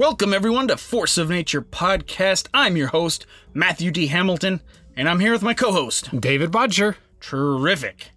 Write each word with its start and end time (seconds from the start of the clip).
Welcome, 0.00 0.32
everyone, 0.32 0.66
to 0.68 0.78
Force 0.78 1.18
of 1.18 1.28
Nature 1.28 1.60
podcast. 1.60 2.48
I'm 2.54 2.74
your 2.74 2.86
host, 2.86 3.26
Matthew 3.52 3.90
D. 3.90 4.06
Hamilton, 4.06 4.62
and 4.96 5.06
I'm 5.06 5.20
here 5.20 5.30
with 5.30 5.42
my 5.42 5.52
co 5.52 5.72
host, 5.72 6.18
David 6.18 6.50
Bodger. 6.50 6.96
Terrific. 7.20 8.08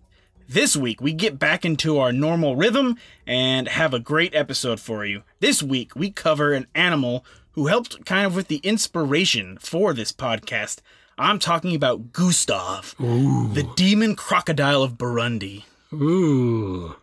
This 0.48 0.78
week, 0.78 1.02
we 1.02 1.12
get 1.12 1.38
back 1.38 1.66
into 1.66 2.00
our 2.00 2.14
normal 2.14 2.56
rhythm 2.56 2.98
and 3.28 3.68
have 3.68 3.94
a 3.94 4.00
great 4.00 4.34
episode 4.34 4.80
for 4.80 5.04
you. 5.04 5.24
This 5.42 5.62
week, 5.62 5.94
we 5.94 6.10
cover 6.10 6.54
an 6.54 6.68
animal 6.74 7.26
who 7.52 7.68
helped 7.68 8.06
kind 8.06 8.26
of 8.26 8.34
with 8.34 8.48
the 8.48 8.62
inspiration 8.64 9.58
for 9.58 9.94
this 9.94 10.14
podcast. 10.14 10.80
I'm 11.18 11.38
talking 11.38 11.76
about 11.76 12.14
Gustav, 12.14 12.96
the 12.98 13.70
demon 13.76 14.16
crocodile 14.16 14.84
of 14.84 14.94
Burundi. 14.94 15.66
Ooh. 15.92 16.96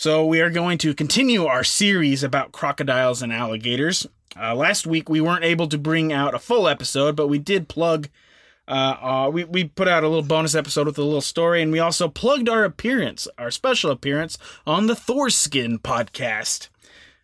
So, 0.00 0.24
we 0.24 0.40
are 0.40 0.48
going 0.48 0.78
to 0.78 0.94
continue 0.94 1.44
our 1.44 1.62
series 1.62 2.22
about 2.22 2.52
crocodiles 2.52 3.20
and 3.20 3.30
alligators. 3.30 4.06
Uh, 4.34 4.54
last 4.54 4.86
week, 4.86 5.10
we 5.10 5.20
weren't 5.20 5.44
able 5.44 5.68
to 5.68 5.76
bring 5.76 6.10
out 6.10 6.34
a 6.34 6.38
full 6.38 6.66
episode, 6.68 7.14
but 7.16 7.26
we 7.26 7.38
did 7.38 7.68
plug. 7.68 8.08
Uh, 8.66 8.96
uh, 8.98 9.30
we, 9.30 9.44
we 9.44 9.64
put 9.64 9.88
out 9.88 10.02
a 10.02 10.08
little 10.08 10.22
bonus 10.22 10.54
episode 10.54 10.86
with 10.86 10.96
a 10.96 11.02
little 11.02 11.20
story, 11.20 11.60
and 11.60 11.70
we 11.70 11.78
also 11.80 12.08
plugged 12.08 12.48
our 12.48 12.64
appearance, 12.64 13.28
our 13.36 13.50
special 13.50 13.90
appearance, 13.90 14.38
on 14.66 14.86
the 14.86 14.94
Thorskin 14.94 15.76
podcast. 15.80 16.70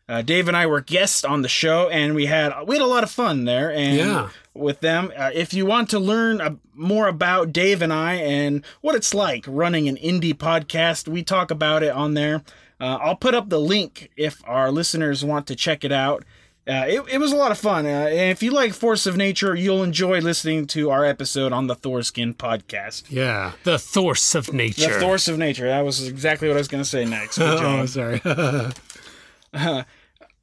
Uh, 0.07 0.21
Dave 0.21 0.47
and 0.47 0.55
I 0.55 0.67
were 0.67 0.83
guests 0.83 1.25
on 1.25 1.41
the 1.41 1.49
show, 1.49 1.89
and 1.89 2.15
we 2.15 2.27
had 2.27 2.53
we 2.67 2.75
had 2.77 2.83
a 2.83 2.87
lot 2.87 3.05
of 3.05 3.11
fun 3.11 3.47
there. 3.47 3.73
And 3.73 3.97
Yeah. 3.97 4.29
with 4.53 4.81
them, 4.81 5.11
uh, 5.17 5.31
if 5.33 5.55
you 5.55 5.65
want 5.65 5.89
to 5.91 5.99
learn 5.99 6.43
uh, 6.43 6.57
more 6.75 7.09
about 7.09 7.55
Dave 7.55 7.81
and 7.81 7.91
I 7.91 8.17
and 8.17 8.63
what 8.83 8.95
it's 8.95 9.15
like 9.15 9.47
running 9.49 9.89
an 9.89 9.97
indie 9.97 10.35
podcast, 10.35 11.09
we 11.09 11.23
talk 11.23 11.51
about 11.51 11.83
it 11.83 11.91
on 11.91 12.13
there. 12.13 12.43
Uh, 12.81 12.99
I'll 13.01 13.17
put 13.17 13.35
up 13.35 13.49
the 13.49 13.61
link 13.61 14.11
if 14.17 14.43
our 14.47 14.71
listeners 14.71 15.25
want 15.25 15.47
to 15.47 15.57
check 15.57 15.85
it 15.85 15.93
out. 15.93 16.25
Uh, 16.69 16.85
it, 16.89 17.05
it 17.13 17.19
was 17.19 17.33
a 17.33 17.37
lot 17.37 17.53
of 17.53 17.59
fun. 17.59 17.87
Uh, 17.87 17.89
and 17.89 18.31
if 18.33 18.43
you 18.43 18.51
like 18.51 18.73
Force 18.75 19.07
of 19.07 19.17
Nature, 19.17 19.55
you'll 19.55 19.85
enjoy 19.85 20.21
listening 20.21 20.67
to 20.69 20.91
our 20.91 21.05
episode 21.05 21.53
on 21.53 21.69
the 21.69 21.77
Thorskin 21.77 22.35
podcast. 22.35 23.05
Yeah. 23.09 23.53
The 23.63 23.79
Thorse 23.79 24.35
of 24.35 24.53
Nature. 24.53 24.81
The 24.81 24.87
nature. 24.89 25.01
Force 25.01 25.29
of 25.29 25.39
Nature. 25.39 25.69
That 25.69 25.85
was 25.85 26.07
exactly 26.09 26.49
what 26.49 26.57
I 26.57 26.61
was 26.61 26.69
going 26.69 26.83
to 26.83 26.89
say 26.89 27.05
next. 27.05 27.39
Good 27.39 27.59
job. 27.61 27.81
oh, 27.83 27.87
sorry. 27.87 29.85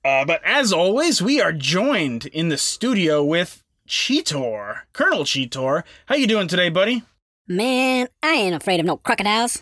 Uh, 0.06 0.25
but 0.25 0.42
as 0.44 0.73
always, 0.73 1.22
we 1.22 1.40
are 1.40 1.53
joined 1.53 2.25
in 2.25 2.50
the 2.50 2.58
studio 2.58 3.23
with 3.23 3.64
Cheetor, 3.88 4.80
Colonel 4.92 5.23
Cheetor. 5.23 5.84
How 6.08 6.16
you 6.16 6.28
doing 6.28 6.50
today, 6.50 6.68
buddy? 6.68 7.03
Man, 7.47 8.09
I 8.22 8.34
ain't 8.34 8.53
afraid 8.53 8.81
of 8.81 8.86
no 8.86 8.97
crocodiles. 8.97 9.62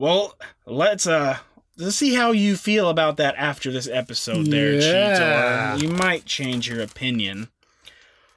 Well, 0.00 0.34
let's 0.66 1.06
uh 1.06 1.38
let's 1.78 1.96
see 1.96 2.14
how 2.14 2.32
you 2.32 2.56
feel 2.56 2.88
about 2.88 3.16
that 3.18 3.34
after 3.36 3.70
this 3.70 3.88
episode 3.88 4.46
there, 4.46 4.74
Yeah. 4.74 5.74
Cheetor. 5.76 5.82
You 5.82 5.88
might 5.88 6.24
change 6.24 6.68
your 6.68 6.80
opinion. 6.80 7.48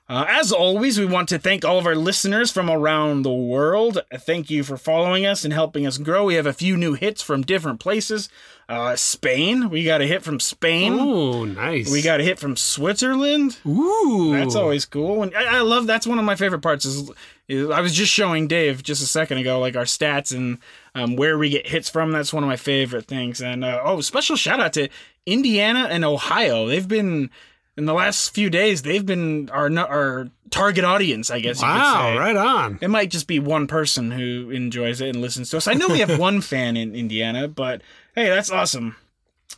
Uh, 0.10 0.26
as 0.28 0.52
always, 0.52 0.98
we 1.00 1.06
want 1.06 1.30
to 1.30 1.38
thank 1.38 1.64
all 1.64 1.78
of 1.78 1.86
our 1.86 1.96
listeners 1.96 2.52
from 2.52 2.68
around 2.68 3.22
the 3.22 3.32
world. 3.32 4.02
Thank 4.12 4.50
you 4.50 4.64
for 4.64 4.76
following 4.76 5.24
us 5.24 5.44
and 5.44 5.54
helping 5.54 5.86
us 5.86 6.00
grow. 6.00 6.26
We 6.26 6.34
have 6.34 6.48
a 6.48 6.54
few 6.54 6.76
new 6.78 6.96
hits 6.96 7.22
from 7.22 7.44
different 7.44 7.80
places. 7.80 8.28
Uh, 8.68 8.96
Spain, 8.96 9.70
we 9.70 9.84
got 9.84 10.02
a 10.02 10.08
hit 10.08 10.24
from 10.24 10.40
Spain. 10.40 10.94
Ooh, 10.94 11.46
nice. 11.46 11.92
We 11.92 12.02
got 12.02 12.20
a 12.20 12.24
hit 12.24 12.40
from 12.40 12.56
Switzerland. 12.56 13.60
Ooh. 13.68 14.32
That's 14.32 14.56
always 14.56 14.86
cool, 14.86 15.22
and 15.22 15.36
I, 15.36 15.58
I 15.58 15.62
love. 15.62 15.86
That's 15.86 16.08
one 16.08 16.18
of 16.18 16.26
my 16.26 16.36
favorite 16.36 16.62
parts. 16.62 16.86
Is, 16.86 17.12
is 17.48 17.70
I 17.70 17.80
was 17.80 17.94
just 17.94 18.12
showing 18.12 18.48
Dave 18.48 18.82
just 18.82 19.04
a 19.04 19.08
second 19.08 19.38
ago, 19.38 19.60
like 19.60 19.76
our 19.76 19.84
stats 19.84 20.36
and 20.36 20.58
um, 20.96 21.18
where 21.18 21.38
we 21.38 21.50
get 21.50 21.68
hits 21.68 21.88
from. 21.88 22.12
That's 22.12 22.34
one 22.34 22.44
of 22.44 22.48
my 22.48 22.58
favorite 22.58 23.06
things. 23.06 23.42
And 23.42 23.64
uh, 23.64 23.82
oh, 23.84 24.02
special 24.02 24.36
shout 24.36 24.60
out 24.60 24.74
to 24.74 24.90
Indiana 25.28 25.88
and 25.92 26.04
Ohio. 26.04 26.66
They've 26.66 26.88
been 26.88 27.30
in 27.80 27.86
the 27.86 27.94
last 27.94 28.34
few 28.36 28.50
days. 28.52 28.84
They've 28.84 29.06
been 29.06 29.50
our 29.50 29.76
our 29.80 30.30
target 30.52 30.84
audience, 30.84 31.32
I 31.32 31.40
guess. 31.40 31.62
you 31.62 31.68
could 31.68 31.74
Wow, 31.74 32.12
say. 32.14 32.18
right 32.18 32.36
on. 32.36 32.78
It 32.82 32.90
might 32.90 33.10
just 33.10 33.26
be 33.26 33.40
one 33.40 33.66
person 33.66 34.12
who 34.12 34.52
enjoys 34.52 35.02
it 35.02 35.10
and 35.10 35.22
listens 35.22 35.50
to 35.52 35.58
us. 35.58 35.68
I 35.68 35.74
know 35.74 35.88
we 35.88 36.00
have 36.00 36.20
one 36.30 36.42
fan 36.42 36.78
in 36.78 36.94
Indiana, 36.96 37.48
but 37.48 37.82
hey, 38.14 38.30
that's 38.30 38.52
awesome. 38.52 38.96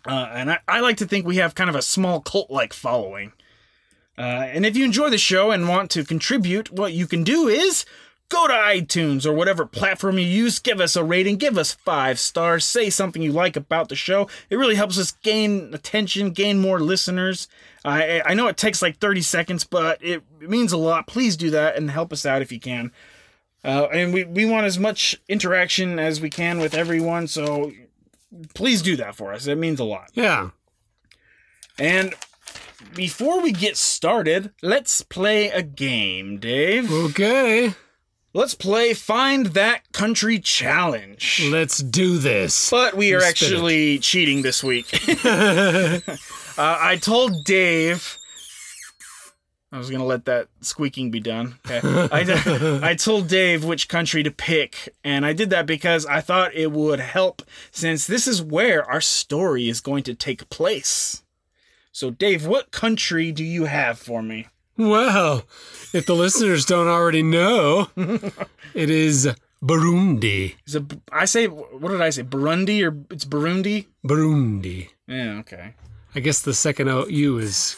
Uh, 0.06 0.30
and 0.34 0.52
I, 0.52 0.60
I 0.68 0.80
like 0.80 0.98
to 0.98 1.06
think 1.06 1.26
we 1.26 1.36
have 1.38 1.54
kind 1.56 1.70
of 1.70 1.76
a 1.76 1.82
small 1.82 2.22
cult 2.22 2.50
like 2.50 2.74
following. 2.74 3.34
Uh, 4.18 4.22
and 4.22 4.66
if 4.66 4.76
you 4.78 4.86
enjoy 4.86 5.10
the 5.10 5.18
show 5.18 5.52
and 5.52 5.68
want 5.68 5.90
to 5.92 6.04
contribute, 6.04 6.72
what 6.72 6.94
you 6.94 7.08
can 7.08 7.24
do 7.24 7.48
is 7.48 7.86
go 8.32 8.48
to 8.48 8.54
iTunes 8.54 9.26
or 9.26 9.34
whatever 9.34 9.66
platform 9.66 10.18
you 10.18 10.26
use, 10.26 10.58
give 10.58 10.80
us 10.80 10.96
a 10.96 11.04
rating, 11.04 11.36
give 11.36 11.58
us 11.58 11.74
five 11.74 12.18
stars, 12.18 12.66
say 12.66 12.90
something 12.90 13.22
you 13.22 13.32
like 13.32 13.56
about 13.56 13.90
the 13.90 13.96
show. 13.96 14.28
It 14.50 14.56
really 14.56 14.76
helps 14.76 14.98
us 14.98 15.12
gain 15.12 15.74
attention, 15.74 16.32
gain 16.32 16.60
more 16.60 16.80
listeners. 16.80 17.48
I 17.84 18.22
I 18.26 18.34
know 18.34 18.48
it 18.48 18.58
takes 18.58 18.82
like 18.82 18.98
30 18.98 19.22
seconds, 19.22 19.64
but 19.66 20.04
it 20.04 20.24
means 20.42 20.72
a 20.72 20.78
lot. 20.78 21.08
Please 21.08 21.36
do 21.36 21.50
that 21.52 21.76
and 21.76 21.92
help 21.92 22.14
us 22.14 22.26
out 22.26 22.42
if 22.42 22.52
you 22.52 22.60
can. 22.60 22.92
Uh, 23.64 23.88
and 23.92 24.14
we, 24.14 24.24
we 24.24 24.46
want 24.46 24.66
as 24.66 24.80
much 24.80 25.22
interaction 25.28 26.00
as 26.00 26.20
we 26.20 26.30
can 26.30 26.60
with 26.60 26.74
everyone, 26.74 27.28
so 27.28 27.72
please 28.56 28.82
do 28.82 28.96
that 28.96 29.14
for 29.16 29.34
us. 29.34 29.46
It 29.46 29.58
means 29.58 29.80
a 29.80 29.84
lot. 29.84 30.10
Yeah. 30.14 30.50
And 31.78 32.16
before 32.96 33.42
we 33.42 33.52
get 33.52 33.78
started, 33.78 34.52
let's 34.64 35.04
play 35.04 35.50
a 35.50 35.62
game, 35.62 36.40
Dave. 36.40 36.92
Okay. 36.92 37.76
Let's 38.34 38.54
play 38.54 38.94
Find 38.94 39.48
That 39.48 39.92
Country 39.92 40.40
Challenge. 40.40 41.50
Let's 41.52 41.80
do 41.80 42.18
this. 42.18 42.70
But 42.70 42.96
we 42.96 43.14
are 43.14 43.20
Spin 43.20 43.28
it. 43.28 43.30
actually 43.30 44.00
cheating 44.00 44.42
this 44.42 44.64
week. 44.64 44.88
uh, 45.26 46.00
I 46.58 46.98
told 47.02 47.44
Dave. 47.44 48.18
I 49.74 49.78
was 49.78 49.90
gonna 49.90 50.06
let 50.06 50.26
that 50.26 50.48
squeaking 50.62 51.12
be 51.12 51.20
done. 51.20 51.60
Okay. 51.70 51.82
I, 51.84 52.80
I 52.92 52.96
told 52.96 53.28
Dave 53.28 53.66
which 53.66 53.90
country 53.90 54.24
to 54.24 54.32
pick, 54.32 54.94
and 55.04 55.26
I 55.26 55.34
did 55.34 55.50
that 55.50 55.66
because 55.66 56.06
I 56.06 56.22
thought 56.22 56.54
it 56.54 56.72
would 56.72 57.02
help, 57.02 57.42
since 57.72 58.08
this 58.08 58.28
is 58.28 58.42
where 58.42 58.90
our 58.90 59.02
story 59.02 59.68
is 59.68 59.82
going 59.82 60.04
to 60.04 60.16
take 60.16 60.50
place. 60.50 61.22
So, 61.92 62.10
Dave, 62.10 62.46
what 62.46 62.72
country 62.72 63.34
do 63.34 63.44
you 63.44 63.66
have 63.66 64.00
for 64.00 64.22
me? 64.22 64.48
Well, 64.78 65.44
if 65.94 66.06
the 66.06 66.16
listeners 66.16 66.66
don't 66.66 66.88
already 66.88 67.24
know, 67.24 67.90
it 68.74 68.90
is 68.90 69.30
Burundi. 69.64 70.56
Is 70.66 70.76
it? 70.76 70.84
I 71.12 71.26
say, 71.26 71.48
what 71.48 71.90
did 71.92 72.02
I 72.02 72.10
say? 72.10 72.24
Burundi 72.24 72.82
or 72.84 72.98
it's 73.14 73.26
Burundi? 73.26 73.86
Burundi. 74.06 74.90
Yeah. 75.08 75.40
Okay. 75.40 75.74
I 76.16 76.20
guess 76.20 76.42
the 76.42 76.54
second 76.54 76.90
O 76.90 77.06
U 77.08 77.38
is 77.38 77.78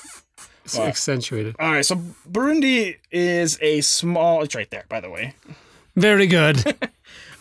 Wow. 0.76 0.84
accentuated. 0.86 1.56
All 1.60 1.72
right, 1.74 1.86
so 1.86 1.98
Burundi 2.32 2.96
is 3.12 3.60
a 3.62 3.82
small. 3.82 4.44
It's 4.44 4.56
right 4.56 4.70
there, 4.72 4.86
by 4.88 5.02
the 5.02 5.10
way. 5.10 5.36
Very 5.96 6.28
good. 6.28 6.78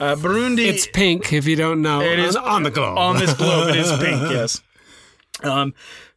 Uh, 0.00 0.16
Burundi 0.16 0.66
it's 0.66 0.88
pink 0.88 1.32
if 1.32 1.46
you 1.46 1.54
don't 1.54 1.80
know. 1.80 2.00
It 2.00 2.18
is 2.18 2.34
on, 2.34 2.44
on 2.44 2.62
the 2.64 2.72
globe. 2.72 2.98
on 2.98 3.18
this 3.18 3.34
globe. 3.34 3.68
It 3.68 3.76
is 3.76 3.92
pink. 3.98 4.20
Yes. 4.32 4.60
Um, 5.44 5.74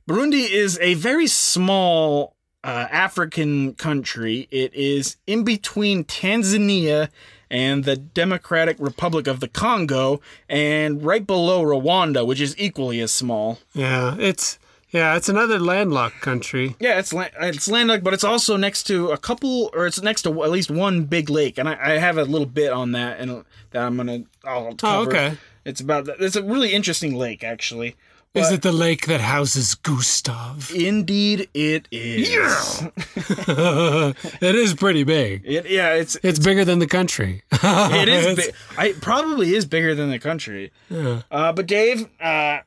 Burundi 0.09 0.50
is 0.50 0.79
a 0.81 0.96
very 0.96 1.28
small 1.28 2.34
uh, 2.66 2.88
African 2.90 3.76
country. 3.76 4.48
It 4.50 4.74
is 4.74 5.18
in 5.28 5.44
between 5.44 6.03
Tanzania 6.03 7.09
and 7.50 7.84
the 7.84 7.96
Democratic 7.96 8.76
Republic 8.80 9.28
of 9.28 9.40
the 9.40 9.48
Congo, 9.48 10.20
and 10.50 11.03
right 11.03 11.26
below 11.26 11.64
Rwanda, 11.64 12.26
which 12.26 12.42
is 12.42 12.56
equally 12.58 13.00
as 13.02 13.12
small. 13.12 13.59
Yeah, 13.74 14.16
it's 14.18 14.58
yeah, 14.90 15.16
it's 15.16 15.30
another 15.30 15.59
landlocked 15.59 16.22
country. 16.22 16.76
Yeah, 16.80 16.98
it's 16.98 17.14
land, 17.14 17.34
it's 17.40 17.67
landlocked, 17.67 18.03
but 18.03 18.16
it's 18.16 18.23
also 18.23 18.58
next 18.58 18.84
to 18.84 19.12
a 19.12 19.17
couple, 19.17 19.70
or 19.73 19.85
it's 19.85 20.02
next 20.02 20.23
to 20.23 20.44
at 20.44 20.50
least 20.50 20.72
one 20.72 21.03
big 21.03 21.29
lake, 21.29 21.59
and 21.59 21.70
I, 21.70 21.78
I 21.79 21.90
have 22.00 22.17
a 22.17 22.23
little 22.23 22.47
bit 22.47 22.72
on 22.72 22.94
that, 22.94 23.20
and 23.20 23.46
that 23.72 23.84
I'm 23.84 23.96
gonna 23.96 24.23
I'll 24.44 24.73
cover. 24.73 24.97
Oh, 24.97 25.02
okay. 25.08 25.38
It's 25.66 25.82
about 25.82 26.09
it's 26.20 26.35
a 26.35 26.44
really 26.44 26.73
interesting 26.73 27.14
lake, 27.14 27.44
actually. 27.44 27.96
Is 28.35 28.52
it 28.52 28.61
the 28.61 28.72
lake 28.72 29.08
that 29.08 29.22
houses 29.22 29.76
Gustav? 29.76 30.72
Indeed, 30.76 31.49
it 31.53 31.87
is. 31.91 32.29
Yeah. 32.29 32.91
it 34.41 34.55
is 34.55 34.73
pretty 34.73 35.03
big. 35.03 35.43
It 35.46 35.70
yeah, 35.70 35.93
it's 35.93 36.17
It's 36.22 36.40
bigger 36.40 36.66
than 36.66 36.79
the 36.79 36.87
country. 36.87 37.43
it 37.52 38.09
is. 38.09 38.35
Bi- 38.35 38.52
I 38.78 38.87
it 38.90 39.02
probably 39.02 39.55
is 39.55 39.66
bigger 39.66 39.96
than 39.96 40.09
the 40.09 40.20
country. 40.20 40.72
yeah. 40.90 41.22
Uh, 41.32 41.53
but 41.53 41.66
Dave, 41.67 42.08
uh, 42.20 42.59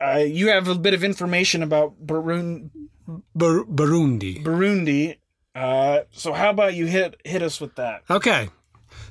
uh, 0.00 0.18
you 0.26 0.48
have 0.48 0.68
a 0.68 0.74
bit 0.74 0.94
of 0.94 1.02
information 1.02 1.62
about 1.62 1.94
Burun- 2.06 2.70
Bur- 3.34 3.64
Burundi. 3.64 4.44
Burundi. 4.44 5.16
Uh, 5.54 6.00
so 6.12 6.32
how 6.32 6.50
about 6.50 6.74
you 6.74 6.86
hit 6.86 7.20
hit 7.24 7.42
us 7.42 7.60
with 7.60 7.74
that? 7.76 8.02
Okay. 8.10 8.50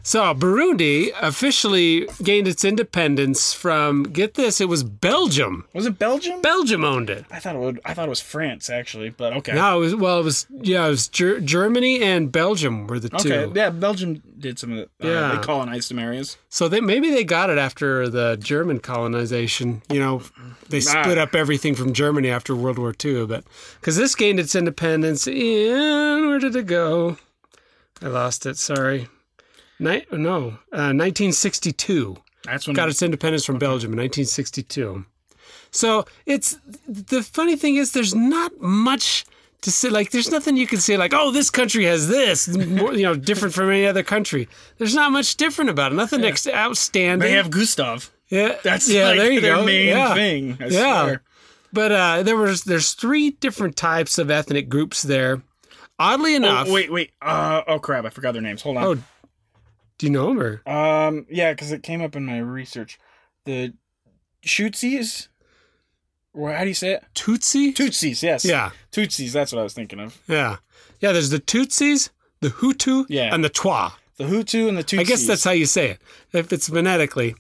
So 0.08 0.22
Burundi 0.36 1.10
officially 1.20 2.08
gained 2.22 2.48
its 2.48 2.64
independence 2.64 3.54
from 3.56 4.04
get 4.04 4.36
this, 4.36 4.62
it 4.62 4.70
was 4.70 4.84
Belgium. 4.84 5.66
Was 5.74 5.88
it 5.88 5.98
Belgium? 5.98 6.42
Belgium 6.42 6.84
owned 6.84 7.10
it. 7.10 7.26
I 7.32 7.40
thought 7.40 7.56
it 7.56 7.60
would. 7.60 7.80
I 7.84 7.96
thought 7.96 8.06
it 8.06 8.10
was 8.10 8.22
France 8.22 8.70
actually, 8.70 9.10
but 9.10 9.34
okay. 9.38 9.54
No, 9.54 9.78
it 9.78 9.80
was 9.80 9.96
well, 9.96 10.20
it 10.20 10.24
was 10.24 10.46
yeah, 10.52 10.86
it 10.86 10.90
was 10.92 11.08
Ger- 11.08 11.40
Germany 11.40 12.04
and 12.04 12.32
Belgium 12.32 12.86
were 12.86 13.00
the 13.00 13.10
two. 13.10 13.34
Okay, 13.34 13.52
yeah, 13.60 13.72
Belgium 13.72 14.22
did 14.38 14.60
some 14.60 14.74
of 14.74 14.78
it. 14.78 14.92
Uh, 15.04 15.08
Yeah. 15.08 15.36
they 15.36 15.42
colonized 15.42 15.86
some 15.88 15.98
areas. 15.98 16.38
So 16.50 16.68
they 16.68 16.82
maybe 16.82 17.10
they 17.10 17.24
got 17.24 17.50
it 17.50 17.58
after 17.58 18.08
the 18.08 18.38
German 18.40 18.82
colonization. 18.82 19.82
You 19.92 20.00
know, 20.02 20.22
they 20.70 20.82
split 20.82 21.18
Ah. 21.18 21.24
up 21.24 21.34
everything 21.34 21.74
from 21.74 21.94
Germany 21.94 22.30
after 22.30 22.56
World 22.56 22.78
War 22.78 22.94
II. 23.04 23.26
But 23.26 23.44
because 23.80 23.96
this 23.98 24.14
gained 24.14 24.40
its 24.40 24.54
independence 24.56 25.26
in 25.28 26.28
where 26.28 26.38
did 26.38 26.56
it 26.56 26.68
go? 26.68 27.18
I 28.04 28.08
lost 28.10 28.46
it. 28.46 28.58
Sorry. 28.58 29.08
Ni- 29.80 30.06
no, 30.12 30.58
uh, 30.72 30.94
1962 30.94 32.18
That's 32.46 32.68
when 32.68 32.76
got 32.76 32.90
its 32.90 33.02
independence 33.02 33.46
from 33.46 33.58
Belgium 33.58 33.92
in 33.94 34.00
1962. 34.00 35.06
So 35.72 36.06
it's 36.26 36.58
the 36.88 37.22
funny 37.22 37.56
thing 37.56 37.76
is 37.76 37.92
there's 37.92 38.16
not 38.16 38.60
much 38.62 39.26
to 39.62 39.72
say. 39.72 39.90
Like 39.90 40.12
there's 40.12 40.32
nothing 40.32 40.56
you 40.56 40.68
can 40.68 40.80
say 40.80 40.96
like, 40.96 41.14
oh, 41.14 41.32
this 41.32 41.50
country 41.50 41.84
has 41.86 42.08
this, 42.08 42.48
more, 42.68 42.94
you 42.94 43.04
know, 43.04 43.16
different 43.16 43.54
from 43.54 43.70
any 43.70 43.86
other 43.86 44.04
country. 44.04 44.48
There's 44.78 44.96
not 44.96 45.12
much 45.12 45.36
different 45.36 45.70
about 45.70 45.92
it. 45.92 45.96
Nothing 45.96 46.24
ex- 46.24 46.48
outstanding. 46.48 47.20
they 47.30 47.36
have 47.36 47.50
Gustav. 47.52 48.10
yeah, 48.30 48.56
That's 48.64 48.90
yeah, 48.90 49.08
like 49.10 49.18
there 49.18 49.32
you 49.32 49.42
their 49.42 49.56
go. 49.58 49.66
main 49.66 49.88
yeah. 49.90 50.14
thing. 50.14 50.58
I 50.62 50.68
Yeah. 50.68 51.04
swear. 51.04 51.22
But 51.74 51.92
uh, 51.92 52.24
there 52.24 52.38
was 52.38 52.64
there's 52.64 52.94
three 52.94 53.32
different 53.32 53.76
types 53.76 54.18
of 54.18 54.32
ethnic 54.32 54.70
groups 54.70 55.02
there. 55.04 55.42
Oddly 56.00 56.36
enough, 56.36 56.68
Oh 56.70 56.74
wait, 56.74 56.92
wait. 56.92 57.12
Uh, 57.22 57.62
oh 57.68 57.80
crap! 57.80 58.04
I 58.06 58.10
forgot 58.10 58.34
their 58.34 58.42
names. 58.42 58.62
Hold 58.62 58.78
on. 58.78 58.84
Oh, 58.84 58.98
do 59.98 60.06
you 60.06 60.12
know 60.12 60.28
them 60.28 60.40
or? 60.42 60.62
Um, 60.70 61.26
yeah, 61.30 61.52
because 61.54 61.72
it 61.72 61.84
came 61.84 62.02
up 62.02 62.16
in 62.16 62.26
my 62.26 62.38
research. 62.40 62.98
The 63.46 63.74
Shootsies. 64.46 65.28
Or 66.34 66.52
how 66.52 66.62
do 66.64 66.68
you 66.68 66.74
say 66.74 66.92
it? 66.94 67.04
Tutsi? 67.14 67.74
Tootsies. 67.74 68.22
Yes. 68.22 68.44
Yeah, 68.44 68.72
Tootsies. 68.92 69.32
That's 69.32 69.54
what 69.54 69.60
I 69.60 69.64
was 69.64 69.74
thinking 69.74 70.00
of. 70.00 70.20
yeah, 70.28 70.58
yeah. 71.00 71.14
There's 71.14 71.30
the 71.30 71.40
Tootsies, 71.40 72.10
the 72.42 72.50
Hutu, 72.50 73.06
Yeah. 73.08 73.34
and 73.34 73.44
the 73.44 73.50
Twa. 73.50 73.94
The 74.18 74.26
Hutu 74.26 74.68
and 74.68 74.78
the 74.78 74.84
Tutsis. 74.84 75.00
I 75.00 75.04
guess 75.04 75.26
that's 75.28 75.44
how 75.46 75.52
you 75.52 75.66
say 75.66 75.92
it. 75.92 76.02
If 76.34 76.52
it's 76.52 76.68
phonetically, 76.70 77.36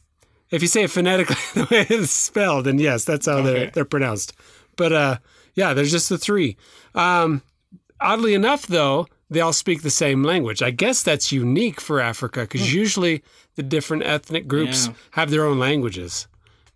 if 0.49 0.61
you 0.61 0.67
say 0.69 0.83
it 0.83 0.91
phonetically 0.91 1.35
the 1.55 1.67
way 1.69 1.85
it's 1.89 2.11
spelled, 2.11 2.65
then 2.65 2.79
yes, 2.79 3.03
that's 3.03 3.25
how 3.25 3.41
they're 3.41 3.69
they're 3.71 3.83
pronounced. 3.85 4.33
But 4.77 4.93
uh, 4.93 5.17
yeah, 5.55 5.73
there's 5.73 5.91
just 5.91 6.07
the 6.09 6.17
three. 6.17 6.55
Um, 6.93 7.41
oddly 7.99 8.33
enough, 8.33 8.65
though, 8.67 9.07
they 9.29 9.41
all 9.41 9.53
speak 9.53 9.81
the 9.81 9.89
same 9.89 10.23
language. 10.23 10.61
I 10.61 10.71
guess 10.71 11.01
that's 11.03 11.31
unique 11.31 11.81
for 11.81 11.99
Africa 11.99 12.41
because 12.41 12.73
usually 12.73 13.23
the 13.55 13.63
different 13.63 14.03
ethnic 14.03 14.47
groups 14.47 14.85
Hmm. 14.85 14.91
Yeah. 14.91 14.97
have 15.11 15.31
their 15.31 15.45
own 15.45 15.57
languages, 15.59 16.27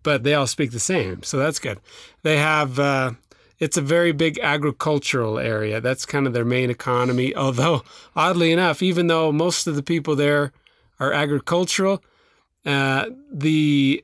but 0.04 0.24
they 0.24 0.34
all 0.34 0.48
speak 0.48 0.72
the 0.72 0.80
same. 0.80 1.24
So 1.24 1.38
that's 1.38 1.60
good. 1.60 1.80
They 2.24 2.38
have. 2.38 2.80
Uh, 2.80 3.12
it's 3.60 3.76
a 3.76 3.82
very 3.82 4.14
big 4.14 4.40
agricultural 4.40 5.38
area. 5.38 5.82
That's 5.82 6.06
kind 6.06 6.26
of 6.26 6.32
their 6.34 6.46
main 6.46 6.70
economy. 6.70 7.36
Although, 7.46 7.84
oddly 8.16 8.52
enough, 8.54 8.82
even 8.82 9.08
though 9.08 9.32
most 9.34 9.68
of 9.68 9.76
the 9.76 9.84
people 9.84 10.16
there 10.16 10.54
are 11.00 11.12
agricultural, 11.12 12.02
uh, 12.66 13.06
the 13.32 14.04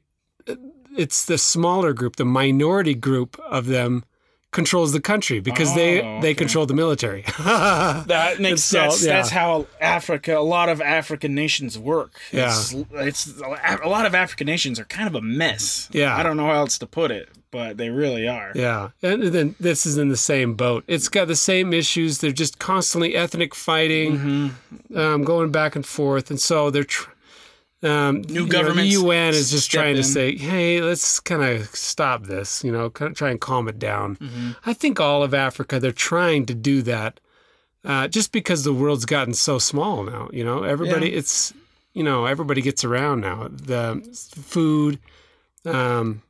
it's 0.97 1.25
the 1.25 1.37
smaller 1.37 1.93
group, 1.93 2.15
the 2.17 2.25
minority 2.25 2.93
group 2.95 3.39
of 3.49 3.65
them 3.67 4.03
controls 4.55 4.91
the 4.93 4.99
country 5.01 5.39
because 5.39 5.75
they 5.75 6.01
Oh, 6.01 6.19
they 6.21 6.29
okay. 6.29 6.33
control 6.35 6.65
the 6.65 6.73
military. 6.73 7.23
That 8.07 8.39
makes 8.39 8.63
So, 8.63 8.89
sense. 8.89 9.05
yeah. 9.05 9.13
That's 9.17 9.29
how 9.29 9.67
Africa, 9.79 10.37
a 10.37 10.47
lot 10.57 10.69
of 10.69 10.81
African 10.81 11.35
nations 11.35 11.77
work. 11.77 12.13
Yeah. 12.31 12.47
It's, 12.49 12.73
it's 12.93 13.27
a 13.39 13.87
lot 13.87 14.05
of 14.05 14.15
African 14.15 14.47
nations 14.47 14.79
are 14.79 14.85
kind 14.85 15.07
of 15.07 15.15
a 15.15 15.21
mess. 15.21 15.89
Yeah. 15.91 16.15
I 16.17 16.23
don't 16.23 16.37
know 16.37 16.45
how 16.47 16.53
else 16.55 16.77
to 16.79 16.87
put 16.87 17.11
it, 17.11 17.29
but 17.51 17.77
they 17.77 17.89
really 17.89 18.27
are. 18.27 18.51
Yeah, 18.55 18.89
and 19.01 19.23
then 19.23 19.55
this 19.59 19.85
is 19.85 19.97
in 19.97 20.09
the 20.09 20.17
same 20.17 20.55
boat. 20.55 20.83
It's 20.87 21.09
got 21.09 21.27
the 21.27 21.35
same 21.35 21.73
issues. 21.73 22.17
They're 22.19 22.31
just 22.31 22.57
constantly 22.59 23.15
ethnic 23.15 23.53
fighting, 23.55 24.17
Mm-hmm. 24.17 24.97
um, 24.97 25.23
going 25.23 25.51
back 25.51 25.75
and 25.75 25.85
forth, 25.85 26.29
and 26.29 26.39
so 26.39 26.69
they're. 26.71 26.83
Tr- 26.83 27.09
um, 27.83 28.23
you 28.27 28.45
know, 28.47 28.73
the 28.73 28.85
UN 28.85 29.33
is 29.33 29.51
just 29.51 29.69
trying 29.69 29.95
to 29.95 30.03
say, 30.03 30.35
"Hey, 30.37 30.81
let's 30.81 31.19
kind 31.19 31.43
of 31.43 31.67
stop 31.75 32.23
this." 32.23 32.63
You 32.63 32.71
know, 32.71 32.89
kind 32.89 33.11
of 33.11 33.17
try 33.17 33.29
and 33.31 33.39
calm 33.39 33.67
it 33.67 33.77
down. 33.79 34.15
Mm-hmm. 34.17 34.51
I 34.65 34.73
think 34.73 34.99
all 34.99 35.23
of 35.23 35.33
Africa 35.33 35.79
they're 35.79 35.91
trying 35.91 36.45
to 36.47 36.55
do 36.55 36.81
that, 36.83 37.19
uh, 37.83 38.07
just 38.07 38.31
because 38.31 38.63
the 38.63 38.73
world's 38.73 39.05
gotten 39.05 39.33
so 39.33 39.59
small 39.59 40.03
now. 40.03 40.29
You 40.33 40.43
know, 40.43 40.63
everybody 40.63 41.09
Yeah. 41.11 41.17
it's 41.19 41.53
you 41.93 42.03
know 42.03 42.25
everybody 42.25 42.61
gets 42.61 42.83
around 42.83 43.21
now. 43.21 43.47
The 43.51 44.01
food, 44.35 44.99
um, 45.65 46.21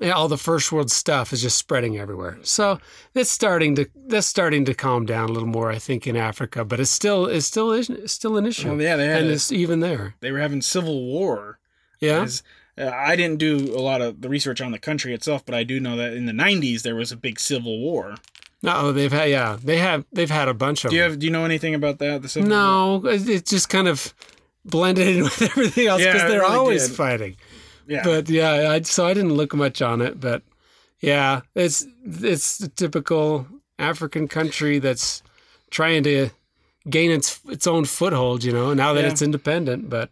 yeah, 0.00 0.12
all 0.12 0.28
the 0.28 0.36
first 0.38 0.70
world 0.72 0.90
stuff 0.90 1.32
is 1.32 1.40
just 1.42 1.56
spreading 1.56 1.96
everywhere. 1.98 2.38
So 2.42 2.78
it's 3.14 3.30
starting 3.30 3.74
to 3.76 3.86
that's 4.08 4.26
starting 4.26 4.64
to 4.66 4.74
calm 4.74 5.06
down 5.06 5.28
a 5.30 5.32
little 5.32 5.48
more, 5.48 5.70
I 5.70 5.78
think, 5.78 6.06
in 6.06 6.16
Africa. 6.16 6.64
But 6.64 6.80
it's 6.80 6.90
still 6.90 7.26
it's 7.26 7.46
still 7.46 7.72
is 7.72 7.88
it's 7.90 8.12
still 8.12 8.36
an 8.36 8.46
issue. 8.46 8.68
Well, 8.68 8.80
yeah, 8.82 8.96
they 8.96 9.06
had 9.06 9.22
and 9.22 9.30
a- 9.30 9.32
it's 9.34 9.50
even 9.52 9.80
there. 9.80 10.14
They 10.20 10.32
were 10.32 10.40
having 10.40 10.60
civil 10.62 11.04
war. 11.06 11.58
Yeah, 12.00 12.22
As- 12.22 12.42
uh, 12.78 12.90
I 12.94 13.16
didn't 13.16 13.38
do 13.38 13.74
a 13.74 13.80
lot 13.80 14.02
of 14.02 14.20
the 14.20 14.28
research 14.28 14.60
on 14.60 14.70
the 14.70 14.78
country 14.78 15.14
itself, 15.14 15.44
but 15.46 15.54
I 15.54 15.64
do 15.64 15.80
know 15.80 15.96
that 15.96 16.12
in 16.12 16.26
the 16.26 16.32
'90s 16.32 16.82
there 16.82 16.94
was 16.96 17.10
a 17.10 17.16
big 17.16 17.40
civil 17.40 17.78
war. 17.80 18.16
no, 18.62 18.92
they've 18.92 19.12
had 19.12 19.30
yeah 19.30 19.56
they 19.62 19.78
have 19.78 20.04
they've 20.12 20.28
had 20.30 20.48
a 20.48 20.54
bunch 20.54 20.84
of 20.84 20.90
Do 20.90 20.96
you 20.96 21.02
them. 21.02 21.10
have? 21.12 21.18
Do 21.20 21.26
you 21.26 21.32
know 21.32 21.44
anything 21.46 21.74
about 21.74 21.98
that? 22.00 22.20
The 22.20 22.28
civil 22.28 22.50
no, 22.50 23.02
it 23.06 23.26
it 23.28 23.46
just 23.46 23.70
kind 23.70 23.88
of 23.88 24.12
blended 24.64 25.08
in 25.16 25.22
with 25.28 25.40
everything 25.42 25.86
else 25.86 26.02
because 26.04 26.22
it 26.22 26.28
they're 26.28 26.40
really 26.40 26.54
always 26.54 26.88
did. 26.88 26.96
fighting. 26.96 27.36
Yeah. 27.86 28.02
But 28.04 28.28
yeah, 28.28 28.70
I, 28.72 28.80
so 28.82 29.06
I 29.06 29.14
didn't 29.14 29.34
look 29.34 29.54
much 29.54 29.80
on 29.82 30.00
it, 30.00 30.18
but 30.20 30.42
yeah, 31.00 31.42
it's 31.54 31.86
it's 32.04 32.58
the 32.58 32.68
typical 32.68 33.46
African 33.78 34.28
country 34.28 34.78
that's 34.78 35.22
trying 35.70 36.02
to 36.04 36.30
gain 36.88 37.10
its 37.10 37.40
its 37.48 37.66
own 37.66 37.84
foothold, 37.84 38.44
you 38.44 38.52
know, 38.52 38.74
now 38.74 38.92
that 38.94 39.04
Yeah. 39.04 39.10
it's 39.10 39.22
independent. 39.22 39.88
But 39.90 40.10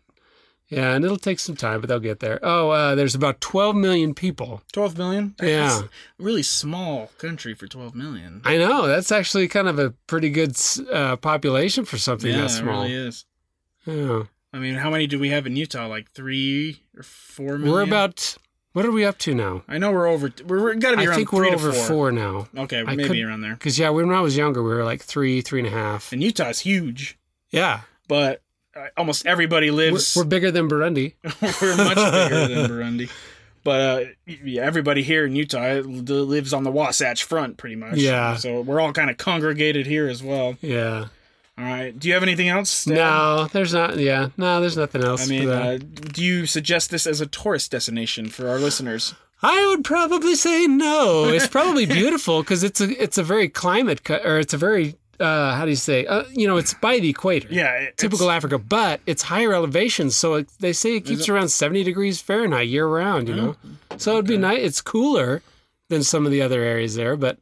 yeah, 0.68 0.94
and 0.94 1.04
it'll 1.04 1.16
take 1.18 1.38
some 1.40 1.56
time, 1.56 1.80
but 1.80 1.88
they'll 1.88 2.00
get 2.00 2.20
there. 2.20 2.38
Oh, 2.42 2.70
uh, 2.70 2.94
there's 2.94 3.14
about 3.14 3.40
12 3.40 3.76
million 3.76 4.14
people. 4.14 4.62
12 4.72 4.96
million? 4.98 5.34
Yeah. 5.42 5.68
That's 5.68 5.80
a 5.82 5.88
really 6.18 6.42
small 6.42 7.10
country 7.18 7.54
for 7.54 7.66
12 7.66 7.94
million. 7.94 8.40
I 8.44 8.56
know 8.56 8.86
that's 8.86 9.12
actually 9.12 9.46
kind 9.48 9.68
of 9.68 9.78
a 9.78 9.90
pretty 10.06 10.30
good 10.30 10.56
uh, 10.90 11.16
population 11.16 11.84
for 11.84 11.98
something 11.98 12.30
yeah, 12.30 12.38
that 12.38 12.44
it 12.46 12.48
small. 12.50 12.82
really 12.82 12.94
is. 12.94 13.24
Yeah, 13.86 14.22
I 14.54 14.58
mean, 14.58 14.74
how 14.76 14.88
many 14.90 15.06
do 15.08 15.18
we 15.18 15.30
have 15.30 15.46
in 15.46 15.56
Utah? 15.56 15.86
Like 15.88 16.10
three 16.12 16.80
or 16.96 17.02
four 17.02 17.58
million? 17.58 17.72
we're 17.72 17.82
about. 17.82 18.36
What 18.72 18.84
are 18.84 18.90
we 18.92 19.04
up 19.04 19.18
to 19.18 19.34
now? 19.34 19.62
I 19.68 19.78
know 19.78 19.92
we're 19.92 20.06
over. 20.08 20.32
We're, 20.46 20.60
we're 20.62 20.74
got 20.74 20.92
to 20.92 20.96
be 20.96 21.02
I 21.04 21.06
around 21.06 21.16
think 21.16 21.30
three 21.30 21.48
we're 21.48 21.54
over 21.54 21.72
four. 21.72 21.86
four 21.86 22.12
now. 22.12 22.48
Okay, 22.56 22.80
I 22.80 22.94
maybe 22.96 23.04
could- 23.08 23.20
around 23.20 23.40
there. 23.42 23.54
Because 23.54 23.78
yeah, 23.78 23.90
when 23.90 24.10
I 24.10 24.20
was 24.20 24.36
younger, 24.36 24.62
we 24.62 24.70
were 24.70 24.84
like 24.84 25.02
three, 25.02 25.40
three 25.42 25.60
and 25.60 25.68
a 25.68 25.70
half. 25.72 26.12
And 26.12 26.20
Utah's 26.22 26.60
huge, 26.60 27.16
Yeah, 27.50 27.80
but 28.08 28.42
uh, 28.76 28.86
almost 28.96 29.26
everybody 29.26 29.70
we're, 29.70 29.92
lives. 29.92 30.16
we're 30.16 30.24
bigger 30.24 30.50
than 30.50 30.68
Burundi. 30.68 31.14
we're 31.62 31.76
much 31.76 31.96
bigger 32.30 32.48
than 32.48 32.70
Burundi. 32.70 33.10
But 33.62 33.80
uh, 33.80 34.04
yeah, 34.26 34.62
everybody 34.62 35.02
here 35.04 35.24
in 35.24 35.34
Utah 35.36 35.76
lives 35.84 36.52
on 36.52 36.64
the 36.64 36.72
Wasatch 36.72 37.22
Front, 37.24 37.56
pretty 37.56 37.76
much. 37.76 37.96
Yeah. 37.96 38.36
So 38.36 38.60
we're 38.60 38.80
all 38.80 38.92
kind 38.92 39.08
of 39.08 39.16
congregated 39.18 39.86
here 39.86 40.06
as 40.08 40.22
well. 40.22 40.56
Yeah. 40.60 41.06
All 41.56 41.64
right. 41.64 41.96
Do 41.96 42.08
you 42.08 42.14
have 42.14 42.22
anything 42.24 42.48
else? 42.48 42.86
add? 42.88 42.94
No, 42.94 43.48
there's 43.52 43.72
not. 43.72 43.96
Yeah, 43.98 44.30
no, 44.36 44.60
there's 44.60 44.76
nothing 44.76 45.04
else. 45.04 45.24
I 45.26 45.30
mean, 45.30 45.48
uh, 45.48 45.78
do 45.78 46.22
you 46.24 46.46
suggest 46.46 46.90
this 46.90 47.06
as 47.06 47.20
a 47.20 47.26
tourist 47.26 47.70
destination 47.70 48.28
for 48.28 48.48
our 48.48 48.58
listeners? 48.58 49.14
I 49.42 49.66
would 49.68 49.84
probably 49.84 50.34
say 50.34 50.66
no. 50.66 51.26
It's 51.28 51.46
probably 51.46 51.86
beautiful 52.00 52.42
because 52.42 52.64
it's 52.64 52.80
a 52.80 53.00
it's 53.02 53.18
a 53.18 53.22
very 53.22 53.48
climate 53.48 54.02
co- 54.02 54.20
or 54.24 54.38
it's 54.38 54.54
a 54.54 54.56
very 54.58 54.96
uh, 55.20 55.54
how 55.54 55.64
do 55.64 55.70
you 55.70 55.76
say? 55.76 56.04
Uh, 56.06 56.24
you 56.32 56.48
know, 56.48 56.56
it's 56.56 56.74
by 56.74 56.98
the 56.98 57.08
equator. 57.10 57.46
Yeah. 57.50 57.70
it- 57.76 57.96
Typical 57.98 58.30
Africa, 58.32 58.58
but 58.58 59.00
it's 59.06 59.22
higher 59.22 59.54
elevation, 59.54 60.10
so 60.10 60.34
it, 60.34 60.48
they 60.58 60.72
say 60.72 60.96
it 60.96 61.04
keeps 61.04 61.28
around 61.28 61.50
70 61.50 61.84
degrees 61.84 62.20
Fahrenheit 62.20 62.66
year 62.66 62.86
round, 62.88 63.28
you 63.28 63.36
know? 63.36 63.56
So 63.96 64.14
it'd 64.14 64.26
be 64.26 64.36
nice. 64.38 64.60
It's 64.60 64.80
cooler 64.80 65.40
than 65.88 66.02
some 66.02 66.26
of 66.26 66.32
the 66.32 66.42
other 66.42 66.60
areas 66.62 66.96
there, 66.96 67.16
but 67.16 67.38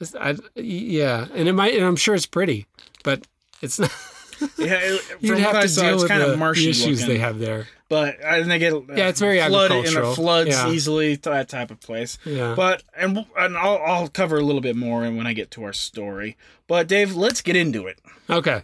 it's, 0.00 0.14
I, 0.14 0.36
yeah, 0.54 1.26
and 1.34 1.48
it 1.48 1.54
might, 1.54 1.74
and 1.74 1.84
I'm 1.84 1.96
sure 1.96 2.14
it's 2.14 2.24
pretty, 2.26 2.66
but 3.02 3.26
it's 3.62 3.78
not. 3.78 3.90
Yeah, 4.56 4.74
it- 4.80 5.00
from 5.20 5.30
what 5.30 5.38
have 5.40 5.54
I 5.56 5.62
to 5.62 5.68
saw, 5.68 5.82
deal 5.82 5.94
it's 5.94 6.02
with 6.04 6.10
kind 6.12 6.22
the, 6.22 6.32
of 6.34 6.38
marshy 6.38 6.64
the 6.66 6.70
issues 6.70 7.00
looking. 7.00 7.14
they 7.16 7.20
have 7.20 7.40
there. 7.40 7.66
But 7.88 8.18
and 8.22 8.48
they 8.48 8.60
get 8.60 8.72
uh, 8.72 8.82
Yeah, 8.94 9.08
it's 9.08 9.18
very 9.18 9.40
flooded 9.40 9.78
and 9.78 9.86
agricultural. 9.88 10.12
it 10.12 10.14
floods 10.14 10.50
Yeah. 10.50 10.70
easily. 10.70 11.16
That 11.16 11.48
type 11.48 11.72
of 11.72 11.80
place. 11.80 12.18
Yeah. 12.24 12.54
But 12.54 12.84
and 12.96 13.26
and 13.36 13.56
I'll 13.56 13.78
I'll 13.84 14.08
cover 14.08 14.36
a 14.36 14.42
little 14.42 14.60
bit 14.60 14.76
more 14.76 15.00
when 15.00 15.26
I 15.26 15.32
get 15.32 15.50
to 15.52 15.64
our 15.64 15.72
story. 15.72 16.36
But 16.68 16.86
Dave, 16.86 17.16
let's 17.16 17.40
get 17.42 17.56
into 17.56 17.88
it. 17.88 17.98
Okay. 18.30 18.62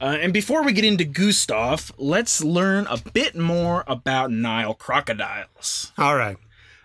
Uh, 0.00 0.16
and 0.20 0.32
before 0.32 0.62
we 0.62 0.72
get 0.72 0.84
into 0.86 1.04
Gustav, 1.04 1.92
let's 1.98 2.42
learn 2.42 2.86
a 2.86 2.96
bit 2.98 3.36
more 3.36 3.84
about 3.86 4.30
Nile 4.30 4.72
crocodiles. 4.74 5.92
All 5.98 6.16
right. 6.16 6.36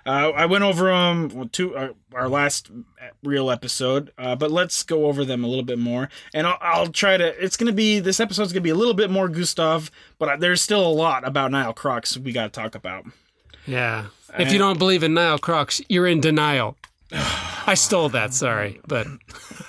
Uh, 0.06 0.32
I 0.32 0.46
went 0.46 0.64
over 0.64 0.86
them 0.86 1.50
to 1.50 1.76
our, 1.76 1.90
our 2.14 2.30
last 2.30 2.72
real 3.24 3.52
episode, 3.52 4.12
uh, 4.18 4.36
but 4.36 4.52
let's 4.52 4.84
go 4.84 5.06
over 5.06 5.24
them 5.24 5.44
a 5.44 5.48
little 5.48 5.64
bit 5.64 5.78
more. 5.80 6.10
And 6.34 6.48
I'll, 6.48 6.58
I'll 6.62 6.88
try 6.88 7.18
to. 7.18 7.44
It's 7.44 7.58
gonna 7.58 7.72
be 7.72 8.00
this 8.00 8.20
episode's 8.20 8.52
gonna 8.54 8.62
be 8.62 8.70
a 8.70 8.76
little 8.76 8.94
bit 8.94 9.10
more 9.12 9.28
Gustav, 9.30 9.92
but 10.20 10.40
there's 10.40 10.62
still 10.62 10.86
a 10.86 10.90
lot 10.92 11.28
about 11.28 11.52
Nile 11.52 11.74
Crocs 11.74 12.18
we 12.18 12.32
got 12.32 12.52
to 12.54 12.62
talk 12.62 12.76
about. 12.76 13.06
Yeah. 13.68 14.08
If 14.40 14.52
you 14.52 14.58
don't 14.58 14.80
believe 14.80 15.04
in 15.04 15.14
Nile 15.14 15.38
Crocs, 15.38 15.82
you're 15.90 16.08
in 16.08 16.20
denial. 16.22 16.78
I 17.12 17.76
stole 17.76 18.10
that, 18.10 18.34
sorry, 18.34 18.80
but 18.88 19.06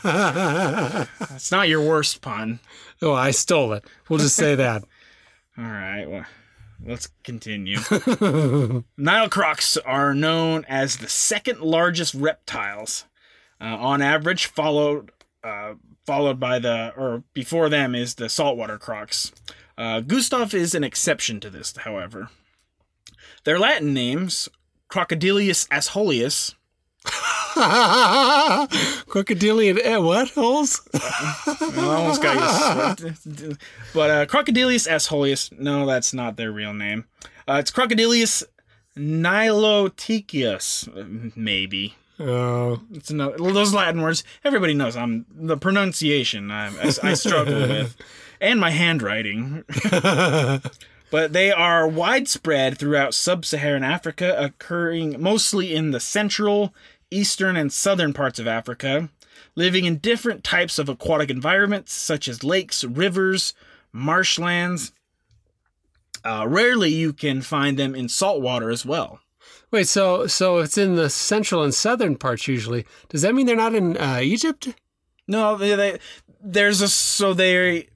It's 0.05 1.53
not 1.53 1.69
your 1.69 1.81
worst 1.83 2.21
pun. 2.23 2.61
oh, 3.03 3.13
I 3.13 3.33
stole 3.33 3.73
it. 3.75 3.85
We'll 4.09 4.19
just 4.19 4.37
say 4.37 4.55
that. 4.55 4.83
All 5.59 5.65
right, 5.65 6.07
well, 6.07 6.25
let's 6.85 7.09
continue. 7.25 7.79
Nile 8.97 9.29
crocs 9.29 9.77
are 9.79 10.15
known 10.15 10.65
as 10.69 10.97
the 10.97 11.09
second 11.09 11.61
largest 11.61 12.15
reptiles, 12.15 13.05
uh, 13.61 13.65
on 13.65 14.03
average, 14.03 14.47
followed 14.47 15.11
uh, 15.45 15.75
followed 16.07 16.39
by 16.41 16.59
the 16.59 16.93
or 16.97 17.25
before 17.35 17.69
them 17.69 17.95
is 17.95 18.15
the 18.15 18.29
saltwater 18.29 18.79
crocs. 18.79 19.33
Uh, 19.79 20.01
Gustav 20.01 20.55
is 20.55 20.75
an 20.75 20.85
exception 20.85 21.41
to 21.41 21.51
this, 21.51 21.75
however. 21.79 22.29
Their 23.45 23.59
Latin 23.59 23.93
names, 23.93 24.49
Crocodilius 24.89 25.67
aesolius, 25.69 26.55
Crocodilian 29.07 29.79
eh, 29.83 29.97
what 29.99 30.31
holes? 30.31 30.81
I 30.95 31.73
almost 31.79 32.23
got 32.23 33.01
you. 33.01 33.57
But 33.95 34.11
uh, 34.11 34.27
Crocodilius 34.27 34.89
aesolius, 34.89 35.51
no, 35.59 35.85
that's 35.87 36.15
not 36.15 36.37
their 36.37 36.51
real 36.53 36.73
name. 36.73 37.05
Uh, 37.47 37.55
it's 37.61 37.71
Crocodilius 37.71 38.43
niloticus, 38.97 40.89
uh, 40.89 41.31
maybe. 41.37 41.95
Oh, 42.19 42.81
It's 42.93 43.11
no, 43.11 43.37
those 43.37 43.75
Latin 43.75 44.01
words. 44.03 44.23
Everybody 44.45 44.75
knows. 44.75 44.97
I'm 44.97 45.27
the 45.31 45.57
pronunciation. 45.57 46.51
I, 46.51 46.69
I, 46.69 46.93
I 47.03 47.15
struggle 47.15 47.55
with, 47.69 47.97
and 48.41 48.61
my 48.61 48.71
handwriting. 48.71 49.65
but 51.11 51.33
they 51.33 51.51
are 51.51 51.89
widespread 51.89 52.79
throughout 52.79 53.15
sub-Saharan 53.15 53.83
Africa, 53.83 54.37
occurring 54.39 55.21
mostly 55.21 55.75
in 55.75 55.91
the 55.91 56.01
central, 56.01 56.73
eastern, 57.13 57.57
and 57.57 57.73
southern 57.73 58.13
parts 58.13 58.39
of 58.39 58.47
Africa, 58.47 59.09
living 59.55 59.85
in 59.85 59.99
different 59.99 60.43
types 60.45 60.79
of 60.79 60.89
aquatic 60.89 61.31
environments 61.31 61.93
such 61.93 62.27
as 62.29 62.43
lakes, 62.45 62.83
rivers, 62.85 63.55
marshlands. 63.93 64.93
Uh, 66.25 66.47
rarely 66.49 66.91
you 66.91 67.13
can 67.13 67.43
find 67.43 67.79
them 67.79 67.95
in 67.95 68.09
saltwater 68.09 68.71
as 68.71 68.87
well. 68.87 69.21
wait. 69.73 69.89
So, 69.89 70.27
so 70.29 70.59
it's 70.59 70.79
in 70.79 70.95
the 70.95 71.11
central 71.11 71.63
and 71.65 71.75
southern 71.75 72.17
parts 72.17 72.47
usually. 72.47 72.87
Does 73.09 73.23
that 73.23 73.35
mean 73.35 73.47
they're 73.47 73.57
not 73.57 73.75
in 73.75 73.97
uh, 73.97 74.21
Egypt? 74.23 74.69
No, 75.27 75.57
they, 75.57 75.75
they 75.75 75.99
there's 76.41 76.81
a 76.81 76.89
so 76.89 77.35
they 77.35 77.89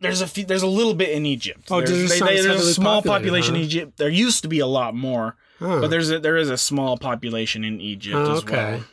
there's 0.00 0.20
a 0.20 0.26
few, 0.26 0.44
there's 0.44 0.62
a 0.62 0.66
little 0.68 0.94
bit 0.94 1.10
in 1.10 1.24
Egypt. 1.26 1.66
Oh, 1.70 1.80
there's, 1.80 2.10
they- 2.10 2.18
they- 2.20 2.42
there's 2.42 2.66
a 2.66 2.74
small 2.74 3.02
population 3.02 3.56
in? 3.56 3.62
Egypt. 3.62 3.96
There 3.96 4.08
used 4.08 4.42
to 4.42 4.48
be 4.48 4.58
a 4.60 4.66
lot 4.66 4.94
more, 4.94 5.36
Huh. 5.58 5.80
but 5.80 5.90
there's 5.90 6.10
a, 6.10 6.18
there 6.18 6.36
is 6.36 6.50
a 6.50 6.56
small 6.58 6.96
population 6.98 7.62
in 7.64 7.80
Egypt 7.80 8.16
Oh, 8.16 8.32
as 8.32 8.38
okay. 8.42 8.56
well. 8.72 8.84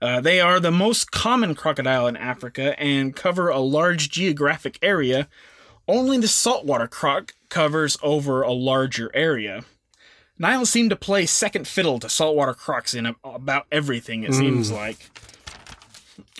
Uh, 0.00 0.20
they 0.20 0.40
are 0.40 0.58
the 0.58 0.72
most 0.72 1.12
common 1.12 1.54
crocodile 1.54 2.08
in 2.08 2.16
Africa 2.16 2.78
and 2.80 3.14
cover 3.14 3.48
a 3.48 3.60
large 3.60 4.10
geographic 4.10 4.76
area. 4.82 5.28
Only 5.86 6.18
the 6.18 6.26
saltwater 6.26 6.88
croc 6.88 7.34
covers 7.48 7.96
over 8.02 8.42
a 8.42 8.50
larger 8.52 9.10
area. 9.14 9.64
Nile 10.38 10.66
seem 10.66 10.88
to 10.88 10.96
play 10.96 11.24
second 11.26 11.68
fiddle 11.68 12.00
to 12.00 12.08
saltwater 12.08 12.54
crocs 12.54 12.94
in 12.94 13.14
about 13.22 13.66
everything, 13.70 14.24
it 14.24 14.34
seems 14.34 14.72
like. 14.72 15.08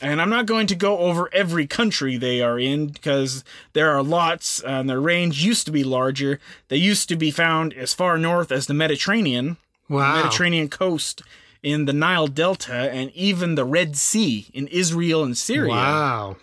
And 0.03 0.21
I'm 0.21 0.31
not 0.31 0.47
going 0.47 0.67
to 0.67 0.75
go 0.75 0.99
over 0.99 1.31
every 1.33 1.67
country 1.67 2.17
they 2.17 2.43
are 2.43 2.59
in 2.59 2.89
because 2.89 3.45
there 3.73 3.91
are 3.93 4.03
lots, 4.03 4.61
and 4.61 4.91
their 4.91 5.01
range 5.01 5.45
used 5.45 5.65
to 5.67 5.73
be 5.73 5.85
larger. 5.85 6.41
They 6.69 6.77
used 6.77 7.09
to 7.09 7.17
be 7.17 7.31
found 7.31 7.73
as 7.73 7.95
far 7.95 8.19
north 8.19 8.51
as 8.51 8.67
the 8.67 8.75
Mediterranean, 8.75 9.59
wow. 9.89 10.17
Mediterranean 10.17 10.69
coast 10.69 11.23
in 11.63 11.85
the 11.85 11.93
Nile 11.93 12.27
Delta, 12.27 12.91
and 12.93 13.13
even 13.13 13.55
the 13.55 13.65
Red 13.65 13.97
Sea 13.97 14.49
in 14.53 14.67
Israel 14.67 15.23
and 15.23 15.39
Syria. 15.39 15.71
Wow. 15.71 16.37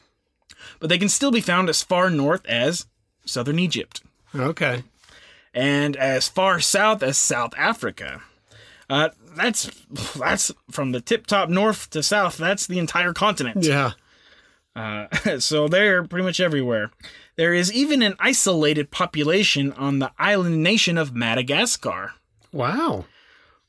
But 0.79 0.87
they 0.87 0.97
can 0.97 1.09
still 1.09 1.31
be 1.31 1.41
found 1.41 1.67
as 1.67 1.83
far 1.83 2.09
north 2.09 2.45
as 2.45 2.85
southern 3.25 3.59
Egypt 3.59 4.01
Okay. 4.33 4.83
and 5.53 5.97
as 5.97 6.29
far 6.29 6.61
south 6.61 7.03
as 7.03 7.17
South 7.17 7.53
Africa. 7.57 8.21
Uh, 8.89 9.09
that's 9.39 9.69
that's 10.15 10.51
from 10.69 10.91
the 10.91 11.01
tip 11.01 11.25
top 11.27 11.49
north 11.49 11.89
to 11.91 12.03
south. 12.03 12.37
That's 12.37 12.67
the 12.67 12.79
entire 12.79 13.13
continent. 13.13 13.63
Yeah. 13.63 13.91
Uh, 14.75 15.07
so 15.39 15.67
they're 15.67 16.03
pretty 16.03 16.23
much 16.25 16.39
everywhere. 16.39 16.91
There 17.35 17.53
is 17.53 17.71
even 17.73 18.01
an 18.01 18.15
isolated 18.19 18.91
population 18.91 19.71
on 19.73 19.99
the 19.99 20.11
island 20.19 20.61
nation 20.61 20.97
of 20.97 21.15
Madagascar, 21.15 22.13
Wow. 22.51 23.05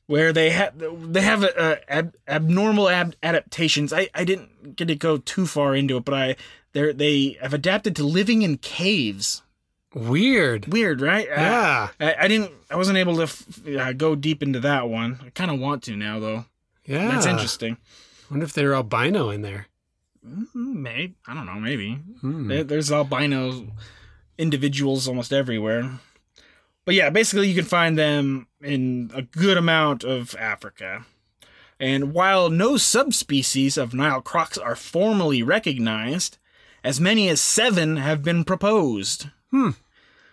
where 0.07 0.31
they 0.33 0.49
have 0.51 0.73
they 0.77 1.21
have 1.21 1.43
uh, 1.43 1.75
ab- 1.87 2.15
abnormal 2.27 2.89
ab- 2.89 3.15
adaptations. 3.23 3.91
I, 3.93 4.09
I 4.13 4.23
didn't 4.25 4.75
get 4.75 4.89
to 4.89 4.95
go 4.95 5.17
too 5.17 5.47
far 5.47 5.75
into 5.75 5.97
it, 5.97 6.05
but 6.05 6.13
I 6.13 6.35
they 6.73 6.91
they 6.91 7.37
have 7.41 7.53
adapted 7.53 7.95
to 7.97 8.03
living 8.03 8.41
in 8.41 8.57
caves. 8.57 9.41
Weird. 9.93 10.67
Weird, 10.71 11.01
right? 11.01 11.27
Yeah. 11.29 11.89
I, 11.99 12.15
I 12.21 12.27
didn't. 12.27 12.51
I 12.69 12.75
wasn't 12.77 12.97
able 12.97 13.17
to 13.17 13.23
f- 13.23 13.67
uh, 13.67 13.93
go 13.93 14.15
deep 14.15 14.41
into 14.41 14.59
that 14.61 14.87
one. 14.89 15.19
I 15.25 15.29
kind 15.31 15.51
of 15.51 15.59
want 15.59 15.83
to 15.83 15.95
now, 15.97 16.19
though. 16.19 16.45
Yeah. 16.85 17.09
That's 17.09 17.25
interesting. 17.25 17.77
wonder 18.29 18.45
if 18.45 18.53
they're 18.53 18.73
albino 18.73 19.29
in 19.29 19.41
there. 19.41 19.67
Mm, 20.25 20.45
Maybe 20.55 21.15
I 21.27 21.33
don't 21.33 21.45
know. 21.45 21.55
Maybe 21.59 21.95
Hmm. 22.21 22.47
There- 22.47 22.63
there's 22.63 22.91
albino 22.91 23.67
individuals 24.37 25.07
almost 25.07 25.33
everywhere. 25.33 25.99
But 26.85 26.95
yeah, 26.95 27.09
basically 27.09 27.49
you 27.49 27.55
can 27.55 27.65
find 27.65 27.97
them 27.97 28.47
in 28.61 29.11
a 29.13 29.21
good 29.21 29.57
amount 29.57 30.03
of 30.03 30.35
Africa. 30.39 31.05
And 31.79 32.13
while 32.13 32.49
no 32.49 32.77
subspecies 32.77 33.77
of 33.77 33.93
Nile 33.93 34.21
crocs 34.21 34.57
are 34.57 34.75
formally 34.75 35.43
recognized, 35.43 36.37
as 36.83 36.99
many 36.99 37.27
as 37.29 37.41
seven 37.41 37.97
have 37.97 38.23
been 38.23 38.43
proposed. 38.43 39.27
Hmm. 39.51 39.71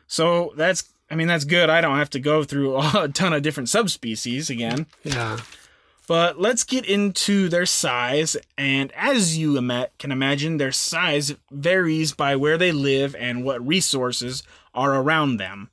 So 0.07 0.53
that's, 0.57 0.93
I 1.11 1.15
mean, 1.15 1.29
that's 1.29 1.45
good. 1.45 1.69
I 1.69 1.81
don't 1.81 1.99
have 1.99 2.11
to 2.11 2.21
go 2.21 2.45
through 2.45 2.77
a 2.95 3.09
ton 3.09 3.33
of 3.33 3.43
different 3.43 3.69
subspecies 3.69 4.51
again. 4.51 4.87
Yeah. 5.05 5.39
But 6.07 6.41
let's 6.41 6.65
get 6.65 6.87
into 6.87 7.51
their 7.51 7.67
size. 7.67 8.35
And 8.57 8.91
as 8.93 9.37
you 9.37 9.59
ima- 9.59 9.89
can 9.99 10.11
imagine, 10.11 10.57
their 10.57 10.73
size 10.73 11.35
varies 11.51 12.15
by 12.15 12.35
where 12.35 12.57
they 12.57 12.73
live 12.73 13.15
and 13.17 13.45
what 13.45 13.67
resources 13.67 14.43
are 14.75 14.95
around 14.95 15.37
them. 15.37 15.69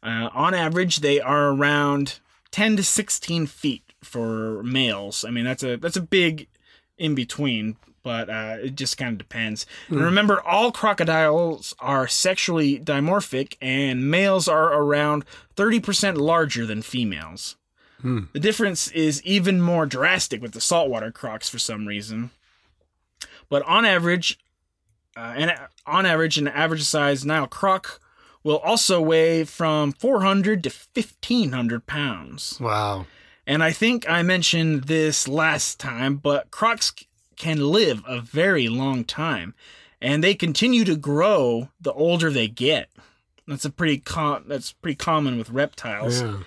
Uh, 0.00 0.28
on 0.32 0.54
average, 0.54 0.98
they 0.98 1.20
are 1.20 1.48
around 1.48 2.20
10 2.52 2.76
to 2.76 2.84
16 2.84 3.46
feet 3.46 3.82
for 4.04 4.62
males. 4.62 5.24
I 5.24 5.30
mean, 5.30 5.44
that's 5.44 5.64
a 5.64 5.76
that's 5.76 5.96
a 5.96 6.02
big 6.02 6.48
in 6.98 7.14
between, 7.14 7.76
but 8.02 8.28
uh, 8.28 8.56
it 8.62 8.74
just 8.74 8.96
kind 8.96 9.12
of 9.12 9.18
depends. 9.18 9.66
And 9.88 10.00
remember, 10.00 10.40
all 10.42 10.72
crocodiles 10.72 11.74
are 11.78 12.08
sexually 12.08 12.78
dimorphic, 12.78 13.56
and 13.60 14.10
males 14.10 14.48
are 14.48 14.72
around 14.72 15.24
30% 15.56 16.16
larger 16.16 16.66
than 16.66 16.82
females. 16.82 17.56
The 18.32 18.40
difference 18.40 18.90
is 18.90 19.22
even 19.22 19.60
more 19.60 19.86
drastic 19.86 20.42
with 20.42 20.52
the 20.52 20.60
saltwater 20.60 21.12
crocs 21.12 21.48
for 21.48 21.60
some 21.60 21.86
reason. 21.86 22.30
But 23.48 23.62
on 23.62 23.84
average, 23.84 24.40
uh, 25.16 25.34
and 25.36 25.54
on 25.86 26.04
average, 26.04 26.36
an 26.36 26.48
average 26.48 26.82
size 26.82 27.24
Nile 27.24 27.46
croc 27.46 28.00
will 28.42 28.58
also 28.58 29.00
weigh 29.00 29.44
from 29.44 29.92
400 29.92 30.64
to 30.64 30.70
1500 30.70 31.86
pounds. 31.86 32.58
Wow. 32.60 33.06
And 33.46 33.62
I 33.62 33.72
think 33.72 34.08
I 34.08 34.22
mentioned 34.22 34.84
this 34.84 35.28
last 35.28 35.78
time, 35.78 36.16
but 36.16 36.50
crocs 36.50 36.92
can 37.36 37.58
live 37.70 38.02
a 38.06 38.20
very 38.20 38.68
long 38.68 39.04
time, 39.04 39.54
and 40.00 40.22
they 40.22 40.34
continue 40.34 40.84
to 40.84 40.96
grow 40.96 41.68
the 41.80 41.92
older 41.92 42.30
they 42.30 42.48
get. 42.48 42.88
That's 43.46 43.64
a 43.64 43.70
pretty 43.70 43.98
com- 43.98 44.44
that's 44.46 44.72
pretty 44.72 44.96
common 44.96 45.38
with 45.38 45.50
reptiles. 45.50 46.22
Yeah. 46.22 46.38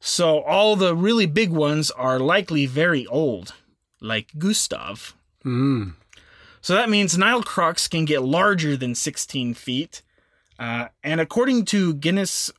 So 0.00 0.40
all 0.40 0.76
the 0.76 0.96
really 0.96 1.26
big 1.26 1.50
ones 1.50 1.90
are 1.90 2.18
likely 2.18 2.66
very 2.66 3.06
old, 3.06 3.54
like 4.00 4.38
Gustav. 4.38 5.14
Mm. 5.44 5.94
So 6.62 6.74
that 6.74 6.90
means 6.90 7.16
Nile 7.16 7.42
crocs 7.42 7.88
can 7.88 8.04
get 8.04 8.22
larger 8.22 8.76
than 8.76 8.94
16 8.94 9.54
feet. 9.54 10.02
Uh, 10.58 10.88
and 11.02 11.22
according 11.22 11.64
to 11.64 11.94
Guinness 11.94 12.52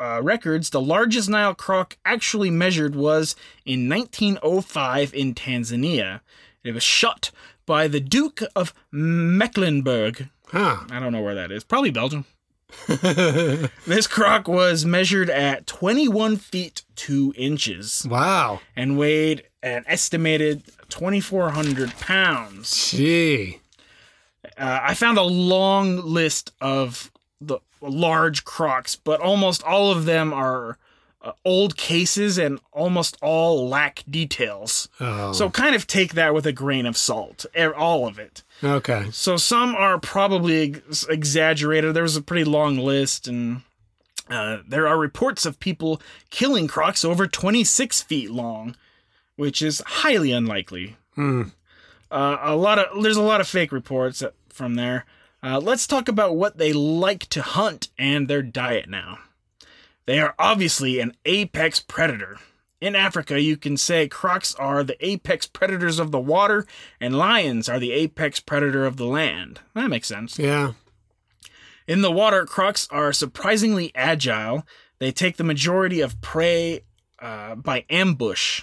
uh, 0.00 0.20
records, 0.22 0.70
the 0.70 0.80
largest 0.80 1.28
Nile 1.28 1.54
croc 1.54 1.98
actually 2.04 2.50
measured 2.50 2.94
was 2.94 3.36
in 3.66 3.90
1905 3.90 5.12
in 5.12 5.34
Tanzania. 5.34 6.20
It 6.64 6.72
was 6.72 6.82
shot 6.82 7.30
by 7.66 7.88
the 7.88 8.00
Duke 8.00 8.42
of 8.54 8.72
Mecklenburg. 8.90 10.28
Huh. 10.48 10.80
I 10.90 11.00
don't 11.00 11.12
know 11.12 11.22
where 11.22 11.34
that 11.34 11.50
is. 11.50 11.64
Probably 11.64 11.90
Belgium. 11.90 12.24
This 13.86 14.06
croc 14.06 14.48
was 14.48 14.84
measured 14.84 15.28
at 15.28 15.66
21 15.66 16.36
feet 16.36 16.82
2 16.96 17.34
inches 17.36 18.06
wow. 18.08 18.60
and 18.76 18.96
weighed 18.96 19.42
an 19.62 19.84
estimated 19.86 20.62
2,400 20.88 21.96
pounds. 21.98 22.90
Gee. 22.90 23.60
Uh, 24.56 24.80
I 24.82 24.94
found 24.94 25.18
a 25.18 25.22
long 25.22 25.96
list 25.96 26.52
of 26.60 27.10
the 27.40 27.58
large 27.80 28.44
crocs, 28.44 28.96
but 28.96 29.20
almost 29.20 29.62
all 29.64 29.90
of 29.90 30.04
them 30.04 30.32
are 30.32 30.78
uh, 31.22 31.32
old 31.44 31.76
cases 31.76 32.36
and 32.36 32.58
almost 32.72 33.16
all 33.22 33.68
lack 33.68 34.02
details. 34.10 34.88
Oh. 35.00 35.32
So 35.32 35.50
kind 35.50 35.74
of 35.74 35.86
take 35.86 36.14
that 36.14 36.34
with 36.34 36.46
a 36.46 36.52
grain 36.52 36.84
of 36.84 36.96
salt, 36.96 37.46
all 37.76 38.06
of 38.06 38.18
it. 38.18 38.42
okay. 38.62 39.08
So 39.12 39.36
some 39.36 39.74
are 39.74 39.98
probably 39.98 40.74
ex- 40.74 41.06
exaggerated. 41.08 41.94
There 41.94 42.02
was 42.02 42.16
a 42.16 42.22
pretty 42.22 42.44
long 42.44 42.76
list, 42.76 43.28
and 43.28 43.62
uh, 44.28 44.58
there 44.66 44.88
are 44.88 44.98
reports 44.98 45.46
of 45.46 45.60
people 45.60 46.00
killing 46.30 46.66
crocs 46.66 47.04
over 47.04 47.26
26 47.26 48.02
feet 48.02 48.30
long, 48.30 48.74
which 49.36 49.62
is 49.62 49.82
highly 49.86 50.32
unlikely. 50.32 50.96
Hmm. 51.14 51.42
Uh, 52.10 52.38
a 52.42 52.56
lot 52.56 52.78
of 52.78 53.02
there's 53.02 53.16
a 53.16 53.22
lot 53.22 53.40
of 53.40 53.48
fake 53.48 53.72
reports 53.72 54.22
from 54.50 54.74
there. 54.74 55.06
Uh, 55.42 55.58
let's 55.58 55.86
talk 55.86 56.08
about 56.08 56.36
what 56.36 56.58
they 56.58 56.72
like 56.72 57.26
to 57.30 57.42
hunt 57.42 57.88
and 57.98 58.28
their 58.28 58.42
diet 58.42 58.88
now. 58.88 59.18
They 60.06 60.18
are 60.20 60.34
obviously 60.38 61.00
an 61.00 61.14
apex 61.24 61.80
predator. 61.80 62.38
In 62.80 62.96
Africa, 62.96 63.40
you 63.40 63.56
can 63.56 63.76
say 63.76 64.08
crocs 64.08 64.56
are 64.56 64.82
the 64.82 64.96
apex 65.06 65.46
predators 65.46 66.00
of 66.00 66.10
the 66.10 66.18
water, 66.18 66.66
and 67.00 67.16
lions 67.16 67.68
are 67.68 67.78
the 67.78 67.92
apex 67.92 68.40
predator 68.40 68.84
of 68.84 68.96
the 68.96 69.06
land. 69.06 69.60
That 69.74 69.88
makes 69.88 70.08
sense. 70.08 70.38
Yeah. 70.38 70.72
In 71.86 72.02
the 72.02 72.10
water, 72.10 72.44
crocs 72.44 72.88
are 72.90 73.12
surprisingly 73.12 73.92
agile. 73.94 74.66
They 74.98 75.12
take 75.12 75.36
the 75.36 75.44
majority 75.44 76.00
of 76.00 76.20
prey 76.20 76.80
uh, 77.20 77.54
by 77.54 77.84
ambush. 77.88 78.62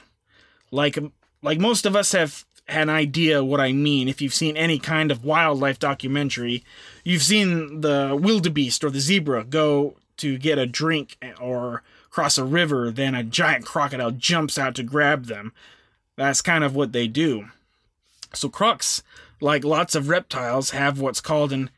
Like 0.71 0.99
like 1.41 1.59
most 1.59 1.85
of 1.85 1.95
us 1.95 2.11
have 2.11 2.45
an 2.67 2.89
idea 2.89 3.43
what 3.43 3.59
I 3.59 3.71
mean. 3.71 4.07
If 4.07 4.21
you've 4.21 4.33
seen 4.33 4.55
any 4.55 4.79
kind 4.79 5.11
of 5.11 5.23
wildlife 5.23 5.79
documentary, 5.79 6.63
you've 7.03 7.23
seen 7.23 7.81
the 7.81 8.17
wildebeest 8.19 8.83
or 8.83 8.89
the 8.89 8.99
zebra 8.99 9.45
go 9.45 9.95
to 10.19 10.37
get 10.37 10.57
a 10.57 10.65
drink 10.65 11.17
or 11.39 11.83
cross 12.09 12.37
a 12.37 12.43
river, 12.45 12.91
then 12.91 13.15
a 13.15 13.23
giant 13.23 13.65
crocodile 13.65 14.11
jumps 14.11 14.57
out 14.57 14.75
to 14.75 14.83
grab 14.83 15.25
them. 15.25 15.53
That's 16.15 16.41
kind 16.41 16.63
of 16.63 16.75
what 16.75 16.91
they 16.91 17.07
do. 17.07 17.47
So 18.33 18.49
crocs, 18.49 19.03
like 19.41 19.63
lots 19.63 19.95
of 19.95 20.09
reptiles, 20.09 20.71
have 20.71 20.99
what's 20.99 21.21
called 21.21 21.51
an 21.51 21.69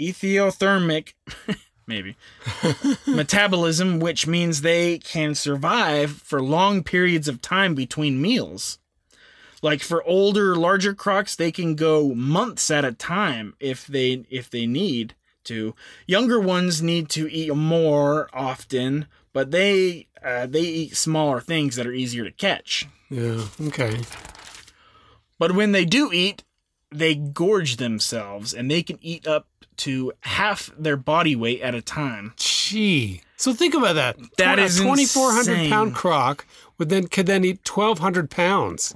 ethiothermic 0.00 1.12
maybe 1.86 2.16
metabolism 3.06 4.00
which 4.00 4.26
means 4.26 4.60
they 4.60 4.98
can 4.98 5.34
survive 5.34 6.10
for 6.10 6.42
long 6.42 6.82
periods 6.82 7.28
of 7.28 7.40
time 7.40 7.74
between 7.74 8.20
meals 8.20 8.78
like 9.62 9.80
for 9.80 10.02
older 10.04 10.56
larger 10.56 10.94
crocs 10.94 11.36
they 11.36 11.52
can 11.52 11.74
go 11.74 12.14
months 12.14 12.70
at 12.70 12.84
a 12.84 12.92
time 12.92 13.54
if 13.60 13.86
they 13.86 14.24
if 14.30 14.50
they 14.50 14.66
need 14.66 15.14
to 15.44 15.74
younger 16.06 16.40
ones 16.40 16.82
need 16.82 17.08
to 17.10 17.30
eat 17.30 17.54
more 17.54 18.28
often 18.32 19.06
but 19.32 19.50
they 19.50 20.06
uh, 20.24 20.46
they 20.46 20.60
eat 20.62 20.96
smaller 20.96 21.40
things 21.40 21.76
that 21.76 21.86
are 21.86 21.92
easier 21.92 22.24
to 22.24 22.30
catch 22.32 22.86
Yeah. 23.10 23.44
Okay. 23.60 24.00
but 25.38 25.52
when 25.52 25.72
they 25.72 25.84
do 25.84 26.10
eat, 26.12 26.44
they 26.90 27.14
gorge 27.14 27.76
themselves 27.76 28.54
and 28.54 28.70
they 28.70 28.82
can 28.82 28.98
eat 29.02 29.26
up 29.26 29.48
to 29.78 30.12
half 30.20 30.70
their 30.78 30.96
body 30.96 31.34
weight 31.34 31.60
at 31.60 31.74
a 31.74 31.82
time. 31.82 32.32
Gee. 32.36 33.20
So 33.36 33.52
think 33.52 33.74
about 33.74 33.94
that. 33.94 34.16
That 34.38 34.58
a 34.60 34.62
is 34.62 34.78
2,400 34.78 35.68
pound 35.68 35.94
croc 35.94 36.46
would 36.78 36.88
then 36.88 37.08
could 37.08 37.26
then 37.26 37.44
eat 37.44 37.68
1,200 37.68 38.30
pounds. 38.30 38.94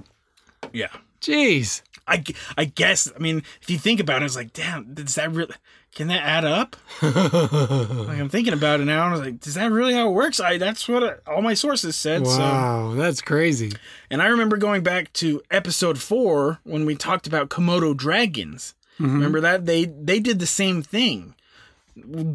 Yeah. 0.71 0.87
Jeez. 1.21 1.81
I, 2.09 2.23
I 2.57 2.65
guess, 2.65 3.11
I 3.15 3.19
mean, 3.19 3.43
if 3.61 3.69
you 3.69 3.77
think 3.77 3.99
about 3.99 4.21
it, 4.21 4.25
it's 4.25 4.35
like, 4.35 4.51
damn, 4.53 4.93
does 4.93 5.15
that 5.15 5.31
really, 5.31 5.53
can 5.95 6.07
that 6.07 6.21
add 6.23 6.43
up? 6.45 6.75
like, 7.01 8.19
I'm 8.19 8.29
thinking 8.29 8.53
about 8.53 8.79
it 8.81 8.85
now, 8.85 9.05
and 9.05 9.09
I 9.15 9.17
was 9.17 9.21
like, 9.21 9.45
is 9.47 9.53
that 9.55 9.71
really 9.71 9.93
how 9.93 10.09
it 10.09 10.13
works? 10.13 10.39
I 10.39 10.57
That's 10.57 10.87
what 10.87 11.03
uh 11.03 11.13
all 11.27 11.41
my 11.41 11.53
sources 11.53 11.95
said. 11.95 12.25
So. 12.27 12.39
Wow, 12.39 12.93
that's 12.95 13.21
crazy. 13.21 13.71
And 14.09 14.21
I 14.21 14.27
remember 14.27 14.57
going 14.57 14.83
back 14.83 15.13
to 15.13 15.41
episode 15.51 15.99
four 15.99 16.59
when 16.63 16.85
we 16.85 16.95
talked 16.95 17.27
about 17.27 17.49
Komodo 17.49 17.95
dragons. 17.95 18.75
Mm-hmm. 18.99 19.13
Remember 19.13 19.41
that 19.41 19.65
they 19.65 19.85
they 19.85 20.19
did 20.19 20.39
the 20.39 20.47
same 20.47 20.81
thing, 20.83 21.35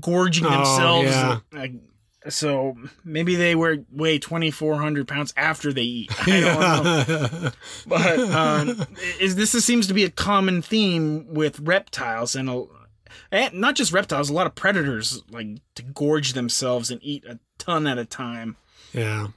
gorging 0.00 0.46
Oh, 0.46 0.50
themselves. 0.50 1.10
yeah. 1.10 1.38
Uh, 1.56 1.66
so 2.28 2.76
maybe 3.04 3.36
they 3.36 3.54
were 3.54 3.78
weigh 3.90 4.18
twenty 4.18 4.50
four 4.50 4.76
hundred 4.76 5.08
pounds 5.08 5.32
after 5.36 5.72
they 5.72 5.82
eat. 5.82 6.12
I 6.26 6.40
don't 6.40 7.22
know. 7.22 7.50
But 7.86 8.18
um, 8.18 8.86
is 9.20 9.36
this 9.36 9.52
seems 9.64 9.86
to 9.88 9.94
be 9.94 10.04
a 10.04 10.10
common 10.10 10.62
theme 10.62 11.26
with 11.32 11.60
reptiles 11.60 12.34
and, 12.34 12.48
a, 12.48 12.64
and 13.30 13.54
not 13.54 13.74
just 13.74 13.92
reptiles. 13.92 14.30
A 14.30 14.32
lot 14.32 14.46
of 14.46 14.54
predators 14.54 15.22
like 15.30 15.60
to 15.74 15.82
gorge 15.82 16.32
themselves 16.32 16.90
and 16.90 17.00
eat 17.02 17.24
a 17.26 17.38
ton 17.58 17.86
at 17.86 17.98
a 17.98 18.04
time. 18.04 18.56
Yeah. 18.92 19.28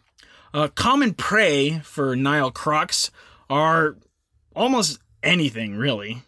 Uh, 0.53 0.69
common 0.69 1.13
prey 1.13 1.79
for 1.79 2.15
Nile 2.15 2.51
crocs 2.51 3.11
are 3.49 3.97
almost 4.55 4.99
anything, 5.21 5.75
really. 5.75 6.23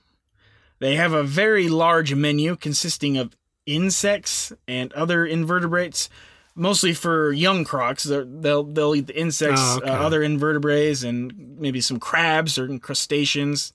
They 0.80 0.95
have 0.95 1.13
a 1.13 1.24
very 1.24 1.67
large 1.67 2.13
menu 2.13 2.56
consisting 2.56 3.17
of 3.17 3.36
insects 3.65 4.54
and 4.67 4.91
other 4.93 5.26
invertebrates. 5.26 6.10
Mostly 6.60 6.93
for 6.93 7.32
young 7.32 7.63
crocs, 7.63 8.04
They're- 8.04 8.26
they'll 8.26 8.63
they'll 8.63 8.93
eat 8.93 9.08
the 9.08 9.17
insects, 9.17 9.62
Oh, 9.63 9.78
okay. 9.78 9.89
uh, 9.89 9.98
other 10.06 10.22
invertebrates, 10.22 11.04
and 11.04 11.56
maybe 11.58 11.80
some 11.80 12.00
crabs 12.00 12.60
or 12.60 12.78
crustaceans. 12.80 13.72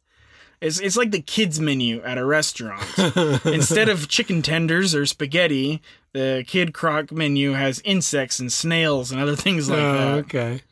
It's 0.60 0.78
it's 0.80 0.96
like 0.96 1.10
the 1.10 1.22
kids 1.22 1.58
menu 1.58 2.02
at 2.02 2.18
a 2.18 2.24
restaurant. 2.24 2.84
Instead 3.46 3.88
of 3.88 4.08
chicken 4.08 4.42
tenders 4.42 4.94
or 4.94 5.06
spaghetti, 5.06 5.80
the 6.12 6.44
kid 6.46 6.74
croc 6.74 7.10
menu 7.10 7.52
has 7.52 7.80
insects 7.84 8.38
and 8.38 8.52
snails 8.52 9.10
and 9.10 9.20
other 9.20 9.34
things 9.36 9.68
like 9.70 9.78
oh, 9.78 9.92
that. 9.94 10.12
okay. 10.18 10.62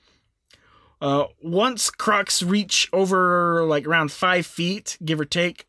Uh, 1.01 1.25
once 1.43 1.91
crocs 1.91 2.43
reach 2.43 2.89
over 2.93 3.65
like 3.65 3.87
around 3.87 4.13
five 4.13 4.47
feet, 4.47 4.97
give 5.05 5.19
or 5.19 5.25
take, 5.25 5.67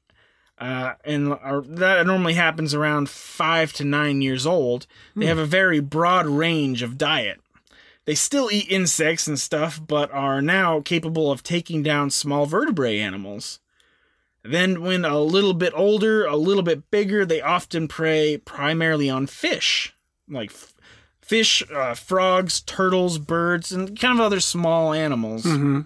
uh, 0.59 0.93
and 1.03 1.33
uh, 1.33 1.61
that 1.65 2.05
normally 2.05 2.33
happens 2.35 2.73
around 2.73 3.09
five 3.09 3.73
to 3.73 3.83
nine 3.83 4.21
years 4.21 4.45
old, 4.45 4.85
they 5.15 5.25
have 5.25 5.37
a 5.37 5.45
very 5.45 5.79
broad 5.79 6.25
range 6.27 6.81
of 6.81 6.97
diet. 6.97 7.39
They 8.05 8.15
still 8.15 8.49
eat 8.51 8.69
insects 8.69 9.27
and 9.27 9.39
stuff, 9.39 9.81
but 9.85 10.11
are 10.11 10.41
now 10.41 10.81
capable 10.81 11.31
of 11.31 11.41
taking 11.41 11.81
down 11.83 12.09
small 12.09 12.45
vertebrate 12.45 12.99
animals. 12.99 13.59
Then, 14.43 14.81
when 14.81 15.05
a 15.05 15.19
little 15.19 15.53
bit 15.53 15.71
older, 15.73 16.25
a 16.25 16.35
little 16.35 16.63
bit 16.63 16.91
bigger, 16.91 17.25
they 17.25 17.39
often 17.41 17.87
prey 17.87 18.37
primarily 18.37 19.09
on 19.09 19.25
fish, 19.25 19.95
like 20.29 20.51
f- 20.51 20.73
fish, 21.21 21.63
uh, 21.73 21.93
frogs, 21.93 22.59
turtles, 22.59 23.19
birds, 23.19 23.71
and 23.71 23.97
kind 23.97 24.19
of 24.19 24.25
other 24.25 24.41
small 24.41 24.91
animals. 24.91 25.43
hmm 25.43 25.81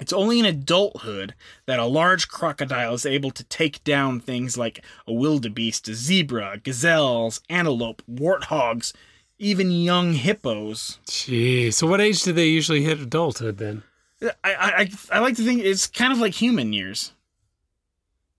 It's 0.00 0.12
only 0.12 0.38
in 0.38 0.44
adulthood 0.44 1.34
that 1.66 1.78
a 1.78 1.84
large 1.86 2.28
crocodile 2.28 2.94
is 2.94 3.04
able 3.06 3.30
to 3.32 3.44
take 3.44 3.82
down 3.84 4.20
things 4.20 4.56
like 4.56 4.84
a 5.06 5.12
wildebeest, 5.12 5.88
a 5.88 5.94
zebra, 5.94 6.58
gazelles, 6.62 7.40
antelope, 7.50 8.02
warthogs, 8.10 8.92
even 9.38 9.70
young 9.70 10.14
hippos. 10.14 10.98
Jeez. 11.06 11.74
So 11.74 11.86
what 11.86 12.00
age 12.00 12.22
do 12.22 12.32
they 12.32 12.46
usually 12.46 12.82
hit 12.82 13.00
adulthood 13.00 13.58
then? 13.58 13.82
I, 14.22 14.30
I, 14.44 14.90
I- 15.12 15.18
like 15.20 15.36
to 15.36 15.44
think 15.44 15.62
it's 15.62 15.86
kind 15.86 16.12
of 16.12 16.18
like 16.18 16.34
human 16.34 16.72
years. 16.72 17.12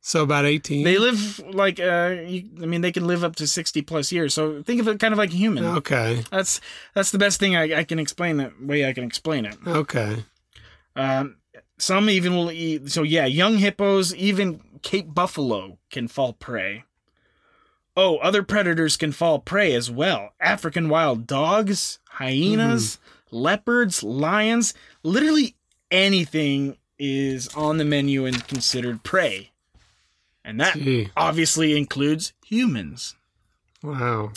So 0.01 0.23
about 0.23 0.45
18? 0.45 0.83
They 0.85 0.97
live 0.97 1.39
like, 1.53 1.79
uh, 1.79 1.83
I 1.83 2.41
mean, 2.65 2.81
they 2.81 2.91
can 2.91 3.05
live 3.05 3.23
up 3.23 3.35
to 3.35 3.45
60 3.45 3.81
plus 3.83 4.11
years. 4.11 4.33
So 4.33 4.63
think 4.63 4.79
of 4.81 4.87
it 4.87 4.99
kind 4.99 5.11
of 5.13 5.17
like 5.17 5.31
a 5.31 5.35
human. 5.35 5.63
Okay. 5.65 6.23
That's 6.31 6.61
that's 6.95 7.11
the 7.11 7.17
best 7.17 7.39
thing 7.39 7.55
I, 7.55 7.79
I 7.79 7.83
can 7.83 7.99
explain 7.99 8.37
that 8.37 8.61
way 8.61 8.87
I 8.87 8.93
can 8.93 9.03
explain 9.03 9.45
it. 9.45 9.57
Okay. 9.67 10.23
Um, 10.95 11.35
some 11.79 12.09
even 12.09 12.35
will 12.35 12.51
eat. 12.51 12.91
So 12.91 13.03
yeah, 13.03 13.25
young 13.25 13.57
hippos, 13.57 14.13
even 14.15 14.61
Cape 14.81 15.13
buffalo 15.13 15.77
can 15.89 16.07
fall 16.07 16.33
prey. 16.33 16.83
Oh, 17.95 18.17
other 18.17 18.43
predators 18.43 18.95
can 18.95 19.11
fall 19.11 19.39
prey 19.39 19.73
as 19.73 19.91
well. 19.91 20.29
African 20.39 20.89
wild 20.89 21.27
dogs, 21.27 21.99
hyenas, 22.05 22.97
mm-hmm. 22.97 23.37
leopards, 23.37 24.03
lions, 24.03 24.73
literally 25.03 25.55
anything 25.91 26.77
is 26.97 27.47
on 27.55 27.77
the 27.77 27.85
menu 27.85 28.25
and 28.25 28.47
considered 28.47 29.03
prey. 29.03 29.51
And 30.45 30.59
that 30.59 30.75
Gee. 30.75 31.09
obviously 31.17 31.77
includes 31.77 32.33
humans. 32.45 33.15
Wow. 33.83 34.31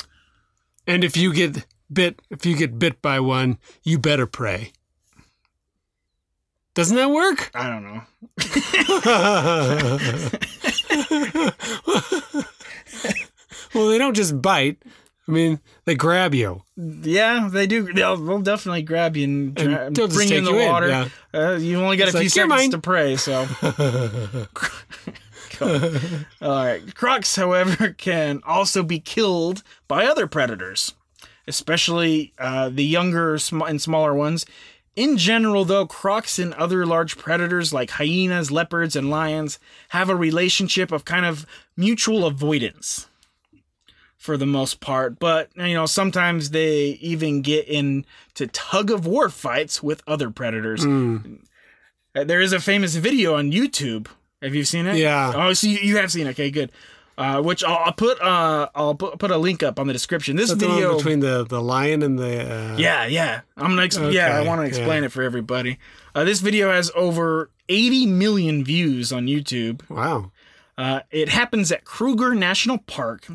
And 0.86 1.04
if 1.04 1.16
you 1.16 1.32
get 1.32 1.66
bit, 1.92 2.20
if 2.30 2.44
you 2.44 2.56
get 2.56 2.78
bit 2.78 3.00
by 3.02 3.20
one, 3.20 3.58
you 3.82 3.98
better 3.98 4.26
pray. 4.26 4.72
Doesn't 6.74 6.96
that 6.96 7.10
work? 7.10 7.50
I 7.54 7.68
don't 7.68 7.84
know. 7.84 8.02
Well, 13.74 13.88
they 13.88 13.96
don't 13.98 14.14
just 14.14 14.40
bite. 14.42 14.82
I 15.28 15.30
mean, 15.32 15.60
they 15.86 15.94
grab 15.94 16.34
you. 16.34 16.62
Yeah, 16.76 17.48
they 17.50 17.66
do. 17.66 17.90
They'll, 17.92 18.16
they'll 18.16 18.40
definitely 18.40 18.82
grab 18.82 19.16
you 19.16 19.24
and, 19.24 19.58
And 19.58 19.94
dra- 19.94 20.06
just 20.08 20.14
bring 20.16 20.28
you 20.28 20.38
in 20.38 20.44
the 20.44 20.50
you 20.52 20.58
in, 20.58 20.68
water. 20.70 20.88
yeah. 20.88 21.08
Uh, 21.32 21.52
you 21.56 21.80
only 21.80 21.96
got 21.96 22.08
It's 22.08 22.16
a 22.16 22.18
few 22.18 22.26
like, 22.28 22.36
"You're 22.36 22.48
seconds 22.48 22.60
mine." 22.62 22.70
to 22.72 22.78
pray, 22.78 23.16
so. 23.16 23.46
All 26.46 26.64
right. 26.64 26.94
Crocs, 26.94 27.36
however, 27.36 27.90
can 27.98 28.40
also 28.44 28.82
be 28.82 28.98
killed 28.98 29.62
by 29.88 30.04
other 30.06 30.26
predators, 30.26 30.92
especially 31.46 32.32
uh, 32.38 32.68
the 32.68 32.84
younger 32.84 33.38
sm- 33.38 33.62
and 33.62 33.80
smaller 33.80 34.12
ones. 34.14 34.44
In 34.94 35.16
general, 35.16 35.64
though, 35.64 35.86
crocs 35.86 36.38
and 36.38 36.52
other 36.54 36.84
large 36.84 37.16
predators 37.16 37.72
like 37.72 37.90
hyenas, 37.90 38.50
leopards, 38.50 38.94
and 38.94 39.08
lions 39.08 39.58
have 39.90 40.10
a 40.10 40.16
relationship 40.16 40.92
of 40.92 41.06
kind 41.06 41.24
of 41.24 41.46
mutual 41.76 42.26
avoidance 42.26 43.08
for 44.18 44.36
the 44.36 44.46
most 44.46 44.80
part. 44.80 45.18
But, 45.18 45.50
you 45.56 45.74
know, 45.74 45.86
sometimes 45.86 46.50
they 46.50 46.98
even 47.00 47.40
get 47.40 47.66
into 47.68 48.46
tug 48.52 48.90
of 48.90 49.06
war 49.06 49.30
fights 49.30 49.82
with 49.82 50.02
other 50.06 50.30
predators. 50.30 50.84
Mm. 50.84 51.40
There 52.14 52.40
is 52.40 52.52
a 52.52 52.60
famous 52.60 52.94
video 52.94 53.34
on 53.34 53.50
YouTube. 53.50 54.08
Have 54.42 54.54
you 54.54 54.64
seen 54.64 54.86
it? 54.86 54.96
Yeah. 54.96 55.32
Oh, 55.34 55.52
so 55.54 55.68
you, 55.68 55.78
you 55.78 55.96
have 55.96 56.12
seen 56.12 56.26
it. 56.26 56.30
Okay, 56.30 56.50
good. 56.50 56.70
Uh, 57.18 57.42
which 57.42 57.62
I'll, 57.62 57.76
I'll 57.84 57.92
put 57.92 58.20
uh, 58.22 58.68
I'll 58.74 58.94
put, 58.94 59.18
put 59.18 59.30
a 59.30 59.36
link 59.36 59.62
up 59.62 59.78
on 59.78 59.86
the 59.86 59.92
description. 59.92 60.36
This 60.36 60.48
That's 60.48 60.62
the 60.62 60.68
video, 60.68 60.96
between 60.96 61.20
the, 61.20 61.44
the 61.44 61.60
lion 61.60 62.02
and 62.02 62.18
the. 62.18 62.72
Uh, 62.72 62.76
yeah, 62.78 63.04
yeah. 63.04 63.42
I'm 63.56 63.70
gonna 63.72 63.82
ex- 63.82 63.98
yeah. 63.98 64.38
I 64.38 64.46
want 64.46 64.62
to 64.62 64.66
explain 64.66 65.04
it 65.04 65.12
for 65.12 65.22
everybody. 65.22 65.78
Uh, 66.14 66.24
this 66.24 66.40
video 66.40 66.72
has 66.72 66.90
over 66.94 67.50
80 67.68 68.06
million 68.06 68.64
views 68.64 69.12
on 69.12 69.26
YouTube. 69.26 69.88
Wow. 69.90 70.32
Uh, 70.78 71.00
it 71.10 71.28
happens 71.28 71.70
at 71.70 71.84
Kruger 71.84 72.34
National 72.34 72.78
Park, 72.78 73.26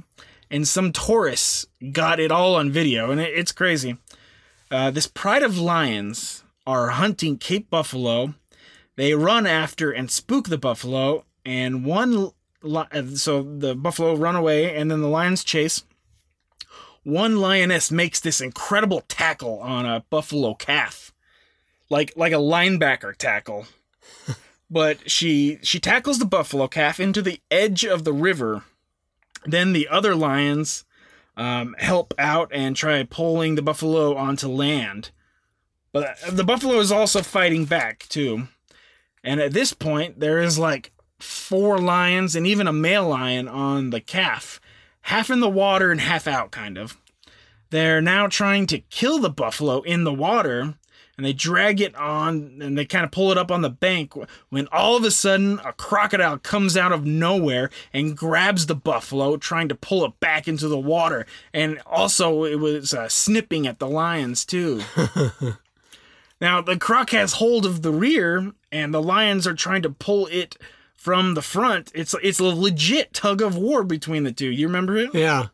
and 0.49 0.67
some 0.67 0.91
tourists 0.91 1.67
got 1.91 2.19
it 2.19 2.31
all 2.31 2.55
on 2.55 2.71
video, 2.71 3.11
and 3.11 3.21
it, 3.21 3.31
it's 3.37 3.51
crazy. 3.51 3.97
Uh, 4.71 4.91
this 4.91 5.07
pride 5.07 5.43
of 5.43 5.57
lions 5.57 6.43
are 6.65 6.89
hunting 6.89 7.37
Cape 7.37 7.69
buffalo. 7.69 8.33
They 8.95 9.13
run 9.13 9.45
after 9.45 9.91
and 9.91 10.09
spook 10.09 10.49
the 10.49 10.57
buffalo, 10.57 11.25
and 11.45 11.85
one 11.85 12.31
so 12.61 13.43
the 13.43 13.75
buffalo 13.75 14.15
run 14.15 14.35
away, 14.35 14.75
and 14.75 14.89
then 14.89 15.01
the 15.01 15.07
lions 15.07 15.43
chase. 15.43 15.83
One 17.03 17.37
lioness 17.37 17.89
makes 17.91 18.19
this 18.19 18.41
incredible 18.41 19.01
tackle 19.07 19.59
on 19.59 19.85
a 19.85 20.03
buffalo 20.09 20.55
calf, 20.55 21.13
like 21.89 22.13
like 22.15 22.33
a 22.33 22.37
linebacker 22.37 23.15
tackle 23.15 23.67
but 24.69 25.09
she 25.09 25.59
she 25.61 25.79
tackles 25.79 26.19
the 26.19 26.25
buffalo 26.25 26.67
calf 26.67 26.99
into 26.99 27.21
the 27.21 27.41
edge 27.49 27.85
of 27.85 28.03
the 28.03 28.13
river. 28.13 28.63
Then 29.45 29.73
the 29.73 29.87
other 29.87 30.15
lions 30.15 30.85
um, 31.35 31.75
help 31.77 32.13
out 32.17 32.51
and 32.53 32.75
try 32.75 33.03
pulling 33.03 33.55
the 33.55 33.61
buffalo 33.61 34.15
onto 34.15 34.47
land. 34.47 35.11
But 35.93 36.17
the 36.29 36.43
buffalo 36.43 36.79
is 36.79 36.91
also 36.91 37.21
fighting 37.21 37.65
back 37.65 38.05
too. 38.09 38.47
And 39.23 39.39
at 39.39 39.53
this 39.53 39.73
point, 39.73 40.19
there 40.19 40.39
is 40.39 40.59
like 40.59 40.91
four 41.19 41.77
lions 41.77 42.35
and 42.35 42.45
even 42.45 42.67
a 42.67 42.73
male 42.73 43.07
lion 43.07 43.47
on 43.47 43.89
the 43.89 44.01
calf, 44.01 44.59
half 45.01 45.29
in 45.29 45.39
the 45.39 45.49
water 45.49 45.91
and 45.91 46.01
half 46.01 46.27
out, 46.27 46.51
kind 46.51 46.77
of. 46.77 46.97
They're 47.69 48.01
now 48.01 48.27
trying 48.27 48.67
to 48.67 48.79
kill 48.79 49.19
the 49.19 49.29
buffalo 49.29 49.81
in 49.81 50.03
the 50.03 50.13
water, 50.13 50.75
and 51.17 51.25
they 51.25 51.33
drag 51.33 51.81
it 51.81 51.95
on 51.95 52.59
and 52.61 52.77
they 52.77 52.85
kind 52.85 53.03
of 53.03 53.11
pull 53.11 53.31
it 53.31 53.37
up 53.37 53.51
on 53.51 53.61
the 53.61 53.69
bank 53.69 54.13
when 54.49 54.67
all 54.71 54.95
of 54.95 55.03
a 55.03 55.11
sudden 55.11 55.59
a 55.65 55.73
crocodile 55.73 56.37
comes 56.37 56.77
out 56.77 56.91
of 56.91 57.05
nowhere 57.05 57.71
and 57.91 58.15
grabs 58.15 58.67
the 58.67 58.75
buffalo 58.75 59.35
trying 59.35 59.67
to 59.67 59.75
pull 59.75 60.05
it 60.05 60.19
back 60.19 60.47
into 60.47 60.67
the 60.67 60.77
water. 60.77 61.25
And 61.53 61.81
also 61.87 62.43
it 62.43 62.59
was 62.59 62.93
uh, 62.93 63.09
snipping 63.09 63.65
at 63.65 63.79
the 63.79 63.89
lions 63.89 64.45
too. 64.45 64.81
Now 66.39 66.61
the 66.61 66.77
croc 66.77 67.09
has 67.11 67.33
hold 67.33 67.65
of 67.65 67.81
the 67.81 67.91
rear 67.91 68.51
and 68.71 68.93
the 68.93 69.01
lions 69.01 69.47
are 69.47 69.53
trying 69.53 69.81
to 69.83 69.89
pull 69.89 70.27
it 70.27 70.57
from 70.97 71.33
the 71.35 71.41
front 71.41 71.91
it's 71.95 72.13
it's 72.21 72.39
a 72.39 72.43
legit 72.43 73.13
tug 73.13 73.41
of 73.41 73.55
war 73.55 73.83
between 73.83 74.23
the 74.23 74.31
two 74.33 74.49
you 74.49 74.67
remember 74.67 74.97
it 74.97 75.13
Yeah. 75.13 75.47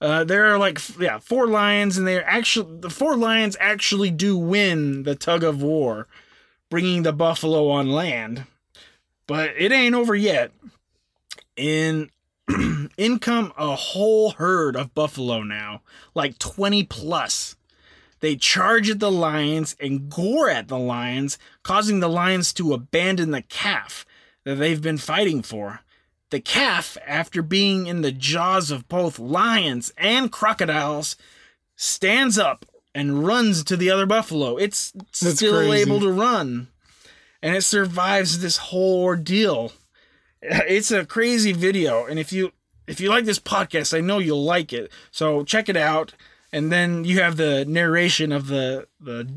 uh, 0.00 0.24
there 0.24 0.46
are 0.46 0.58
like 0.58 0.78
yeah 0.98 1.18
four 1.18 1.46
lions, 1.46 1.98
and 1.98 2.06
they're 2.06 2.26
actually 2.26 2.78
the 2.80 2.88
four 2.90 3.16
lions 3.16 3.56
actually 3.60 4.10
do 4.10 4.36
win 4.38 5.02
the 5.02 5.14
tug 5.14 5.42
of 5.44 5.60
war, 5.62 6.06
bringing 6.70 7.02
the 7.02 7.12
buffalo 7.12 7.68
on 7.68 7.88
land. 7.90 8.44
But 9.26 9.50
it 9.56 9.72
ain't 9.72 9.94
over 9.94 10.14
yet. 10.14 10.50
In 11.56 12.10
in 12.98 13.18
come 13.18 13.52
a 13.56 13.74
whole 13.74 14.32
herd 14.32 14.76
of 14.76 14.94
buffalo 14.94 15.42
now, 15.42 15.82
like 16.14 16.38
twenty 16.38 16.84
plus. 16.84 17.56
They 18.20 18.36
charge 18.36 18.88
at 18.88 19.00
the 19.00 19.12
lions 19.12 19.76
and 19.78 20.08
gore 20.08 20.48
at 20.48 20.68
the 20.68 20.78
lions, 20.78 21.38
causing 21.62 22.00
the 22.00 22.08
lions 22.08 22.52
to 22.54 22.72
abandon 22.72 23.30
the 23.32 23.42
calf 23.42 24.04
that 24.44 24.56
they've 24.56 24.82
been 24.82 24.98
fighting 24.98 25.42
for. 25.42 25.80
The 26.30 26.40
calf, 26.40 26.96
after 27.06 27.42
being 27.42 27.86
in 27.86 28.00
the 28.02 28.12
jaws 28.12 28.70
of 28.70 28.88
both 28.88 29.18
lions 29.18 29.92
and 29.96 30.32
crocodiles, 30.32 31.16
stands 31.76 32.38
up 32.38 32.64
and 32.94 33.26
runs 33.26 33.62
to 33.64 33.76
the 33.76 33.90
other 33.90 34.06
buffalo. 34.06 34.56
It's 34.56 34.92
That's 34.92 35.36
still 35.36 35.56
crazy. 35.66 35.82
able 35.82 36.00
to 36.00 36.10
run, 36.10 36.68
and 37.42 37.54
it 37.54 37.62
survives 37.62 38.40
this 38.40 38.56
whole 38.56 39.02
ordeal. 39.02 39.72
It's 40.42 40.90
a 40.90 41.06
crazy 41.06 41.52
video, 41.52 42.04
and 42.04 42.18
if 42.18 42.32
you 42.32 42.52
if 42.86 43.00
you 43.00 43.08
like 43.08 43.24
this 43.24 43.38
podcast, 43.38 43.96
I 43.96 44.00
know 44.00 44.18
you'll 44.18 44.44
like 44.44 44.72
it. 44.72 44.90
So 45.10 45.42
check 45.44 45.68
it 45.68 45.76
out, 45.76 46.14
and 46.52 46.70
then 46.70 47.04
you 47.04 47.20
have 47.20 47.36
the 47.36 47.64
narration 47.64 48.30
of 48.32 48.48
the 48.48 48.86
the 49.00 49.28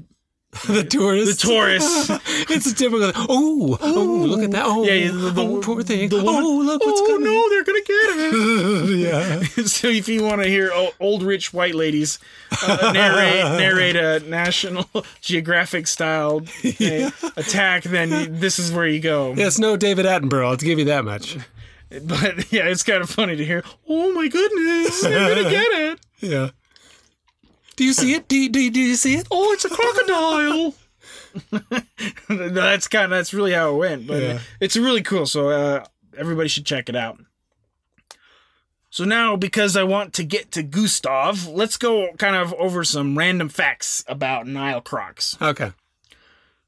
the 0.68 0.84
tourist. 0.84 1.42
the 1.42 1.48
tourists. 1.48 2.10
it's 2.50 2.66
a 2.66 2.74
typical. 2.74 3.12
Oh, 3.16 3.78
oh, 3.82 4.26
look 4.28 4.42
at 4.42 4.52
that. 4.52 4.64
Oh, 4.66 4.84
Yeah, 4.84 5.12
the, 5.12 5.30
the, 5.32 5.44
oh, 5.44 5.62
poor 5.62 5.84
thing. 5.84 6.08
the 6.08 6.24
woman- 6.24 6.42
oh, 6.44 6.62
look 6.64 6.86
what's 6.86 7.02
oh, 7.02 7.08
coming. 7.08 7.26
no, 7.26 7.50
they're 7.50 7.64
gonna 7.66 7.80
get 7.80 7.90
it. 7.90 8.98
yeah. 9.58 9.66
so 9.66 9.90
if 9.90 10.08
you 10.08 10.24
want 10.24 10.42
to 10.42 10.48
hear 10.48 10.72
old 11.00 11.22
rich 11.24 11.54
white 11.54 11.76
ladies 11.76 12.18
uh, 12.64 12.92
narrate 12.94 13.60
narrate 13.60 13.96
a 13.98 14.22
National 14.22 14.90
Geographic 15.22 15.86
style 15.86 16.42
uh, 16.64 17.12
attack, 17.36 17.84
then 17.84 18.40
this 18.40 18.58
is 18.58 18.72
where 18.72 18.88
you 18.88 19.02
go. 19.02 19.34
Yeah, 19.34 19.48
it's 19.48 19.60
no 19.60 19.76
David 19.76 20.06
Attenborough. 20.06 20.48
I'll 20.48 20.56
give 20.56 20.80
you 20.80 20.86
that 20.86 21.04
much. 21.04 21.38
But 21.90 22.52
yeah, 22.52 22.68
it's 22.68 22.84
kind 22.84 23.02
of 23.04 23.10
funny 23.10 23.36
to 23.36 23.46
hear. 23.46 23.64
Oh 23.88 24.14
my 24.14 24.28
goodness, 24.30 25.02
they're 25.02 25.36
gonna 25.36 25.50
get 25.50 25.68
it. 25.68 26.00
Yeah. 26.20 26.50
Do 27.78 27.84
you 27.86 27.94
see 27.94 28.14
it? 28.14 28.28
Do 28.28 28.36
you, 28.36 28.50
do 28.50 28.60
you, 28.60 28.72
do 28.72 28.80
you 28.82 28.96
see 28.96 29.16
it? 29.16 29.28
Oh, 29.32 29.54
it's 29.54 29.64
a 29.66 29.70
crocodile. 29.70 30.74
that's 32.30 32.88
kind 32.88 33.06
of 33.06 33.10
that's 33.12 33.34
really 33.34 33.54
how 33.54 33.74
it 33.74 33.78
went, 33.78 34.08
but 34.08 34.22
Yeah. 34.22 34.40
it's 34.60 34.76
really 34.76 35.02
cool. 35.04 35.26
So 35.26 35.50
uh, 35.50 35.86
everybody 36.18 36.50
should 36.50 36.66
check 36.66 36.90
it 36.90 36.96
out. 36.96 37.20
So 38.90 39.04
now, 39.06 39.36
because 39.36 39.78
I 39.78 39.84
want 39.84 40.14
to 40.16 40.24
get 40.24 40.52
to 40.54 40.64
Gustav, 40.64 41.48
let's 41.48 41.78
go 41.78 42.10
kind 42.18 42.36
of 42.36 42.54
over 42.56 42.84
some 42.84 43.18
random 43.18 43.50
facts 43.50 44.04
about 44.08 44.48
Nile 44.48 44.82
crocs. 44.82 45.38
Okay. 45.42 45.72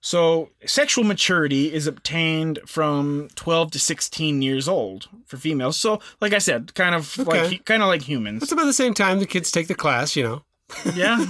So, 0.02 0.50
sexual 0.65 1.04
maturity 1.04 1.74
is 1.74 1.86
obtained 1.88 2.60
from 2.65 3.28
12 3.36 3.72
to 3.72 3.80
16 3.80 4.41
years 4.41 4.67
old 4.67 5.10
for 5.26 5.36
females. 5.38 5.76
So, 5.78 6.00
like 6.22 6.32
I 6.34 6.38
said, 6.38 6.74
kind 6.74 6.95
of 6.95 7.19
Okay. 7.19 7.48
like 7.50 7.65
kind 7.65 7.82
of 7.84 7.88
like 7.89 8.04
humans. 8.04 8.43
It's 8.43 8.52
about 8.54 8.65
the 8.65 8.74
same 8.74 8.93
time 8.93 9.19
the 9.19 9.26
kids 9.26 9.52
take 9.52 9.67
the 9.67 9.76
class, 9.76 10.15
you 10.15 10.24
know. 10.24 10.43
Yeah. 10.94 11.26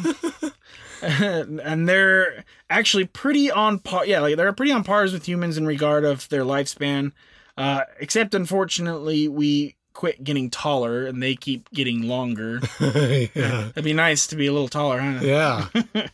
and 1.02 1.88
they're 1.88 2.44
actually 2.70 3.06
pretty 3.06 3.50
on 3.52 3.80
par. 3.80 4.06
Yeah, 4.06 4.20
like 4.20 4.36
they're 4.36 4.54
pretty 4.54 4.72
on 4.72 4.84
pars 4.84 5.14
with 5.14 5.28
humans 5.28 5.58
in 5.58 5.66
regard 5.66 6.06
of 6.06 6.28
their 6.30 6.44
lifespan. 6.44 7.12
Uh, 7.58 7.82
except 8.00 8.34
unfortunately, 8.34 9.28
we 9.28 9.76
quit 9.94 10.24
getting 10.24 10.50
taller 10.50 11.06
and 11.06 11.22
they 11.22 11.36
keep 11.36 11.70
getting 11.72 12.04
longer. 12.04 12.60
yeah. 12.80 13.70
It'd 13.70 13.84
be 13.84 13.94
nice 13.94 14.28
to 14.28 14.36
be 14.36 14.48
a 14.48 14.54
little 14.54 14.70
taller, 14.70 15.00
huh? 15.00 15.20
Yeah. 15.22 15.68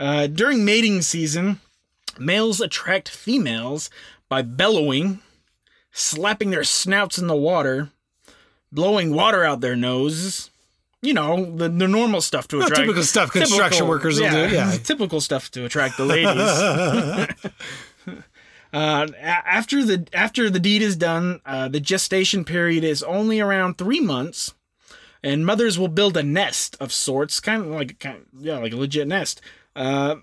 Uh, 0.00 0.26
during 0.26 0.64
mating 0.64 1.02
season, 1.02 1.60
males 2.18 2.58
attract 2.58 3.06
females 3.06 3.90
by 4.30 4.40
bellowing, 4.40 5.20
slapping 5.92 6.48
their 6.48 6.64
snouts 6.64 7.18
in 7.18 7.26
the 7.26 7.36
water, 7.36 7.90
blowing 8.72 9.12
water 9.12 9.44
out 9.44 9.60
their 9.60 9.76
noses. 9.76 10.48
You 11.02 11.14
know, 11.14 11.56
the, 11.56 11.68
the 11.68 11.88
normal 11.88 12.20
stuff 12.20 12.46
to 12.48 12.58
attract. 12.58 12.76
typical 12.82 13.02
stuff 13.02 13.30
construction 13.32 13.70
typical- 13.70 13.88
workers 13.88 14.20
will 14.20 14.30
do, 14.30 14.54
yeah. 14.54 14.76
Typical 14.84 15.20
stuff 15.20 15.50
to 15.52 15.64
attract 15.64 15.96
the 15.96 16.04
ladies. 16.04 17.52
Uh, 18.72 19.08
a- 19.18 19.26
after 19.26 19.84
the 19.84 20.06
after 20.12 20.48
the 20.48 20.60
deed 20.60 20.80
is 20.80 20.94
done, 20.94 21.40
uh, 21.44 21.66
the 21.66 21.80
gestation 21.80 22.44
period 22.44 22.84
is 22.84 23.02
only 23.02 23.40
around 23.40 23.76
three 23.76 23.98
months, 23.98 24.54
and 25.24 25.44
mothers 25.44 25.76
will 25.76 25.88
build 25.88 26.16
a 26.16 26.22
nest 26.22 26.76
of 26.78 26.92
sorts, 26.92 27.40
kind 27.40 27.62
of 27.62 27.68
like 27.70 27.98
kind 27.98 28.18
of, 28.18 28.26
yeah, 28.40 28.58
like 28.58 28.72
a 28.72 28.76
legit 28.76 29.08
nest, 29.08 29.40
uh, 29.74 30.14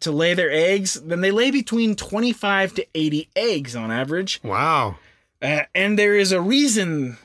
to 0.00 0.10
lay 0.10 0.34
their 0.34 0.50
eggs. 0.50 0.94
Then 0.94 1.20
they 1.20 1.30
lay 1.30 1.52
between 1.52 1.94
twenty 1.94 2.32
five 2.32 2.74
to 2.74 2.86
eighty 2.96 3.28
eggs 3.36 3.76
on 3.76 3.92
average, 3.92 4.40
wow. 4.42 4.96
uh, 5.40 5.60
and 5.72 5.96
there 5.96 6.16
is 6.16 6.32
a 6.32 6.40
reason 6.40 7.16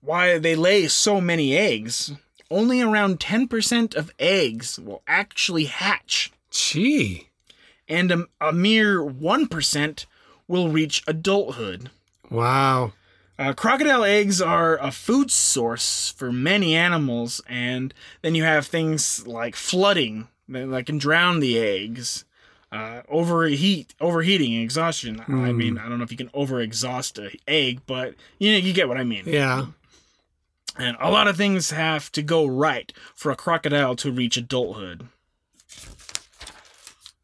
why 0.00 0.38
they 0.38 0.56
lay 0.56 0.88
so 0.88 1.20
many 1.20 1.54
eggs. 1.54 2.12
Only 2.50 2.80
around 2.80 3.20
10% 3.20 3.94
of 3.94 4.12
eggs 4.18 4.78
will 4.78 5.02
actually 5.06 5.64
hatch, 5.64 6.32
Gee. 6.50 7.28
and 7.88 8.10
a, 8.12 8.26
a 8.40 8.52
mere 8.52 9.00
1% 9.00 10.06
will 10.46 10.68
reach 10.68 11.02
adulthood. 11.06 11.90
Wow. 12.30 12.92
Uh, 13.38 13.52
crocodile 13.52 14.04
eggs 14.04 14.40
are 14.40 14.78
a 14.78 14.92
food 14.92 15.30
source 15.30 16.10
for 16.16 16.30
many 16.30 16.74
animals, 16.76 17.40
and 17.48 17.92
then 18.22 18.34
you 18.34 18.44
have 18.44 18.66
things 18.66 19.26
like 19.26 19.56
flooding 19.56 20.28
that, 20.48 20.66
that 20.70 20.86
can 20.86 20.98
drown 20.98 21.40
the 21.40 21.58
eggs, 21.58 22.24
uh, 22.70 23.02
overheat, 23.08 23.94
overheating, 24.00 24.54
and 24.54 24.62
exhaustion. 24.62 25.20
I 25.26 25.52
mean, 25.52 25.78
I 25.78 25.88
don't 25.88 25.98
know 25.98 26.04
if 26.04 26.12
you 26.12 26.16
can 26.16 26.28
overexhaust 26.28 27.24
an 27.24 27.32
egg, 27.48 27.80
but 27.86 28.14
you 28.38 28.52
know, 28.52 28.58
you 28.58 28.72
get 28.72 28.86
what 28.88 28.98
I 28.98 29.04
mean. 29.04 29.24
Yeah. 29.26 29.66
And 30.76 30.96
a 31.00 31.10
lot 31.10 31.28
of 31.28 31.36
things 31.36 31.70
have 31.70 32.10
to 32.12 32.22
go 32.22 32.46
right 32.46 32.92
for 33.14 33.30
a 33.30 33.36
crocodile 33.36 33.94
to 33.96 34.10
reach 34.10 34.36
adulthood. 34.36 35.08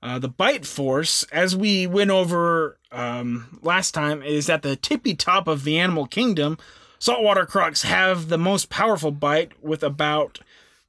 Uh, 0.03 0.19
the 0.19 0.29
bite 0.29 0.65
force, 0.65 1.25
as 1.25 1.55
we 1.55 1.87
went 1.87 2.11
over 2.11 2.79
um, 2.91 3.59
last 3.63 3.93
time, 3.93 4.23
is 4.23 4.49
at 4.49 4.63
the 4.63 4.77
tippy 4.77 5.15
top 5.15 5.47
of 5.47 5.65
the 5.65 5.79
animal 5.79 6.07
kingdom. 6.07 6.59
Saltwater 6.99 7.45
crocs 7.45 7.83
have 7.83 8.29
the 8.29 8.39
most 8.39 8.71
powerful 8.71 9.11
bite 9.11 9.53
with 9.63 9.83
about 9.83 10.41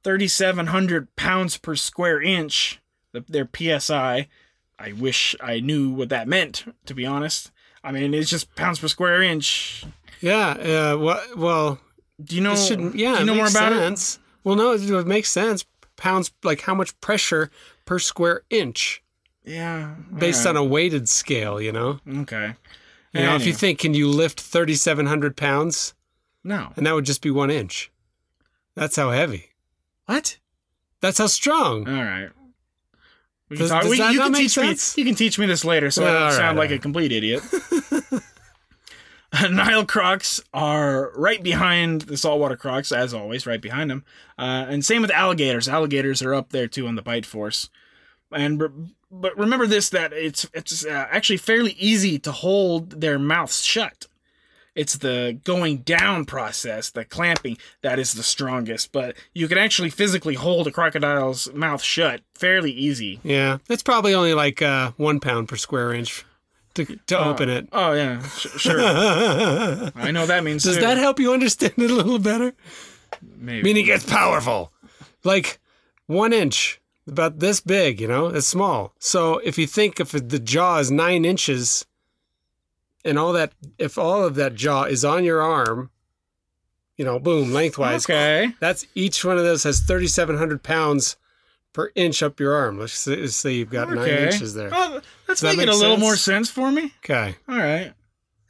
3,700 0.04 1.14
pounds 1.16 1.58
per 1.58 1.76
square 1.76 2.22
inch, 2.22 2.80
their 3.12 3.48
psi. 3.54 4.28
I 4.78 4.92
wish 4.92 5.36
I 5.40 5.60
knew 5.60 5.90
what 5.90 6.08
that 6.08 6.26
meant, 6.26 6.64
to 6.86 6.94
be 6.94 7.04
honest. 7.04 7.50
I 7.84 7.92
mean, 7.92 8.14
it's 8.14 8.30
just 8.30 8.54
pounds 8.56 8.78
per 8.78 8.88
square 8.88 9.22
inch. 9.22 9.84
Yeah. 10.20 10.50
Uh, 10.50 10.98
well, 10.98 11.22
well, 11.36 11.80
Do 12.24 12.34
you 12.36 12.40
know? 12.42 12.54
shouldn't. 12.56 12.94
Yeah. 12.94 13.14
Do 13.14 13.20
you 13.20 13.26
know 13.26 13.34
more 13.34 13.48
about 13.48 13.72
it? 13.72 14.18
Well, 14.44 14.56
no, 14.56 14.72
it, 14.72 14.82
it 14.88 15.06
makes 15.06 15.30
sense. 15.30 15.64
Pounds, 15.96 16.32
like 16.42 16.62
how 16.62 16.74
much 16.74 16.98
pressure 17.00 17.50
per 17.84 17.98
square 17.98 18.42
inch, 18.50 19.02
Yeah. 19.44 19.94
based 20.18 20.46
on 20.46 20.56
a 20.56 20.64
weighted 20.64 21.08
scale. 21.08 21.60
You 21.60 21.72
know. 21.72 22.00
Okay. 22.08 22.54
You 23.14 23.20
know, 23.22 23.36
if 23.36 23.46
you 23.46 23.52
think, 23.52 23.78
can 23.78 23.92
you 23.94 24.08
lift 24.08 24.40
thirty-seven 24.40 25.06
hundred 25.06 25.36
pounds, 25.36 25.94
No. 26.42 26.72
and 26.76 26.86
that 26.86 26.94
would 26.94 27.04
just 27.04 27.20
be 27.22 27.30
one 27.30 27.50
inch. 27.50 27.90
That's 28.74 28.96
how 28.96 29.10
heavy. 29.10 29.50
What? 30.06 30.38
That's 31.00 31.18
how 31.18 31.26
strong. 31.26 31.86
All 31.86 31.94
right. 32.02 32.30
We 33.50 33.58
Does- 33.58 33.68
can 33.68 33.74
talk, 33.76 33.82
does 33.82 33.90
we, 33.90 33.98
that 33.98 34.12
you 34.12 34.18
not 34.18 34.24
can 34.24 34.32
make 34.32 34.40
teach 34.42 34.52
sense? 34.52 34.96
me. 34.96 35.02
You 35.02 35.06
can 35.10 35.14
teach 35.14 35.38
me 35.38 35.44
this 35.46 35.62
later, 35.64 35.90
so 35.90 36.04
I 36.04 36.12
don't 36.12 36.22
all 36.22 36.30
sound 36.32 36.58
right, 36.58 36.70
like 36.70 36.78
a 36.78 36.80
complete 36.80 37.12
idiot. 37.12 37.42
Nile 39.50 39.86
crocs 39.86 40.40
are 40.52 41.10
right 41.16 41.42
behind 41.42 42.02
the 42.02 42.16
saltwater 42.16 42.56
crocs, 42.56 42.92
as 42.92 43.14
always, 43.14 43.46
right 43.46 43.60
behind 43.60 43.90
them. 43.90 44.04
Uh, 44.38 44.66
and 44.68 44.84
same 44.84 45.00
with 45.00 45.10
alligators. 45.10 45.68
Alligators 45.68 46.22
are 46.22 46.34
up 46.34 46.50
there 46.50 46.66
too 46.66 46.86
on 46.86 46.96
the 46.96 47.02
bite 47.02 47.24
force. 47.24 47.70
And 48.30 48.92
but 49.10 49.36
remember 49.38 49.66
this: 49.66 49.88
that 49.90 50.12
it's 50.12 50.48
it's 50.52 50.84
uh, 50.84 51.06
actually 51.10 51.38
fairly 51.38 51.72
easy 51.72 52.18
to 52.20 52.32
hold 52.32 53.00
their 53.00 53.18
mouths 53.18 53.64
shut. 53.64 54.06
It's 54.74 54.96
the 54.96 55.38
going 55.44 55.78
down 55.78 56.24
process, 56.24 56.88
the 56.88 57.04
clamping, 57.04 57.58
that 57.82 57.98
is 57.98 58.14
the 58.14 58.22
strongest. 58.22 58.90
But 58.90 59.16
you 59.34 59.46
can 59.46 59.58
actually 59.58 59.90
physically 59.90 60.34
hold 60.34 60.66
a 60.66 60.70
crocodile's 60.70 61.52
mouth 61.52 61.82
shut 61.82 62.22
fairly 62.34 62.72
easy. 62.72 63.20
Yeah, 63.22 63.58
it's 63.68 63.82
probably 63.82 64.14
only 64.14 64.32
like 64.34 64.62
uh, 64.62 64.92
one 64.96 65.20
pound 65.20 65.48
per 65.48 65.56
square 65.56 65.92
inch 65.92 66.24
to 66.74 66.84
to 66.84 67.18
oh. 67.18 67.30
open 67.30 67.48
it. 67.48 67.68
Oh 67.72 67.92
yeah, 67.92 68.22
sh- 68.22 68.58
sure. 68.58 68.80
I 68.80 70.10
know 70.12 70.26
that 70.26 70.44
means 70.44 70.64
too. 70.64 70.74
that 70.80 70.98
help 70.98 71.18
you 71.18 71.32
understand 71.32 71.74
it 71.76 71.90
a 71.90 71.94
little 71.94 72.18
better? 72.18 72.54
maybe? 73.22 73.62
Meaning 73.62 73.88
it's 73.88 74.06
powerful, 74.06 74.72
like 75.24 75.60
one 76.06 76.32
inch, 76.32 76.80
about 77.06 77.38
this 77.38 77.60
big. 77.60 78.00
You 78.00 78.08
know, 78.08 78.26
it's 78.26 78.46
small. 78.46 78.94
So 78.98 79.38
if 79.38 79.58
you 79.58 79.66
think 79.66 80.00
if 80.00 80.10
the 80.12 80.38
jaw 80.38 80.78
is 80.78 80.90
nine 80.90 81.24
inches, 81.24 81.86
and 83.04 83.18
all 83.18 83.32
that, 83.32 83.52
if 83.78 83.98
all 83.98 84.24
of 84.24 84.34
that 84.36 84.54
jaw 84.54 84.84
is 84.84 85.04
on 85.04 85.24
your 85.24 85.42
arm, 85.42 85.90
you 86.96 87.04
know, 87.04 87.18
boom, 87.18 87.52
lengthwise, 87.52 88.04
Okay. 88.04 88.54
That's 88.60 88.86
each 88.94 89.24
one 89.24 89.38
of 89.38 89.44
those 89.44 89.64
has 89.64 89.80
3,700 89.80 90.62
pounds 90.62 91.16
per 91.72 91.90
inch 91.94 92.22
up 92.22 92.38
your 92.40 92.54
arm. 92.54 92.78
Let's 92.78 92.92
say, 92.92 93.16
let's 93.16 93.36
say 93.36 93.52
you've 93.54 93.70
got 93.70 93.90
nine 93.90 94.08
inches 94.08 94.54
there. 94.54 94.70
Oh, 94.72 95.00
that's 95.26 95.40
Does 95.40 95.50
that 95.52 95.56
making 95.56 95.72
a 95.72 95.76
little 95.76 95.96
sense? 95.96 96.00
more 96.00 96.16
sense 96.16 96.50
for 96.50 96.70
me. 96.70 96.92
Okay. 97.04 97.34
All 97.48 97.56
right. 97.56 97.92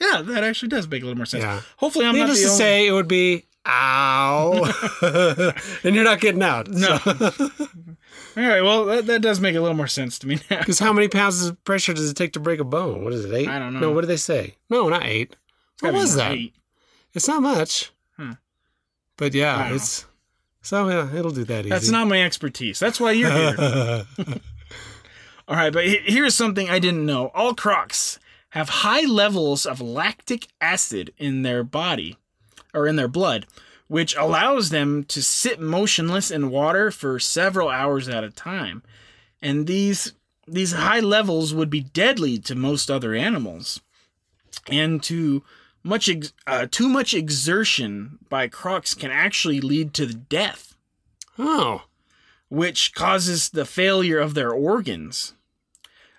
Yeah, 0.01 0.23
that 0.23 0.43
actually 0.45 0.69
does 0.69 0.89
make 0.89 1.03
a 1.03 1.07
little 1.07 1.17
more 1.17 1.27
sense. 1.27 1.45
Yeah. 1.45 1.61
Hopefully, 1.77 2.07
I'm 2.07 2.15
Needless 2.15 2.43
not 2.43 2.43
to 2.43 2.47
the 2.47 2.53
only. 2.53 2.59
say, 2.59 2.87
it 2.89 2.93
would 2.93 3.09
be 3.09 3.45
ow, 3.65 4.65
and 5.85 5.95
you're 5.95 6.05
not 6.05 6.21
getting 6.21 6.43
out. 6.43 6.69
No. 6.69 6.99
All 7.07 8.43
right. 8.43 8.63
Well, 8.63 8.87
that, 8.87 9.07
that 9.07 9.23
does 9.23 9.41
make 9.41 9.55
a 9.55 9.61
little 9.61 9.77
more 9.77 9.87
sense 9.87 10.19
to 10.21 10.27
me 10.27 10.41
now. 10.51 10.59
Because 10.59 10.79
how 10.81 10.93
many 10.93 11.07
pounds 11.07 11.45
of 11.47 11.63
pressure 11.65 11.95
does 11.95 12.11
it 12.11 12.15
take 12.15 12.33
to 12.33 12.41
break 12.41 12.59
a 12.59 12.65
bone? 12.65 13.05
What 13.05 13.13
is 13.13 13.25
it? 13.25 13.33
Eight? 13.33 13.49
I 13.49 13.59
don't 13.59 13.75
know. 13.75 13.81
No, 13.81 13.93
what 13.93 14.01
do 14.01 14.07
they 14.09 14.17
say? 14.17 14.57
No, 14.71 14.89
not 14.89 15.05
eight. 15.05 15.37
What 15.81 15.93
was 15.95 16.17
that? 16.17 16.33
eight. 16.33 16.55
It's 17.15 17.29
not 17.29 17.43
much. 17.43 17.93
Huh. 18.17 18.35
But 19.17 19.35
yeah, 19.35 19.69
don't 19.69 19.77
know. 19.77 20.09
So 20.63 20.89
yeah, 20.89 21.15
it'll 21.15 21.33
do 21.33 21.45
that 21.45 21.61
easy. 21.61 21.71
That's 21.71 21.91
not 21.91 22.09
my 22.09 22.23
expertise. 22.23 22.79
That's 22.79 23.01
why 23.01 23.13
you're 23.13 23.31
here. 23.31 24.07
All 25.49 25.57
right, 25.57 25.73
but 25.73 25.85
here's 25.85 26.35
something 26.35 26.71
I 26.71 26.79
didn't 26.79 27.05
know. 27.05 27.31
All 27.35 27.55
crocs 27.55 28.19
have 28.51 28.69
high 28.69 29.05
levels 29.05 29.67
of 29.67 29.81
lactic 29.81 30.47
acid 30.61 31.13
in 31.19 31.43
their 31.43 31.65
body 31.65 32.17
or 32.73 32.87
in 32.87 32.97
their 32.97 33.09
blood, 33.09 33.47
which 33.89 34.17
allows 34.17 34.71
them 34.71 35.05
to 35.05 35.23
sit 35.23 35.61
motionless 35.61 36.31
in 36.31 36.51
water 36.51 36.91
for 36.91 37.19
several 37.19 37.69
hours 37.69 38.09
at 38.09 38.25
a 38.25 38.31
time. 38.31 38.83
And 39.41 39.67
these 39.67 40.13
these 40.47 40.73
high 40.73 41.01
levels 41.01 41.55
would 41.55 41.71
be 41.71 41.81
deadly 41.81 42.39
to 42.39 42.55
most 42.55 42.91
other 42.91 43.15
animals. 43.15 43.81
And 44.69 45.03
to 45.05 45.43
much 45.83 46.09
ex- 46.09 46.33
uh, 46.47 46.67
too 46.71 46.89
much 46.89 47.15
exertion 47.15 48.19
by 48.29 48.49
crocs 48.49 48.95
can 48.95 49.11
actually 49.11 49.61
lead 49.61 49.93
to 49.95 50.07
the 50.07 50.15
death 50.15 50.73
oh, 51.39 51.83
which 52.49 52.95
causes 52.95 53.51
the 53.51 53.65
failure 53.65 54.19
of 54.19 54.35
their 54.35 54.51
organs. 54.51 55.35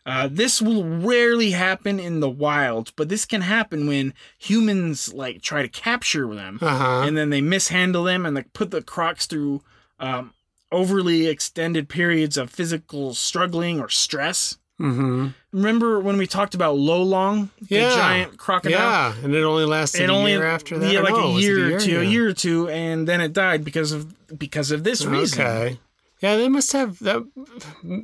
Uh, 0.06 0.28
this 0.30 0.62
will 0.62 0.84
rarely 0.84 1.52
happen 1.52 1.98
in 2.00 2.20
the 2.20 2.30
wild, 2.30 2.92
but 2.98 3.08
this 3.08 3.26
can 3.26 3.42
happen 3.42 3.88
when 3.88 4.14
humans 4.38 5.14
like 5.14 5.42
try 5.42 5.62
to 5.62 5.70
capture 5.70 6.34
them, 6.34 6.60
uh 6.62 6.78
huh. 6.78 7.04
and 7.06 7.16
then 7.16 7.30
they 7.30 7.40
mishandle 7.40 8.04
them 8.04 8.26
and 8.26 8.36
they 8.36 8.44
put 8.44 8.72
the 8.72 8.82
crocs 8.82 9.26
through 9.26 9.62
um, 10.00 10.34
overly 10.72 11.28
extended 11.28 11.88
periods 11.88 12.36
of 12.36 12.50
physical 12.50 13.14
struggling 13.14 13.80
or 13.80 13.88
stress. 13.88 14.58
Mm-hmm. 14.82 15.28
Remember 15.52 16.00
when 16.00 16.18
we 16.18 16.26
talked 16.28 16.56
about 16.56 16.76
Lolong, 16.76 17.50
the 17.62 17.76
Yeah. 17.76 17.96
giant 17.96 18.38
crocodile? 18.38 18.80
Yeah, 18.80 19.14
and 19.24 19.34
it 19.34 19.44
only 19.44 19.66
lasted 19.66 20.02
It 20.02 20.10
a 20.10 20.14
only 20.14 20.32
year 20.32 20.46
after 20.46 20.80
that. 20.80 20.92
yeah, 20.92 21.02
like 21.02 21.14
no, 21.14 21.20
a 21.20 21.34
was 21.34 21.44
it 21.44 21.48
year 21.48 21.76
or 21.76 21.80
two, 21.80 22.00
a 22.00 22.04
year 22.04 22.28
or 22.30 22.34
two, 22.34 22.70
and 22.70 23.08
then 23.08 23.22
it 23.22 23.34
died 23.34 23.64
because 23.64 23.92
of 23.92 24.38
because 24.38 24.72
of 24.72 24.84
this 24.84 25.06
reason. 25.06 25.42
Okay. 25.42 25.80
Yeah, 26.22 26.38
they 26.38 26.50
must 26.50 26.72
have 26.72 27.00
that 27.00 27.24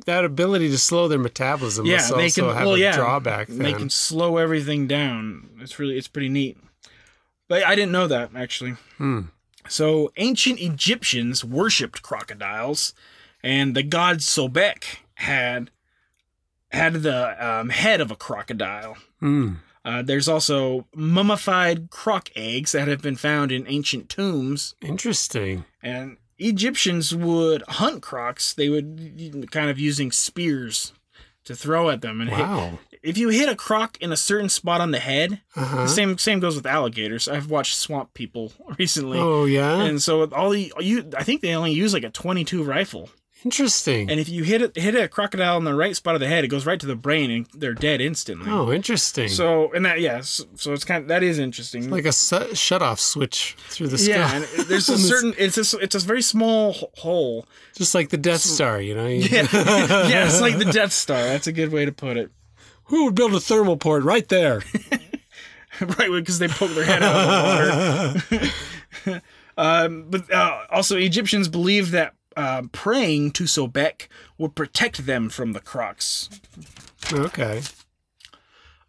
that 0.06 0.24
ability 0.24 0.68
to 0.70 0.78
slow 0.78 1.08
their 1.08 1.18
metabolism. 1.18 1.86
Yeah, 1.86 1.96
must 1.96 2.14
they 2.16 2.24
also 2.24 2.46
can. 2.48 2.54
have 2.56 2.66
well, 2.66 2.74
a 2.76 2.78
yeah, 2.78 2.94
drawback. 2.96 3.48
Then. 3.48 3.58
They 3.58 3.72
can 3.72 3.90
slow 3.90 4.36
everything 4.36 4.86
down. 4.86 5.48
It's 5.60 5.78
really, 5.78 5.96
it's 5.96 6.08
pretty 6.08 6.28
neat. 6.28 6.56
But 7.48 7.64
I 7.64 7.74
didn't 7.74 7.92
know 7.92 8.06
that 8.06 8.30
actually. 8.36 8.74
Hmm. 8.98 9.22
So 9.68 10.12
ancient 10.16 10.60
Egyptians 10.60 11.44
worshipped 11.44 12.02
crocodiles, 12.02 12.94
and 13.42 13.74
the 13.74 13.82
god 13.82 14.18
Sobek 14.18 14.98
had 15.14 15.70
had 16.70 16.94
the 16.94 17.46
um, 17.46 17.68
head 17.68 18.00
of 18.00 18.10
a 18.10 18.16
crocodile. 18.16 18.96
Hmm. 19.20 19.54
Uh, 19.84 20.02
there's 20.02 20.28
also 20.28 20.86
mummified 20.94 21.90
croc 21.90 22.28
eggs 22.36 22.72
that 22.72 22.86
have 22.88 23.00
been 23.00 23.16
found 23.16 23.50
in 23.50 23.66
ancient 23.66 24.08
tombs, 24.08 24.74
Interesting. 24.82 25.64
and 25.82 26.18
Egyptians 26.38 27.14
would 27.14 27.62
hunt 27.68 28.02
crocs. 28.02 28.52
They 28.52 28.68
would 28.68 29.48
kind 29.50 29.70
of 29.70 29.78
using 29.78 30.12
spears 30.12 30.92
to 31.44 31.54
throw 31.54 31.88
at 31.88 32.02
them 32.02 32.20
and 32.20 32.28
hit, 32.30 32.38
Wow. 32.38 32.78
if 33.02 33.16
you 33.16 33.30
hit 33.30 33.48
a 33.48 33.56
croc 33.56 33.96
in 34.02 34.12
a 34.12 34.16
certain 34.16 34.50
spot 34.50 34.82
on 34.82 34.90
the 34.90 34.98
head, 34.98 35.40
Uh-huh. 35.56 35.82
the 35.84 35.88
same 35.88 36.18
same 36.18 36.40
goes 36.40 36.56
with 36.56 36.66
alligators. 36.66 37.26
I've 37.28 37.48
watched 37.50 37.76
Swamp 37.76 38.12
People 38.12 38.52
recently, 38.78 39.18
Oh 39.18 39.46
yeah. 39.46 39.80
and 39.82 40.00
so 40.02 40.24
all 40.32 40.50
the 40.50 40.72
you, 40.78 41.10
I 41.16 41.24
think 41.24 41.40
they 41.40 41.54
only 41.54 41.72
use 41.72 41.94
like 41.94 42.04
a 42.04 42.10
22 42.10 42.62
rifle, 42.62 43.08
Interesting. 43.44 44.10
and 44.10 44.20
if 44.20 44.28
you 44.28 44.42
hit 44.44 44.60
it 44.60 44.76
hit 44.76 44.94
a 44.94 45.08
crocodile 45.08 45.56
in 45.56 45.64
the 45.64 45.74
right 45.74 45.96
spot 45.96 46.14
of 46.14 46.20
the 46.20 46.26
head, 46.28 46.44
it 46.44 46.48
goes 46.48 46.66
right 46.66 46.78
to 46.78 46.86
the 46.86 46.94
brain, 46.96 47.30
and 47.30 47.46
they're 47.54 47.74
dead 47.74 48.00
instantly. 48.00 48.50
oh, 48.50 48.70
interesting. 48.70 49.28
So 49.28 49.72
and 49.72 49.84
that 49.86 50.00
yes, 50.00 50.44
so 50.56 50.72
it's 50.72 50.84
kind 50.84 51.02
of 51.02 51.08
that 51.08 51.22
is 51.22 51.38
interesting. 51.38 51.88
like 51.90 52.04
a 52.04 52.12
shut 52.12 52.82
off 52.82 53.00
switch 53.00 53.56
through 53.68 53.88
the 53.88 53.98
sky. 53.98 54.12
yeah, 54.12 54.34
and 54.36 54.44
there's 54.68 54.88
a 54.88 54.98
certain 55.12 55.34
it's 55.38 55.56
a 55.56 55.78
it's 55.78 55.94
a 55.94 56.00
very 56.00 56.22
small 56.22 56.74
hole. 56.98 57.46
just 57.74 57.94
like 57.94 58.10
the 58.10 58.18
Death 58.18 58.42
Star, 58.42 58.80
you 58.80 58.94
know. 58.94 59.06
Yeah, 59.30 59.46
yeah, 59.52 60.26
it's 60.26 60.40
like 60.40 60.58
the 60.58 60.70
Death 60.70 60.92
Star. 60.92 61.22
That's 61.22 61.46
a 61.46 61.52
good 61.52 61.72
way 61.72 61.84
to 61.84 61.92
put 61.92 62.16
it. 62.16 62.30
Who 62.84 63.04
would 63.06 63.14
build 63.14 63.34
a 63.34 63.40
thermal 63.40 63.76
port 63.76 64.02
right 64.04 64.28
there? 64.28 64.56
right, 65.80 66.10
because 66.10 66.38
they 66.40 66.48
poke 66.48 66.72
their 66.72 66.84
head 66.84 67.02
out 67.02 68.12
of 68.14 68.28
the 68.28 68.52
water. 69.06 69.22
um, 69.56 70.06
but 70.10 70.30
uh, 70.32 70.64
also, 70.70 70.96
Egyptians 70.96 71.48
believed 71.48 71.92
that 71.92 72.14
uh, 72.36 72.62
praying 72.72 73.32
to 73.32 73.44
Sobek 73.44 74.08
would 74.38 74.54
protect 74.54 75.06
them 75.06 75.28
from 75.28 75.52
the 75.52 75.60
crocs. 75.60 76.28
Okay. 77.12 77.62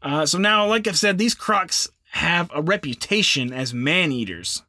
Uh, 0.01 0.25
so 0.25 0.37
now, 0.37 0.67
like 0.67 0.87
I've 0.87 0.97
said, 0.97 1.17
these 1.17 1.35
crocs 1.35 1.89
have 2.11 2.49
a 2.53 2.61
reputation 2.61 3.53
as 3.53 3.73
man 3.73 4.11
eaters. 4.11 4.63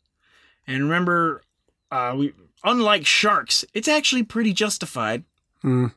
And 0.66 0.84
remember, 0.84 1.42
uh, 1.90 2.14
we 2.16 2.34
unlike 2.64 3.06
sharks, 3.06 3.64
it's 3.74 3.88
actually 3.88 4.22
pretty 4.22 4.52
justified. 4.52 5.24
Hmm. 5.62 5.88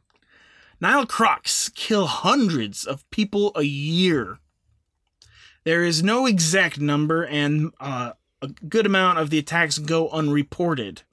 Nile 0.81 1.05
crocs 1.05 1.69
kill 1.69 2.07
hundreds 2.07 2.85
of 2.85 3.09
people 3.09 3.51
a 3.55 3.63
year. 3.63 4.39
There 5.63 5.83
is 5.83 6.03
no 6.03 6.25
exact 6.25 6.79
number, 6.79 7.23
and 7.23 7.71
uh, 7.79 8.11
a 8.41 8.47
good 8.47 8.85
amount 8.85 9.19
of 9.19 9.29
the 9.29 9.39
attacks 9.39 9.77
go 9.77 10.09
unreported. 10.09 11.03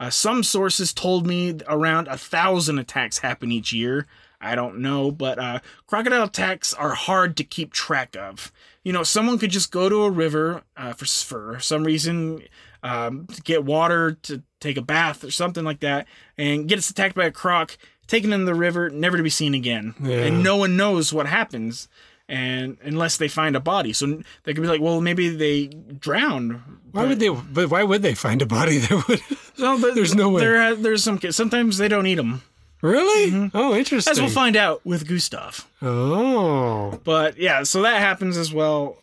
Uh, 0.00 0.10
some 0.10 0.42
sources 0.42 0.92
told 0.92 1.26
me 1.26 1.56
around 1.68 2.08
a 2.08 2.16
thousand 2.18 2.78
attacks 2.78 3.18
happen 3.18 3.50
each 3.52 3.72
year. 3.72 4.06
I 4.40 4.54
don't 4.54 4.80
know, 4.80 5.10
but 5.10 5.38
uh, 5.38 5.60
crocodile 5.86 6.24
attacks 6.24 6.74
are 6.74 6.90
hard 6.94 7.36
to 7.38 7.44
keep 7.44 7.72
track 7.72 8.14
of. 8.16 8.52
You 8.82 8.92
know, 8.92 9.02
someone 9.02 9.38
could 9.38 9.50
just 9.50 9.70
go 9.70 9.88
to 9.88 10.02
a 10.02 10.10
river 10.10 10.62
uh, 10.76 10.92
for 10.92 11.06
for 11.06 11.58
some 11.60 11.84
reason, 11.84 12.42
um, 12.82 13.26
to 13.28 13.40
get 13.40 13.64
water 13.64 14.12
to 14.24 14.42
take 14.60 14.76
a 14.76 14.82
bath 14.82 15.24
or 15.24 15.30
something 15.30 15.64
like 15.64 15.80
that, 15.80 16.06
and 16.36 16.68
gets 16.68 16.90
attacked 16.90 17.14
by 17.14 17.24
a 17.24 17.30
croc, 17.30 17.78
taken 18.06 18.34
in 18.34 18.44
the 18.44 18.54
river, 18.54 18.90
never 18.90 19.16
to 19.16 19.22
be 19.22 19.30
seen 19.30 19.54
again, 19.54 19.94
Yeah. 20.02 20.24
and 20.26 20.42
no 20.42 20.56
one 20.56 20.76
knows 20.76 21.10
what 21.12 21.26
happens. 21.26 21.88
And 22.28 22.78
unless 22.82 23.18
they 23.18 23.28
find 23.28 23.54
a 23.54 23.60
body, 23.60 23.92
so 23.92 24.22
they 24.44 24.54
could 24.54 24.62
be 24.62 24.68
like, 24.68 24.80
well, 24.80 25.00
maybe 25.02 25.28
they 25.28 25.66
drowned. 25.66 26.60
Why 26.92 27.04
would 27.04 27.18
they? 27.20 27.28
But 27.28 27.70
why 27.70 27.82
would 27.82 28.00
they 28.00 28.14
find 28.14 28.40
a 28.40 28.46
body 28.46 28.78
that 28.78 29.08
would? 29.08 29.20
No, 29.58 29.78
but 29.80 29.94
There's 29.94 30.16
no 30.16 30.30
way. 30.30 30.40
There, 30.40 30.74
there's 30.74 31.04
some 31.04 31.16
kids. 31.18 31.36
Sometimes 31.36 31.78
they 31.78 31.86
don't 31.86 32.08
eat 32.08 32.16
them, 32.16 32.42
Really? 32.82 33.50
Oh, 33.54 33.74
interesting. 33.74 34.10
as 34.10 34.20
we'll 34.20 34.28
find 34.28 34.56
out 34.56 34.84
with 34.84 35.06
Gustav. 35.06 35.66
Oh, 35.80 37.00
But 37.04 37.38
yeah, 37.38 37.62
so 37.62 37.82
that 37.82 38.00
happens 38.00 38.36
as 38.36 38.52
well. 38.52 38.98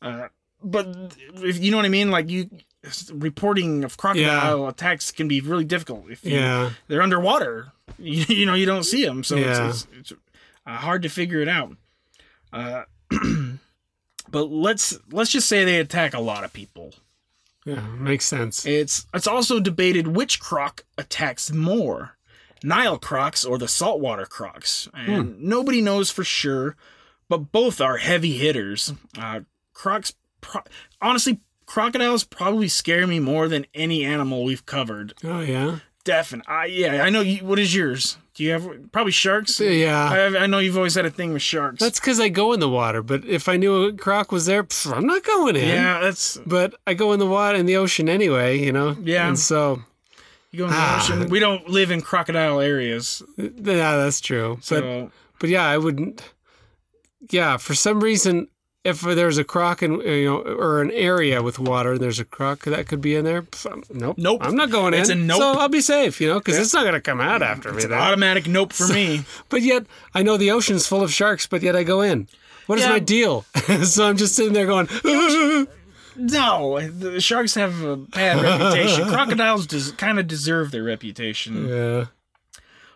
Uh, 0.00 0.28
but 0.62 0.86
if 1.34 1.58
you 1.58 1.70
know 1.70 1.76
what 1.76 1.86
I 1.86 1.90
mean, 1.90 2.10
like 2.10 2.30
you 2.30 2.48
reporting 3.12 3.84
of 3.84 3.96
crocodile 3.98 4.66
attacks 4.68 5.12
can 5.12 5.28
be 5.28 5.40
really 5.40 5.64
difficult 5.64 6.10
if 6.10 6.24
you, 6.24 6.36
yeah. 6.38 6.70
they're 6.88 7.02
underwater. 7.02 7.72
You, 7.98 8.24
you 8.34 8.46
know, 8.46 8.54
you 8.54 8.64
don't 8.66 8.84
see 8.84 9.04
them, 9.04 9.22
so 9.24 9.36
Yeah. 9.36 9.68
it's, 9.68 9.86
it's, 9.92 10.12
it's 10.12 10.20
uh, 10.66 10.76
hard 10.76 11.02
to 11.02 11.08
figure 11.10 11.40
it 11.42 11.48
out. 11.48 11.76
Uh, 12.52 12.82
but 14.30 14.50
let's 14.50 14.98
let's 15.10 15.30
just 15.30 15.48
say 15.48 15.64
they 15.64 15.78
attack 15.78 16.14
a 16.14 16.20
lot 16.20 16.44
of 16.44 16.52
people. 16.52 16.94
Yeah, 17.64 17.86
makes 17.98 18.24
sense. 18.24 18.64
It's 18.64 19.06
it's 19.12 19.26
also 19.26 19.60
debated 19.60 20.08
which 20.08 20.40
croc 20.40 20.84
attacks 20.96 21.52
more, 21.52 22.16
Nile 22.62 22.98
crocs 22.98 23.44
or 23.44 23.58
the 23.58 23.68
saltwater 23.68 24.26
crocs, 24.26 24.88
and 24.94 25.40
nobody 25.40 25.80
knows 25.80 26.10
for 26.10 26.24
sure. 26.24 26.76
But 27.28 27.52
both 27.52 27.80
are 27.80 27.98
heavy 27.98 28.38
hitters. 28.38 28.92
Uh, 29.16 29.40
crocs, 29.72 30.14
pro- 30.40 30.62
honestly, 31.00 31.38
crocodiles 31.64 32.24
probably 32.24 32.66
scare 32.66 33.06
me 33.06 33.20
more 33.20 33.46
than 33.46 33.66
any 33.72 34.04
animal 34.04 34.42
we've 34.42 34.66
covered. 34.66 35.14
Oh 35.22 35.40
yeah. 35.40 35.78
Definitely, 36.02 36.52
I, 36.52 36.64
yeah. 36.64 37.02
I 37.04 37.10
know. 37.10 37.20
You, 37.20 37.44
what 37.44 37.58
is 37.58 37.74
yours? 37.74 38.16
Do 38.40 38.46
you 38.46 38.52
have 38.52 38.90
probably 38.90 39.12
sharks? 39.12 39.60
Yeah. 39.60 40.08
I, 40.10 40.44
I 40.44 40.46
know 40.46 40.60
you've 40.60 40.78
always 40.78 40.94
had 40.94 41.04
a 41.04 41.10
thing 41.10 41.34
with 41.34 41.42
sharks. 41.42 41.78
That's 41.78 42.00
because 42.00 42.18
I 42.18 42.30
go 42.30 42.54
in 42.54 42.60
the 42.60 42.70
water. 42.70 43.02
But 43.02 43.22
if 43.26 43.50
I 43.50 43.58
knew 43.58 43.84
a 43.84 43.92
croc 43.92 44.32
was 44.32 44.46
there, 44.46 44.64
pff, 44.64 44.96
I'm 44.96 45.04
not 45.06 45.22
going 45.24 45.56
in. 45.56 45.68
yeah. 45.68 46.00
That's 46.00 46.38
But 46.46 46.74
I 46.86 46.94
go 46.94 47.12
in 47.12 47.18
the 47.18 47.26
water 47.26 47.58
in 47.58 47.66
the 47.66 47.76
ocean 47.76 48.08
anyway, 48.08 48.58
you 48.58 48.72
know. 48.72 48.96
Yeah. 49.02 49.28
And 49.28 49.38
so, 49.38 49.82
you 50.52 50.60
go 50.60 50.64
in 50.64 50.70
the 50.70 50.76
Ah. 50.78 51.02
ocean. 51.04 51.28
We 51.28 51.38
don't 51.38 51.68
live 51.68 51.90
in 51.90 52.00
crocodile 52.00 52.60
areas, 52.60 53.22
yeah, 53.36 53.96
that's 53.98 54.22
true. 54.22 54.54
But 54.56 54.62
so 54.64 55.10
But 55.38 55.50
yeah, 55.50 55.66
I 55.66 55.76
wouldn't. 55.76 56.22
Yeah, 57.28 57.58
for 57.58 57.74
some 57.74 58.00
reason, 58.02 58.48
if 58.82 59.02
there's 59.02 59.36
a 59.38 59.44
croc 59.44 59.82
in 59.82 59.96
uh, 60.00 60.04
you 60.04 60.24
know 60.24 60.38
or 60.40 60.80
an 60.80 60.90
area 60.92 61.42
with 61.42 61.58
water, 61.58 61.92
and 61.92 62.00
there's 62.00 62.18
a 62.18 62.24
croc 62.24 62.60
that 62.64 62.86
could 62.88 63.00
be 63.00 63.14
in 63.14 63.24
there. 63.24 63.44
Nope, 63.92 64.16
Nope. 64.18 64.40
I'm 64.42 64.56
not 64.56 64.70
going 64.70 64.94
It's 64.94 65.10
in. 65.10 65.20
a 65.20 65.24
nope. 65.24 65.38
So 65.38 65.52
I'll 65.58 65.68
be 65.68 65.80
safe, 65.82 66.20
you 66.20 66.28
know, 66.28 66.38
because 66.38 66.56
it's 66.58 66.72
not 66.72 66.84
gonna 66.84 67.00
come 67.00 67.20
out 67.20 67.42
after 67.42 67.70
me. 67.70 67.76
it's 67.76 67.84
an 67.84 67.90
then. 67.90 67.98
automatic 68.00 68.46
nope 68.46 68.72
for 68.72 68.86
me. 68.88 69.24
But 69.50 69.62
yet, 69.62 69.86
I 70.14 70.22
know 70.22 70.36
the 70.36 70.50
ocean's 70.50 70.86
full 70.86 71.02
of 71.02 71.12
sharks, 71.12 71.46
but 71.46 71.62
yet 71.62 71.76
I 71.76 71.82
go 71.82 72.00
in. 72.00 72.28
What 72.66 72.78
is 72.78 72.84
Yeah. 72.84 72.90
my 72.92 72.98
deal? 73.00 73.44
so 73.84 74.06
I'm 74.08 74.16
just 74.16 74.34
sitting 74.36 74.52
there 74.54 74.66
going, 74.66 74.88
No, 76.16 76.80
the 76.88 77.20
sharks 77.20 77.54
have 77.54 77.82
a 77.82 77.96
bad 77.96 78.42
reputation. 78.42 79.08
Crocodiles 79.08 79.66
des- 79.66 79.92
kind 79.96 80.18
of 80.18 80.26
deserve 80.26 80.70
their 80.70 80.82
reputation. 80.82 81.66
yeah, 81.68 82.06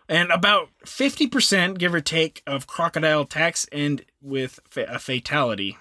And 0.08 0.30
about 0.30 0.68
50%, 0.84 1.78
give 1.78 1.94
or 1.94 2.00
take, 2.00 2.42
of 2.46 2.66
crocodile 2.66 3.22
attacks 3.22 3.66
end 3.72 4.04
with 4.24 4.58
fa- 4.68 4.86
a 4.90 4.98
fatality. 4.98 5.78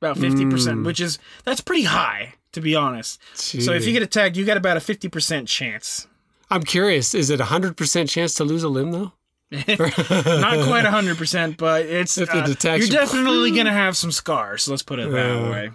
About 0.00 0.16
50%, 0.18 0.84
which 0.84 1.00
is, 1.00 1.18
that's 1.44 1.60
pretty 1.62 1.84
high, 1.84 2.34
to 2.52 2.60
be 2.60 2.74
honest. 2.76 3.18
So 3.34 3.72
if 3.72 3.86
you 3.86 3.92
get 3.92 4.02
attacked, 4.02 4.36
you 4.36 4.44
got 4.44 4.58
about 4.58 4.76
a 4.76 4.80
50% 4.80 5.48
chance. 5.48 6.06
I'm 6.50 6.62
curious, 6.62 7.14
is 7.14 7.30
it 7.30 7.40
a 7.40 7.46
hundred 7.46 7.76
percent 7.76 8.08
chance 8.10 8.34
to 8.34 8.44
lose 8.44 8.62
a 8.62 8.68
limb 8.68 8.92
though? 8.92 9.12
Not 9.50 9.66
quite 9.66 10.84
100%, 10.84 11.56
but 11.56 11.86
it's, 11.86 12.18
uh, 12.18 12.54
you're 12.64 12.76
you- 12.76 12.86
definitely 12.88 13.52
to 13.66 13.72
have 13.72 13.96
some 13.96 14.12
scars. 14.12 14.68
Let's 14.68 14.82
put 14.82 14.98
it 14.98 15.10
that 15.10 15.50
way. 15.50 15.70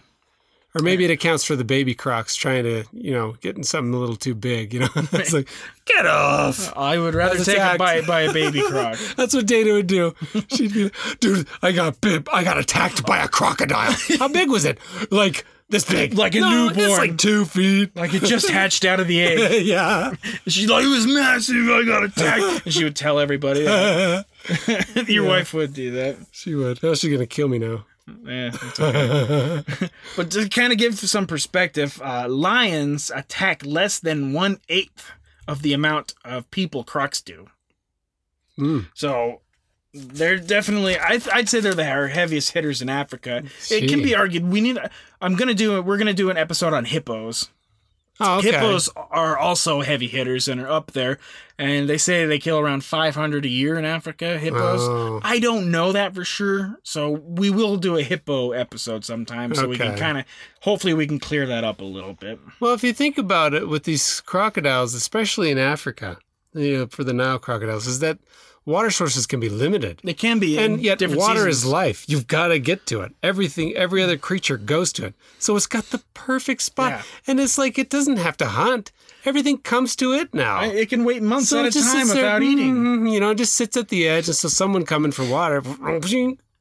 Or 0.73 0.81
maybe 0.81 1.03
it 1.03 1.11
accounts 1.11 1.43
for 1.43 1.57
the 1.57 1.65
baby 1.65 1.93
crocs 1.93 2.33
trying 2.33 2.63
to, 2.63 2.85
you 2.93 3.11
know, 3.11 3.35
getting 3.41 3.63
something 3.63 3.93
a 3.93 3.97
little 3.97 4.15
too 4.15 4.33
big. 4.33 4.73
You 4.73 4.79
know, 4.81 4.87
it's 4.95 5.33
like, 5.33 5.49
get 5.83 6.05
off. 6.05 6.71
I 6.77 6.97
would 6.97 7.13
rather 7.13 7.43
take 7.43 7.57
a 7.57 7.77
bite 7.77 8.07
by 8.07 8.21
a 8.21 8.33
baby 8.41 8.61
croc. 8.61 8.97
That's 9.17 9.33
what 9.33 9.45
Dana 9.47 9.73
would 9.73 9.87
do. 9.87 10.15
She'd 10.47 10.73
be, 10.73 10.89
dude, 11.19 11.47
I 11.61 11.73
got 11.73 11.99
bit. 11.99 12.25
I 12.31 12.45
got 12.45 12.57
attacked 12.57 13.05
by 13.05 13.17
a 13.21 13.27
crocodile. 13.27 13.93
How 14.17 14.29
big 14.29 14.49
was 14.49 14.63
it? 14.63 14.77
Like 15.11 15.43
this 15.67 15.83
big. 15.83 16.13
Like 16.13 16.35
a 16.35 16.39
no, 16.39 16.69
It's 16.73 16.97
like 16.97 17.17
two 17.17 17.43
feet. 17.43 17.93
Like 17.93 18.13
it 18.13 18.23
just 18.23 18.49
hatched 18.49 18.85
out 18.85 19.01
of 19.01 19.07
the 19.07 19.21
egg. 19.21 19.65
yeah. 19.65 20.13
She's 20.47 20.69
like, 20.69 20.85
it 20.85 20.87
was 20.89 21.05
massive. 21.05 21.67
I 21.69 21.83
got 21.85 22.03
attacked. 22.05 22.65
And 22.65 22.73
she 22.73 22.85
would 22.85 22.95
tell 22.95 23.19
everybody. 23.19 23.61
Your 25.07 25.25
wife 25.25 25.53
would 25.53 25.73
do 25.73 25.91
that. 25.91 26.17
she 26.31 26.55
would. 26.55 26.81
Oh, 26.81 26.93
she's 26.95 27.11
gonna 27.11 27.25
kill 27.25 27.47
me 27.49 27.59
now. 27.59 27.85
Yeah, 28.25 28.51
okay. 28.79 29.89
but 30.15 30.31
to 30.31 30.49
kind 30.49 30.71
of 30.71 30.77
give 30.77 30.97
some 30.97 31.27
perspective, 31.27 32.01
uh, 32.03 32.27
lions 32.29 33.11
attack 33.13 33.65
less 33.65 33.99
than 33.99 34.33
one 34.33 34.59
eighth 34.69 35.11
of 35.47 35.61
the 35.61 35.73
amount 35.73 36.13
of 36.23 36.49
people 36.51 36.83
crocs 36.83 37.21
do. 37.21 37.47
Mm. 38.57 38.87
So 38.93 39.41
they're 39.93 40.37
definitely. 40.37 40.97
I, 40.97 41.19
I'd 41.33 41.49
say 41.49 41.59
they're 41.59 41.73
the 41.73 41.83
heaviest 41.83 42.51
hitters 42.51 42.81
in 42.81 42.89
Africa. 42.89 43.43
It 43.69 43.89
can 43.89 44.01
be 44.01 44.15
argued. 44.15 44.45
We 44.45 44.61
need. 44.61 44.77
I'm 45.21 45.35
gonna 45.35 45.53
do. 45.53 45.81
We're 45.81 45.97
gonna 45.97 46.13
do 46.13 46.29
an 46.29 46.37
episode 46.37 46.73
on 46.73 46.85
hippos. 46.85 47.49
Oh, 48.21 48.37
okay. 48.37 48.51
Hippos 48.51 48.89
are 48.95 49.37
also 49.37 49.81
heavy 49.81 50.07
hitters 50.07 50.47
and 50.47 50.61
are 50.61 50.69
up 50.69 50.91
there. 50.91 51.17
And 51.57 51.87
they 51.87 51.97
say 51.97 52.25
they 52.25 52.39
kill 52.39 52.57
around 52.57 52.83
500 52.83 53.45
a 53.45 53.47
year 53.47 53.77
in 53.77 53.85
Africa, 53.85 54.39
hippos. 54.39 54.81
Oh. 54.81 55.19
I 55.23 55.39
don't 55.39 55.69
know 55.69 55.91
that 55.91 56.15
for 56.15 56.23
sure. 56.23 56.79
So 56.83 57.09
we 57.11 57.49
will 57.49 57.77
do 57.77 57.97
a 57.97 58.03
hippo 58.03 58.51
episode 58.51 59.05
sometime 59.05 59.53
so 59.53 59.67
we 59.67 59.77
can 59.77 59.97
kind 59.97 60.17
of, 60.17 60.25
hopefully, 60.61 60.93
we 60.93 61.05
can 61.05 61.19
clear 61.19 61.45
that 61.45 61.63
up 61.63 61.81
a 61.81 61.85
little 61.85 62.13
bit. 62.13 62.39
Well, 62.59 62.73
if 62.73 62.83
you 62.83 62.93
think 62.93 63.17
about 63.17 63.53
it, 63.53 63.67
with 63.67 63.83
these 63.83 64.21
crocodiles, 64.21 64.93
especially 64.93 65.51
in 65.51 65.57
Africa, 65.57 66.17
you 66.53 66.77
know, 66.77 66.87
for 66.87 67.03
the 67.03 67.13
Nile 67.13 67.39
crocodiles, 67.39 67.87
is 67.87 67.99
that 67.99 68.17
water 68.65 68.91
sources 68.91 69.25
can 69.25 69.39
be 69.39 69.49
limited. 69.49 69.99
They 70.03 70.13
can 70.13 70.39
be. 70.39 70.57
and 70.57 70.79
yet 70.81 71.01
water 71.01 71.39
seasons. 71.49 71.57
is 71.57 71.65
life 71.65 72.05
you've 72.07 72.27
got 72.27 72.47
to 72.49 72.59
get 72.59 72.85
to 72.87 73.01
it 73.01 73.11
everything 73.23 73.73
every 73.75 74.01
other 74.03 74.17
creature 74.17 74.57
goes 74.57 74.93
to 74.93 75.05
it 75.07 75.13
so 75.39 75.55
it's 75.55 75.67
got 75.67 75.85
the 75.89 75.99
perfect 76.13 76.61
spot 76.61 76.91
Yeah. 76.91 77.01
and 77.27 77.39
it's 77.39 77.57
like 77.57 77.79
it 77.79 77.89
doesn't 77.89 78.17
have 78.17 78.37
to 78.37 78.45
hunt 78.45 78.91
everything 79.25 79.57
comes 79.57 79.95
to 79.97 80.13
it 80.13 80.33
now 80.33 80.61
It 80.63 80.89
can 80.89 81.03
wait 81.05 81.21
months 81.23 81.49
so 81.49 81.59
at 81.59 81.65
a 81.65 81.71
time 81.71 81.83
sits 81.83 82.13
there, 82.13 82.23
without 82.23 82.43
eating. 82.43 82.75
mhm, 82.75 83.11
you 83.11 83.19
know 83.19 83.31
it 83.31 83.37
just 83.39 83.53
sits 83.53 83.75
at 83.77 83.89
the 83.89 84.07
edge 84.07 84.27
and 84.27 84.35
so 84.35 84.47
someone 84.47 84.85
coming 84.85 85.11
for 85.11 85.25
water 85.25 85.61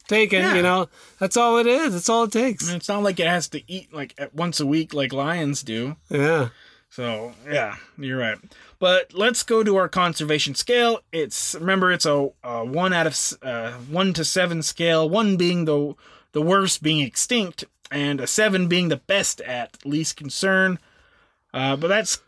taken 0.09 0.41
Yeah. 0.43 0.55
you 0.55 0.63
know 0.63 0.89
that's 1.19 1.37
all 1.37 1.59
it 1.59 1.67
is 1.67 1.93
that's 1.93 2.09
all 2.09 2.25
it 2.25 2.33
takes 2.33 2.67
And 2.69 2.77
It's 2.79 2.89
not 2.89 3.03
like 3.03 3.21
it 3.21 3.27
has 3.29 3.49
to 3.49 3.61
eat 3.71 3.93
like 3.93 4.19
once 4.33 4.59
a 4.61 4.67
week 4.67 4.93
like 4.95 5.13
lions 5.13 5.63
do. 5.63 5.97
yeah 6.09 6.49
So 6.91 7.33
yeah, 7.49 7.77
you're 7.97 8.19
right. 8.19 8.37
But 8.81 9.15
let's 9.15 9.45
go 9.45 9.63
to 9.63 9.77
our 9.77 9.89
conservation 9.89 10.57
scale. 10.57 11.01
It's 11.13 11.55
remember 11.55 11.93
it's 11.93 12.07
a, 12.07 12.31
a 12.43 12.65
one 12.65 12.93
out 12.93 13.07
of 13.07 13.17
uh, 13.43 13.73
one 13.73 14.13
to 14.15 14.25
seven 14.25 14.63
scale. 14.63 15.09
One 15.09 15.37
being 15.37 15.65
the 15.65 15.95
the 16.33 16.43
worst, 16.43 16.83
being 16.83 17.01
extinct, 17.01 17.65
and 17.91 18.21
a 18.21 18.27
seven 18.27 18.67
being 18.67 18.89
the 18.89 18.97
best 18.97 19.41
at 19.43 19.79
least 19.85 20.17
concern. 20.17 20.81
Uh, 21.55 21.77
but 21.77 21.87
that's 21.89 22.21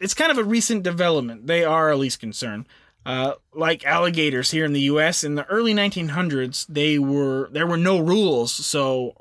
it's 0.00 0.14
kind 0.14 0.30
of 0.30 0.38
a 0.38 0.44
recent 0.44 0.82
development. 0.82 1.46
They 1.46 1.64
are 1.64 1.90
a 1.90 1.96
least 1.96 2.20
concern. 2.20 2.66
Uh, 3.06 3.32
like 3.54 3.86
alligators 3.86 4.50
here 4.50 4.66
in 4.66 4.74
the 4.74 4.80
U.S. 4.82 5.24
in 5.24 5.34
the 5.34 5.46
early 5.46 5.72
1900s, 5.72 6.66
they 6.66 6.98
were 6.98 7.48
there 7.50 7.66
were 7.66 7.78
no 7.78 7.98
rules, 7.98 8.52
so 8.52 9.14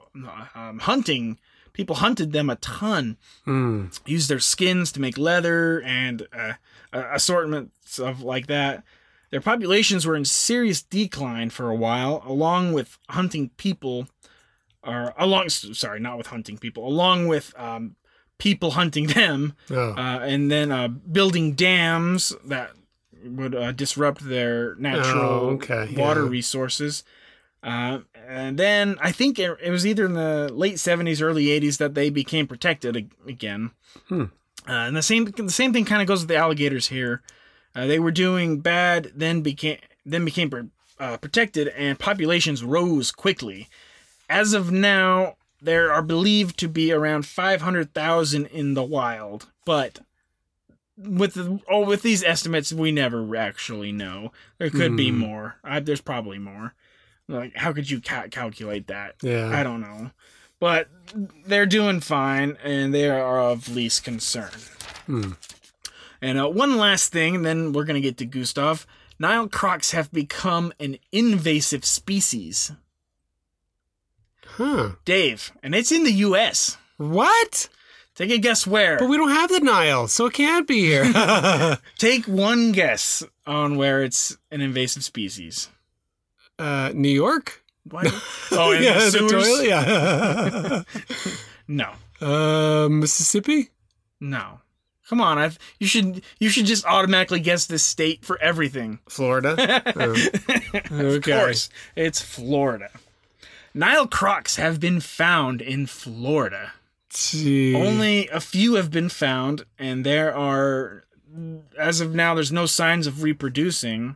um, 0.54 0.80
hunting 0.80 1.38
people 1.80 1.96
hunted 1.96 2.34
them 2.34 2.50
a 2.50 2.58
ton, 2.58 3.16
Hmm. 3.46 3.86
used 4.06 4.30
their 4.30 4.42
skins 4.42 4.92
to 4.92 5.00
make 5.00 5.18
leather 5.18 5.82
and 5.84 6.28
uh, 6.34 6.54
uh, 6.92 7.04
assortments 7.14 7.98
of 8.00 8.22
like 8.22 8.48
that. 8.48 8.84
Their 9.32 9.40
populations 9.40 10.06
were 10.06 10.18
in 10.18 10.26
serious 10.26 10.82
decline 10.82 11.50
for 11.52 11.70
a 11.70 11.76
while, 11.76 12.22
along 12.26 12.74
with 12.74 12.98
hunting 13.10 13.52
people, 13.56 14.10
or 14.84 15.14
along 15.18 15.48
sorry, 15.50 16.02
not 16.02 16.18
with 16.18 16.28
hunting 16.28 16.58
people, 16.58 16.86
along 16.86 17.28
with 17.28 17.54
um, 17.58 17.96
people 18.38 18.72
hunting 18.72 19.08
them, 19.20 19.54
Oh. 19.72 19.92
uh, 19.94 20.20
and 20.34 20.52
then 20.52 20.74
uh, 20.74 20.90
building 20.90 21.54
dams 21.54 22.34
that 22.46 22.72
would 23.24 23.56
uh, 23.56 23.72
disrupt 23.72 24.28
their 24.28 24.76
natural 24.76 25.22
Oh, 25.22 25.50
okay, 25.52 25.94
water 25.96 26.24
yeah. 26.26 26.30
resources. 26.30 27.04
Uh, 27.64 28.00
and 28.30 28.58
then 28.58 28.98
I 29.02 29.12
think 29.12 29.40
it, 29.40 29.58
it 29.62 29.72
was 29.72 29.86
either 29.86 30.06
in 30.06 30.14
the 30.14 30.50
late 30.54 30.76
70s, 30.76 31.22
early 31.22 31.46
80s 31.46 31.78
that 31.80 31.96
they 31.96 32.10
became 32.10 32.46
protected 32.48 33.12
again. 33.28 33.72
Hmm. 34.08 34.26
Uh, 34.68 34.72
and 34.88 34.96
the 34.96 35.02
same 35.02 35.26
the 35.26 35.50
same 35.50 35.74
thing 35.74 35.86
kind 35.86 36.02
of 36.02 36.08
goes 36.08 36.22
with 36.22 36.28
the 36.30 36.36
alligators 36.36 36.88
here. 36.88 37.22
Uh, 37.76 37.88
they 37.88 37.98
were 38.00 38.12
doing 38.12 38.60
bad, 38.60 39.12
then 39.16 39.42
became 39.42 39.78
then 40.06 40.26
became 40.26 40.72
uh, 41.00 41.18
protected, 41.18 41.70
and 41.70 41.98
populations 41.98 42.64
rose 42.64 43.12
quickly. 43.12 43.68
As 44.30 44.54
of 44.54 44.72
now, 44.72 45.38
there 45.62 45.92
are 45.92 46.04
believed 46.04 46.58
to 46.60 46.68
be 46.68 46.92
around 46.92 47.26
500,000 47.26 48.46
in 48.48 48.74
the 48.76 48.84
wild, 48.84 49.48
but 49.66 50.00
with 50.98 51.34
the, 51.36 51.60
oh, 51.70 51.86
with 51.86 52.02
these 52.02 52.24
estimates, 52.24 52.74
we 52.74 52.92
never 52.92 53.36
actually 53.36 53.92
know. 53.92 54.32
There 54.58 54.70
could 54.70 54.96
be 54.96 55.10
Hmm. 55.10 55.18
more. 55.18 55.56
I, 55.64 55.80
there's 55.80 56.02
probably 56.02 56.38
more. 56.38 56.74
Like, 57.30 57.56
how 57.56 57.72
could 57.74 57.90
you 57.90 58.02
ca- 58.02 58.28
calculate 58.30 58.88
that? 58.88 59.16
Yeah. 59.22 59.50
I 59.54 59.62
don't 59.64 59.82
know. 59.82 60.10
But 60.60 60.90
they're 61.46 61.66
doing 61.66 62.02
fine, 62.02 62.58
and 62.64 62.94
they 62.94 63.08
are 63.10 63.40
of 63.40 63.74
least 63.74 64.04
concern. 64.04 64.52
Hmm. 65.06 65.32
And 66.22 66.38
uh, 66.42 66.50
one 66.50 66.76
last 66.78 67.14
thing, 67.14 67.36
and 67.36 67.46
then 67.46 67.72
we're 67.72 67.86
gonna 67.86 68.02
get 68.02 68.18
to 68.18 68.26
Gustav. 68.26 68.86
Nile 69.20 69.48
crocs 69.48 69.92
have 69.92 70.12
become 70.12 70.74
an 70.80 70.98
invasive 71.12 71.86
species, 71.86 72.72
Huh. 74.46 74.92
Dave, 75.06 75.52
and 75.64 75.74
it's 75.76 75.92
in 75.92 76.04
the 76.04 76.12
U.S. 76.12 76.78
What? 76.98 77.70
Take 78.16 78.32
a 78.32 78.38
guess 78.38 78.68
where. 78.68 78.98
But 78.98 79.08
we 79.08 79.16
don't 79.18 79.30
have 79.30 79.50
the 79.50 79.62
Nile, 79.62 80.08
so 80.10 80.26
it 80.26 80.34
can't 80.34 80.68
be 80.68 80.82
here. 80.82 81.10
Take 81.98 82.26
one 82.26 82.74
guess 82.74 83.24
on 83.48 83.78
where 83.78 84.04
it's 84.04 84.36
an 84.52 84.60
invasive 84.60 85.04
species. 85.06 85.70
Uh, 86.60 86.92
New 86.94 87.10
York? 87.10 87.64
What? 87.90 88.06
Oh, 88.52 88.72
in 88.72 88.84
yeah, 88.84 88.94
the 89.00 89.06
the 89.06 89.12
sewers? 89.30 89.32
toilet. 89.32 89.68
Yeah. 89.68 90.84
No, 91.68 91.92
uh, 92.22 92.90
Mississippi. 92.90 93.70
no. 94.20 94.60
Come 95.08 95.22
on, 95.22 95.38
I've 95.40 95.58
you 95.80 95.88
should 95.88 96.22
you 96.40 96.50
should 96.50 96.66
just 96.68 96.86
automatically 96.86 97.40
guess 97.40 97.66
this 97.66 97.82
state 97.84 98.24
for 98.26 98.40
everything. 98.42 99.00
Florida. 99.10 99.56
Oh. 99.96 100.12
Of 100.14 100.92
Okay. 100.92 101.32
course, 101.32 101.70
it's 101.96 102.22
Florida. 102.22 102.90
Nile 103.74 104.08
crocs 104.08 104.56
have 104.58 104.80
been 104.80 105.00
found 105.00 105.62
in 105.62 105.86
Florida. 105.88 106.74
Gee. 107.10 107.76
Only 107.76 108.28
a 108.30 108.40
few 108.40 108.76
have 108.76 108.92
been 108.92 109.10
found, 109.10 109.66
and 109.80 110.06
there 110.06 110.36
are, 110.36 111.06
as 111.78 112.02
of 112.02 112.14
now, 112.14 112.34
there's 112.36 112.52
no 112.52 112.66
signs 112.68 113.08
of 113.08 113.24
reproducing. 113.24 114.16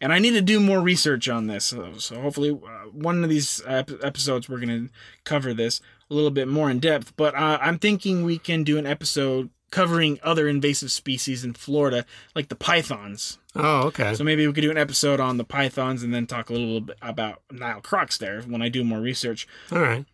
And 0.00 0.12
I 0.12 0.18
need 0.18 0.30
to 0.32 0.40
do 0.40 0.60
more 0.60 0.80
research 0.80 1.28
on 1.28 1.46
this. 1.46 1.66
So, 1.66 1.92
so 1.98 2.20
hopefully, 2.20 2.50
uh, 2.50 2.88
one 2.90 3.22
of 3.22 3.28
these 3.28 3.60
ep- 3.66 4.02
episodes, 4.02 4.48
we're 4.48 4.60
going 4.60 4.86
to 4.88 4.92
cover 5.24 5.52
this 5.52 5.80
a 6.10 6.14
little 6.14 6.30
bit 6.30 6.48
more 6.48 6.70
in 6.70 6.78
depth. 6.80 7.14
But 7.16 7.34
uh, 7.34 7.58
I'm 7.60 7.78
thinking 7.78 8.24
we 8.24 8.38
can 8.38 8.64
do 8.64 8.78
an 8.78 8.86
episode 8.86 9.50
covering 9.70 10.18
other 10.22 10.48
invasive 10.48 10.90
species 10.90 11.44
in 11.44 11.52
Florida, 11.52 12.04
like 12.34 12.48
the 12.48 12.56
pythons. 12.56 13.38
Oh, 13.54 13.82
okay. 13.88 14.14
So 14.14 14.24
maybe 14.24 14.46
we 14.46 14.52
could 14.52 14.62
do 14.62 14.70
an 14.70 14.78
episode 14.78 15.20
on 15.20 15.36
the 15.36 15.44
pythons 15.44 16.02
and 16.02 16.12
then 16.14 16.26
talk 16.26 16.50
a 16.50 16.52
little 16.54 16.80
bit 16.80 16.96
about 17.02 17.42
Nile 17.52 17.80
crocs 17.80 18.16
there 18.18 18.40
when 18.42 18.62
I 18.62 18.68
do 18.68 18.82
more 18.82 19.00
research 19.00 19.46
All 19.70 19.80
right. 19.80 20.04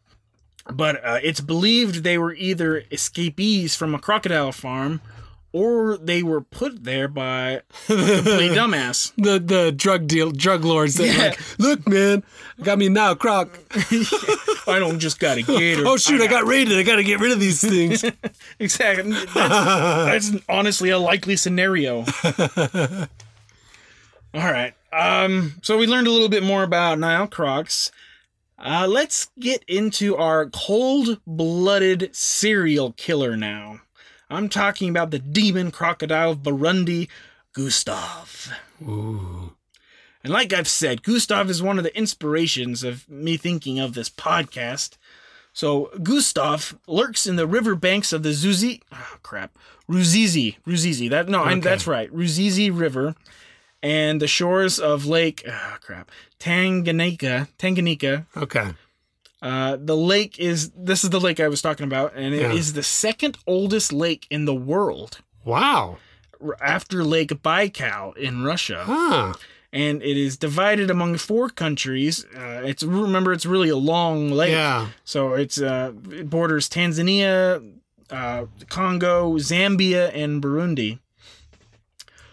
but 0.70 1.02
uh, 1.04 1.20
it's 1.22 1.40
believed 1.40 2.02
they 2.02 2.18
were 2.18 2.34
either 2.34 2.82
escapees 2.90 3.74
from 3.76 3.94
a 3.94 3.98
crocodile 3.98 4.52
farm 4.52 5.00
or 5.52 5.96
they 5.98 6.22
were 6.22 6.40
put 6.40 6.84
there 6.84 7.08
by 7.08 7.50
a 7.50 7.60
complete 7.86 8.52
dumbass. 8.52 9.12
The 9.16 9.38
the 9.38 9.72
drug 9.72 10.06
deal 10.06 10.30
drug 10.30 10.64
lords 10.64 10.94
that 10.96 11.06
Yeah. 11.06 11.18
like, 11.28 11.58
look, 11.58 11.88
man, 11.88 12.22
I 12.58 12.62
got 12.62 12.78
me 12.78 12.88
now, 12.88 13.14
croc. 13.14 13.58
I 14.68 14.78
don't 14.78 14.98
just 14.98 15.18
gotta 15.20 15.42
get 15.42 15.78
her. 15.78 15.86
Oh 15.86 15.96
shoot, 15.96 16.20
I 16.20 16.26
got 16.26 16.46
raided. 16.46 16.76
I 16.78 16.82
got 16.82 16.96
to 16.96 17.04
get 17.04 17.20
rid 17.20 17.32
of 17.32 17.40
these 17.40 17.60
things. 17.60 18.04
exactly. 18.58 19.12
That's, 19.12 20.30
that's 20.30 20.44
honestly 20.48 20.90
a 20.90 20.98
likely 20.98 21.36
scenario. 21.36 22.04
All 24.34 24.52
right. 24.52 24.74
Um. 24.92 25.54
So 25.62 25.78
we 25.78 25.86
learned 25.86 26.06
a 26.06 26.10
little 26.10 26.28
bit 26.28 26.42
more 26.42 26.62
about 26.62 26.98
Nile 26.98 27.26
crocs. 27.26 27.90
Uh, 28.58 28.86
let's 28.88 29.28
get 29.38 29.62
into 29.68 30.16
our 30.16 30.48
cold-blooded 30.48 32.08
serial 32.16 32.92
killer 32.92 33.36
now. 33.36 33.80
I'm 34.28 34.48
talking 34.48 34.88
about 34.90 35.10
the 35.10 35.18
demon 35.18 35.70
crocodile 35.70 36.32
of 36.32 36.38
Burundi, 36.42 37.08
Gustav. 37.52 38.50
Ooh. 38.82 39.52
And 40.24 40.32
like 40.32 40.52
I've 40.52 40.66
said, 40.68 41.02
Gustav 41.04 41.48
is 41.48 41.62
one 41.62 41.78
of 41.78 41.84
the 41.84 41.96
inspirations 41.96 42.82
of 42.82 43.08
me 43.08 43.36
thinking 43.36 43.78
of 43.78 43.94
this 43.94 44.10
podcast. 44.10 44.96
So 45.52 45.90
Gustav 46.02 46.76
lurks 46.86 47.26
in 47.26 47.36
the 47.36 47.46
riverbanks 47.46 48.12
of 48.12 48.22
the 48.24 48.30
Zuzi, 48.30 48.82
oh, 48.92 49.16
crap, 49.22 49.56
Ruzizi, 49.88 50.56
Ruzizi. 50.66 51.08
That 51.08 51.28
no, 51.28 51.42
I'm, 51.44 51.58
Okay. 51.58 51.68
that's 51.68 51.86
right, 51.86 52.12
Ruzizi 52.12 52.76
River, 52.76 53.14
and 53.82 54.20
the 54.20 54.26
shores 54.26 54.78
of 54.80 55.06
Lake, 55.06 55.44
oh, 55.48 55.76
crap, 55.80 56.10
Tanganyika, 56.40 57.48
Tanganyika. 57.58 58.26
Okay. 58.36 58.72
Uh, 59.42 59.76
the 59.78 59.96
lake 59.96 60.38
is 60.38 60.70
this 60.70 61.04
is 61.04 61.10
the 61.10 61.20
lake 61.20 61.40
I 61.40 61.48
was 61.48 61.60
talking 61.62 61.84
about, 61.84 62.12
and 62.16 62.34
it 62.34 62.52
is 62.52 62.68
Yeah. 62.70 62.74
the 62.76 62.82
second 62.82 63.36
oldest 63.46 63.92
lake 63.92 64.26
in 64.30 64.44
the 64.46 64.54
world 64.54 65.18
Wow. 65.44 65.98
after 66.60 67.04
Lake 67.04 67.30
Baikal 67.42 68.16
in 68.16 68.44
Russia 68.44 68.82
Huh. 68.86 69.34
and 69.72 70.02
it 70.02 70.16
is 70.16 70.36
divided 70.38 70.90
among 70.90 71.18
four 71.18 71.50
countries. 71.50 72.24
Uh, 72.34 72.62
it's 72.64 72.82
remember 72.82 73.32
it's 73.32 73.46
really 73.46 73.68
a 73.68 73.76
long 73.76 74.30
lake, 74.30 74.52
Yeah. 74.52 74.88
so 75.04 75.34
it's 75.34 75.60
uh, 75.60 75.92
it 76.10 76.30
borders 76.30 76.68
Tanzania, 76.68 77.62
uh, 78.10 78.46
Congo, 78.70 79.34
Zambia, 79.38 80.10
and 80.14 80.42
Burundi. 80.42 80.98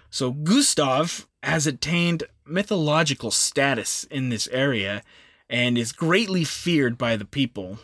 So 0.10 0.32
Gustav 0.32 1.28
has 1.41 1.68
attained 1.68 2.24
mythological 2.45 3.32
status 3.32 4.06
in 4.10 4.30
this 4.30 4.47
area 4.49 5.01
and 5.50 5.78
is 5.78 5.91
greatly 5.91 6.44
feared 6.44 6.98
by 6.98 7.16
the 7.16 7.26
people. 7.26 7.80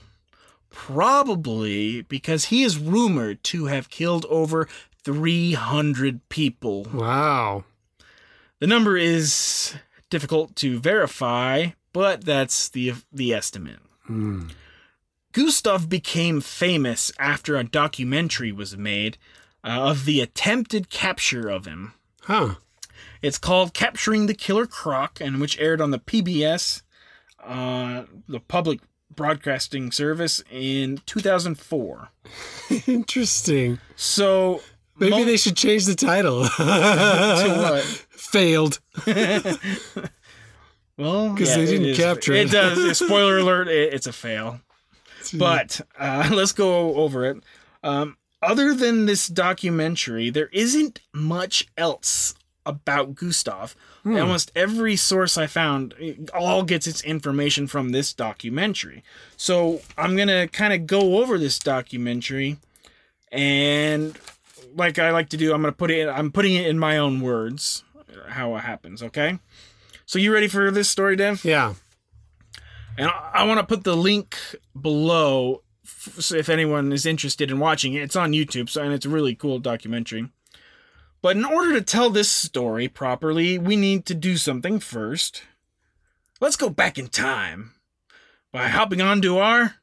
Probably 0.69 2.03
because 2.03 2.45
he 2.45 2.63
is 2.63 2.77
rumored 2.77 3.43
to 3.45 3.65
have 3.65 3.89
killed 3.89 4.25
over 4.29 4.67
300 5.03 6.27
people. 6.29 6.87
Wow. 6.93 7.63
The 8.59 8.67
number 8.67 8.97
is 8.97 9.75
difficult 10.09 10.55
to 10.57 10.79
verify, 10.79 11.69
but 11.93 12.25
that's 12.25 12.69
the 12.69 12.93
the 13.11 13.33
estimate. 13.33 13.79
Hmm. 14.03 14.49
Gustav 15.31 15.87
became 15.89 16.41
famous 16.41 17.11
after 17.19 17.55
a 17.55 17.63
documentary 17.63 18.51
was 18.51 18.75
made 18.75 19.17
uh, 19.63 19.89
of 19.89 20.05
the 20.05 20.21
attempted 20.21 20.89
capture 20.89 21.49
of 21.49 21.65
him. 21.65 21.93
Huh. 22.23 22.55
It's 23.21 23.37
called 23.37 23.73
Capturing 23.73 24.25
the 24.25 24.33
Killer 24.33 24.65
Croc, 24.65 25.19
and 25.21 25.39
which 25.39 25.59
aired 25.59 25.81
on 25.81 25.91
the 25.91 25.99
PBS, 25.99 26.81
uh, 27.43 28.03
the 28.27 28.39
public 28.39 28.79
broadcasting 29.15 29.91
service, 29.91 30.41
in 30.51 30.99
2004. 31.05 32.09
Interesting. 32.87 33.79
So 33.95 34.61
Maybe 34.97 35.11
mo- 35.11 35.25
they 35.25 35.37
should 35.37 35.57
change 35.57 35.85
the 35.85 35.95
title. 35.95 36.43
to 36.57 37.55
what? 37.57 37.83
Failed. 38.09 38.79
Well, 40.97 41.33
'Cause 41.33 41.55
they 41.55 41.65
didn't 41.65 41.95
capture 41.95 42.33
it. 42.33 42.47
it. 42.47 42.51
does. 42.51 42.97
Spoiler 42.97 43.37
alert! 43.37 43.69
It, 43.69 43.93
it's 43.93 44.05
a 44.05 44.11
fail. 44.11 44.59
But 45.33 45.79
uh, 45.97 46.29
let's 46.33 46.51
go 46.51 46.93
over 46.95 47.23
it. 47.25 47.41
Um, 47.83 48.17
other 48.41 48.73
than 48.73 49.05
this 49.05 49.27
documentary, 49.29 50.29
there 50.29 50.49
isn't 50.51 50.99
much 51.13 51.67
else 51.77 52.33
about 52.65 53.15
Gustav. 53.15 53.77
Hmm. 54.03 54.15
Almost 54.15 54.51
every 54.55 54.95
source 54.95 55.37
I 55.37 55.45
found 55.47 55.93
all 56.33 56.63
gets 56.63 56.87
its 56.87 57.01
information 57.01 57.67
from 57.67 57.89
this 57.89 58.13
documentary. 58.13 59.03
So 59.35 59.81
I'm 59.97 60.15
gonna 60.15 60.47
kind 60.47 60.73
of 60.73 60.87
go 60.87 61.17
over 61.21 61.37
this 61.37 61.59
documentary, 61.59 62.57
and 63.31 64.17
like 64.75 64.99
I 64.99 65.11
like 65.11 65.29
to 65.29 65.37
do, 65.37 65.53
I'm 65.53 65.61
gonna 65.61 65.73
put 65.73 65.91
it. 65.91 66.07
I'm 66.07 66.31
putting 66.31 66.55
it 66.55 66.67
in 66.67 66.79
my 66.79 66.97
own 66.97 67.21
words, 67.21 67.83
how 68.29 68.55
it 68.55 68.61
happens. 68.61 69.03
Okay. 69.03 69.39
So 70.05 70.17
you 70.17 70.33
ready 70.33 70.47
for 70.47 70.71
this 70.71 70.89
story, 70.89 71.15
Dev? 71.15 71.43
yeah. 71.45 71.73
And 72.97 73.07
I, 73.09 73.31
I 73.33 73.43
want 73.45 73.59
to 73.59 73.65
put 73.65 73.83
the 73.83 73.95
link 73.95 74.35
below 74.79 75.61
f- 75.85 76.15
so 76.19 76.35
if 76.35 76.49
anyone 76.49 76.91
is 76.91 77.05
interested 77.05 77.51
in 77.51 77.59
watching 77.59 77.93
it, 77.93 78.01
it's 78.01 78.15
on 78.15 78.31
YouTube, 78.31 78.69
so 78.69 78.81
and 78.81 78.93
it's 78.93 79.05
a 79.05 79.09
really 79.09 79.35
cool 79.35 79.59
documentary. 79.59 80.29
But 81.21 81.35
in 81.35 81.43
order 81.45 81.73
to 81.73 81.81
tell 81.81 82.09
this 82.09 82.29
story 82.29 82.87
properly, 82.87 83.57
we 83.57 83.75
need 83.75 84.05
to 84.05 84.13
do 84.15 84.37
something 84.37 84.79
first. 84.79 85.43
Let's 86.39 86.55
go 86.55 86.69
back 86.69 86.97
in 86.97 87.07
time 87.07 87.73
by 88.51 88.67
hopping 88.67 89.01
onto 89.01 89.37
our 89.37 89.75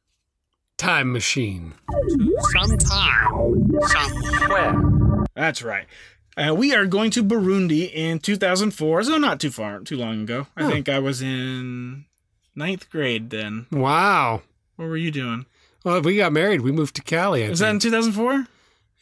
Time 0.78 1.10
machine. 1.10 1.72
Sometime, 2.52 3.70
somewhere. 3.86 5.24
That's 5.34 5.62
right. 5.62 5.86
Uh, 6.36 6.54
we 6.54 6.74
are 6.74 6.84
going 6.84 7.10
to 7.12 7.24
Burundi 7.24 7.90
in 7.90 8.18
2004, 8.18 9.04
so 9.04 9.16
not 9.16 9.40
too 9.40 9.50
far, 9.50 9.80
too 9.80 9.96
long 9.96 10.22
ago. 10.22 10.48
I 10.54 10.64
Huh. 10.64 10.70
think 10.70 10.88
I 10.90 10.98
was 10.98 11.22
in 11.22 12.04
ninth 12.54 12.90
grade 12.90 13.30
then. 13.30 13.64
Wow. 13.72 14.42
What 14.76 14.88
were 14.88 14.98
you 14.98 15.10
doing? 15.10 15.46
Well, 15.82 16.02
we 16.02 16.18
got 16.18 16.34
married. 16.34 16.60
We 16.60 16.72
moved 16.72 16.94
to 16.96 17.02
Cali. 17.02 17.44
I 17.46 17.48
Was 17.48 17.60
that 17.60 17.70
in 17.70 17.78
2004? 17.78 18.46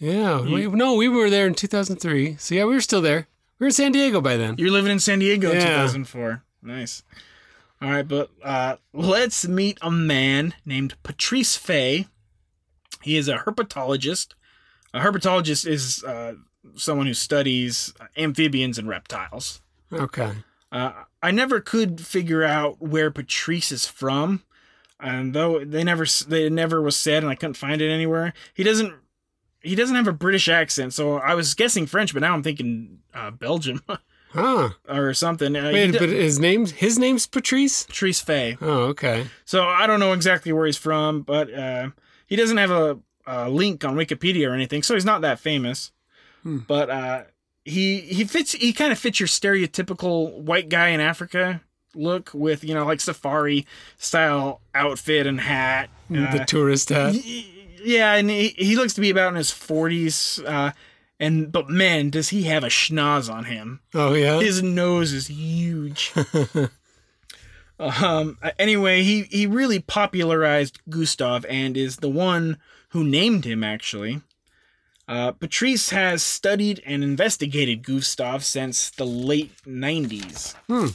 Yeah. 0.04 0.40
We, 0.42 0.66
no, 0.66 0.94
we 0.94 1.08
were 1.08 1.30
there 1.30 1.46
in 1.46 1.54
2003. 1.54 2.36
So 2.38 2.54
yeah, 2.54 2.64
we 2.64 2.74
were 2.74 2.80
still 2.80 3.00
there. 3.00 3.26
We 3.58 3.64
were 3.64 3.68
in 3.68 3.72
San 3.72 3.92
Diego 3.92 4.20
by 4.20 4.36
then. 4.36 4.56
You're 4.58 4.70
living 4.70 4.92
in 4.92 4.98
San 5.00 5.18
Diego 5.20 5.50
in 5.50 5.56
Yeah. 5.56 5.62
2004. 5.82 6.42
Nice. 6.62 7.02
All 7.80 7.90
right, 7.90 8.06
but 8.06 8.30
uh, 8.42 8.76
let's 8.92 9.46
meet 9.48 9.78
a 9.82 9.90
man 9.90 10.54
named 10.66 10.94
Patrice 11.02 11.56
Faye. 11.56 12.06
He 13.02 13.16
is 13.16 13.28
a 13.28 13.38
herpetologist. 13.38 14.34
A 14.92 15.00
herpetologist 15.00 15.66
is 15.66 16.02
uh, 16.04 16.34
someone 16.76 17.06
who 17.06 17.14
studies 17.14 17.92
amphibians 18.16 18.78
and 18.78 18.88
reptiles. 18.88 19.60
Okay. 19.92 20.32
Uh, 20.72 20.92
I 21.22 21.30
never 21.30 21.60
could 21.60 22.00
figure 22.00 22.42
out 22.44 22.80
where 22.80 23.10
Patrice 23.10 23.70
is 23.72 23.86
from, 23.86 24.42
and 24.98 25.34
though 25.34 25.64
they 25.64 25.84
never 25.84 26.06
they 26.26 26.48
never 26.50 26.80
was 26.82 26.96
said, 26.96 27.22
and 27.22 27.30
I 27.30 27.34
couldn't 27.34 27.54
find 27.54 27.80
it 27.82 27.90
anywhere. 27.90 28.32
He 28.54 28.62
doesn't 28.64 28.94
he 29.64 29.74
doesn't 29.74 29.96
have 29.96 30.06
a 30.06 30.12
British 30.12 30.48
accent, 30.48 30.92
so 30.94 31.16
I 31.16 31.34
was 31.34 31.54
guessing 31.54 31.86
French, 31.86 32.12
but 32.12 32.20
now 32.20 32.34
I'm 32.34 32.42
thinking 32.42 32.98
uh, 33.14 33.30
Belgium 33.32 33.82
Huh. 34.32 34.70
or 34.88 35.14
something. 35.14 35.54
Uh, 35.56 35.70
Wait, 35.72 35.92
he 35.92 35.98
but 35.98 36.08
his 36.08 36.38
name 36.38 36.66
his 36.66 36.98
name's 36.98 37.26
Patrice? 37.26 37.84
Patrice 37.84 38.20
Faye. 38.20 38.56
Oh, 38.60 38.84
okay. 38.92 39.26
So 39.44 39.64
I 39.64 39.86
don't 39.86 40.00
know 40.00 40.12
exactly 40.12 40.52
where 40.52 40.66
he's 40.66 40.76
from, 40.76 41.22
but 41.22 41.52
uh, 41.54 41.90
he 42.26 42.36
doesn't 42.36 42.56
have 42.56 42.70
a, 42.70 42.98
a 43.26 43.48
link 43.48 43.84
on 43.84 43.96
Wikipedia 43.96 44.48
or 44.50 44.54
anything, 44.54 44.82
so 44.82 44.94
he's 44.94 45.04
not 45.04 45.20
that 45.22 45.38
famous. 45.40 45.92
Hmm. 46.42 46.58
But 46.66 46.90
uh, 46.90 47.22
he 47.64 48.00
he 48.00 48.24
fits 48.24 48.52
he 48.52 48.72
kind 48.72 48.92
of 48.92 48.98
fits 48.98 49.18
your 49.20 49.28
stereotypical 49.28 50.32
white 50.40 50.68
guy 50.68 50.88
in 50.88 51.00
Africa 51.00 51.60
look 51.96 52.30
with 52.34 52.64
you 52.64 52.74
know 52.74 52.84
like 52.84 53.00
safari 53.00 53.64
style 53.98 54.60
outfit 54.74 55.28
and 55.28 55.40
hat. 55.40 55.88
the 56.10 56.42
Uh, 56.42 56.44
tourist 56.44 56.88
hat. 56.88 57.14
y- 57.14 57.44
yeah, 57.84 58.14
and 58.14 58.28
he, 58.30 58.48
he 58.48 58.76
looks 58.76 58.94
to 58.94 59.00
be 59.00 59.10
about 59.10 59.30
in 59.30 59.36
his 59.36 59.50
forties. 59.50 60.40
Uh, 60.44 60.72
and 61.20 61.52
but 61.52 61.68
man, 61.68 62.10
does 62.10 62.30
he 62.30 62.44
have 62.44 62.64
a 62.64 62.68
schnoz 62.68 63.32
on 63.32 63.44
him? 63.44 63.80
Oh 63.94 64.14
yeah. 64.14 64.40
His 64.40 64.62
nose 64.62 65.12
is 65.12 65.28
huge. 65.28 66.12
um. 67.78 68.38
Anyway, 68.58 69.02
he 69.02 69.22
he 69.24 69.46
really 69.46 69.78
popularized 69.78 70.80
Gustav 70.88 71.46
and 71.48 71.76
is 71.76 71.98
the 71.98 72.08
one 72.08 72.58
who 72.90 73.04
named 73.04 73.44
him. 73.44 73.62
Actually, 73.62 74.22
uh, 75.06 75.32
Patrice 75.32 75.90
has 75.90 76.22
studied 76.22 76.82
and 76.84 77.04
investigated 77.04 77.84
Gustav 77.84 78.44
since 78.44 78.90
the 78.90 79.06
late 79.06 79.52
'90s. 79.66 80.54
Hmm. 80.66 80.88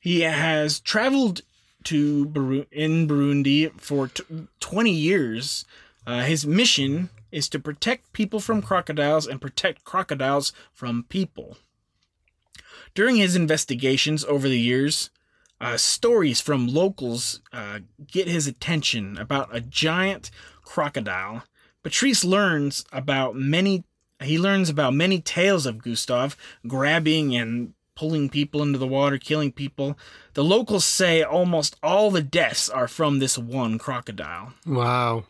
He 0.00 0.20
has 0.20 0.80
traveled 0.80 1.42
to 1.86 2.66
in 2.70 3.08
Burundi 3.08 3.70
for 3.80 4.08
t- 4.08 4.24
20 4.60 4.90
years. 4.90 5.64
Uh, 6.06 6.22
his 6.22 6.46
mission 6.46 7.10
is 7.32 7.48
to 7.48 7.58
protect 7.58 8.12
people 8.12 8.40
from 8.40 8.62
crocodiles 8.62 9.26
and 9.26 9.40
protect 9.40 9.84
crocodiles 9.84 10.52
from 10.72 11.04
people. 11.08 11.56
During 12.94 13.16
his 13.16 13.36
investigations 13.36 14.24
over 14.24 14.48
the 14.48 14.60
years, 14.60 15.10
uh, 15.60 15.76
stories 15.76 16.40
from 16.40 16.66
locals 16.66 17.40
uh, 17.52 17.80
get 18.06 18.28
his 18.28 18.46
attention 18.46 19.18
about 19.18 19.54
a 19.54 19.60
giant 19.60 20.30
crocodile. 20.64 21.44
Patrice 21.82 22.24
learns 22.24 22.84
about 22.92 23.36
many. 23.36 23.84
He 24.22 24.38
learns 24.38 24.70
about 24.70 24.94
many 24.94 25.20
tales 25.20 25.66
of 25.66 25.82
Gustav 25.82 26.36
grabbing 26.66 27.36
and 27.36 27.74
pulling 27.96 28.28
people 28.28 28.62
into 28.62 28.78
the 28.78 28.86
water, 28.86 29.18
killing 29.18 29.50
people. 29.50 29.98
The 30.34 30.44
locals 30.44 30.84
say 30.84 31.22
almost 31.22 31.74
all 31.82 32.12
the 32.12 32.22
deaths 32.22 32.70
are 32.70 32.86
from 32.86 33.18
this 33.18 33.36
one 33.36 33.78
crocodile. 33.78 34.52
Wow. 34.64 35.24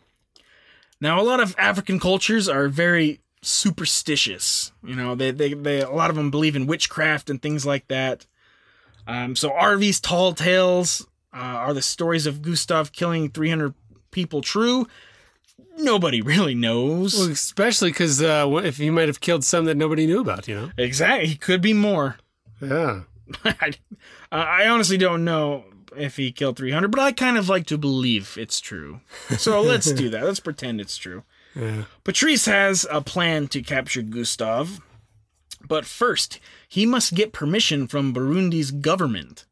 Now, 1.01 1.19
a 1.19 1.23
lot 1.23 1.39
of 1.39 1.55
African 1.57 1.99
cultures 1.99 2.47
are 2.47 2.67
very 2.67 3.21
superstitious. 3.41 4.71
You 4.83 4.95
know, 4.95 5.15
they, 5.15 5.31
they, 5.31 5.53
they 5.53 5.81
a 5.81 5.89
lot 5.89 6.09
of 6.09 6.15
them 6.15 6.29
believe 6.29 6.55
in 6.55 6.67
witchcraft 6.67 7.29
and 7.29 7.41
things 7.41 7.65
like 7.65 7.87
that. 7.87 8.25
Um, 9.07 9.35
so, 9.35 9.53
are 9.53 9.77
these 9.77 9.99
tall 9.99 10.33
tales, 10.33 11.07
uh, 11.33 11.37
are 11.37 11.73
the 11.73 11.81
stories 11.81 12.25
of 12.25 12.41
Gustav 12.41 12.91
killing 12.91 13.29
300 13.29 13.73
people 14.11 14.41
true? 14.41 14.87
Nobody 15.77 16.21
really 16.21 16.55
knows. 16.55 17.17
Well, 17.17 17.29
especially 17.29 17.91
because 17.91 18.21
uh, 18.21 18.49
if 18.63 18.77
he 18.77 18.89
might 18.89 19.07
have 19.07 19.21
killed 19.21 19.43
some 19.43 19.65
that 19.65 19.77
nobody 19.77 20.07
knew 20.07 20.19
about, 20.19 20.47
you 20.47 20.55
know. 20.55 20.71
exactly. 20.77 21.27
He 21.27 21.35
could 21.35 21.61
be 21.61 21.73
more. 21.73 22.17
Yeah. 22.61 23.01
I, 23.45 23.73
I 24.31 24.67
honestly 24.67 24.97
don't 24.97 25.25
know 25.25 25.65
if 25.95 26.17
he 26.17 26.31
killed 26.31 26.57
300, 26.57 26.89
but 26.89 26.99
I 26.99 27.11
kind 27.11 27.37
of 27.37 27.49
like 27.49 27.65
to 27.67 27.77
believe 27.77 28.37
it's 28.39 28.59
true. 28.59 29.01
So 29.37 29.61
let's 29.63 29.91
do 29.91 30.09
that. 30.09 30.23
Let's 30.23 30.39
pretend 30.39 30.81
it's 30.81 30.97
true. 30.97 31.23
Yeah. 31.55 31.83
Patrice 32.03 32.45
has 32.45 32.85
a 32.89 33.01
plan 33.01 33.47
to 33.49 33.61
capture 33.61 34.01
Gustav, 34.01 34.79
but 35.67 35.85
first, 35.85 36.39
he 36.67 36.85
must 36.85 37.15
get 37.15 37.33
permission 37.33 37.87
from 37.87 38.13
Burundi's 38.13 38.71
government. 38.71 39.45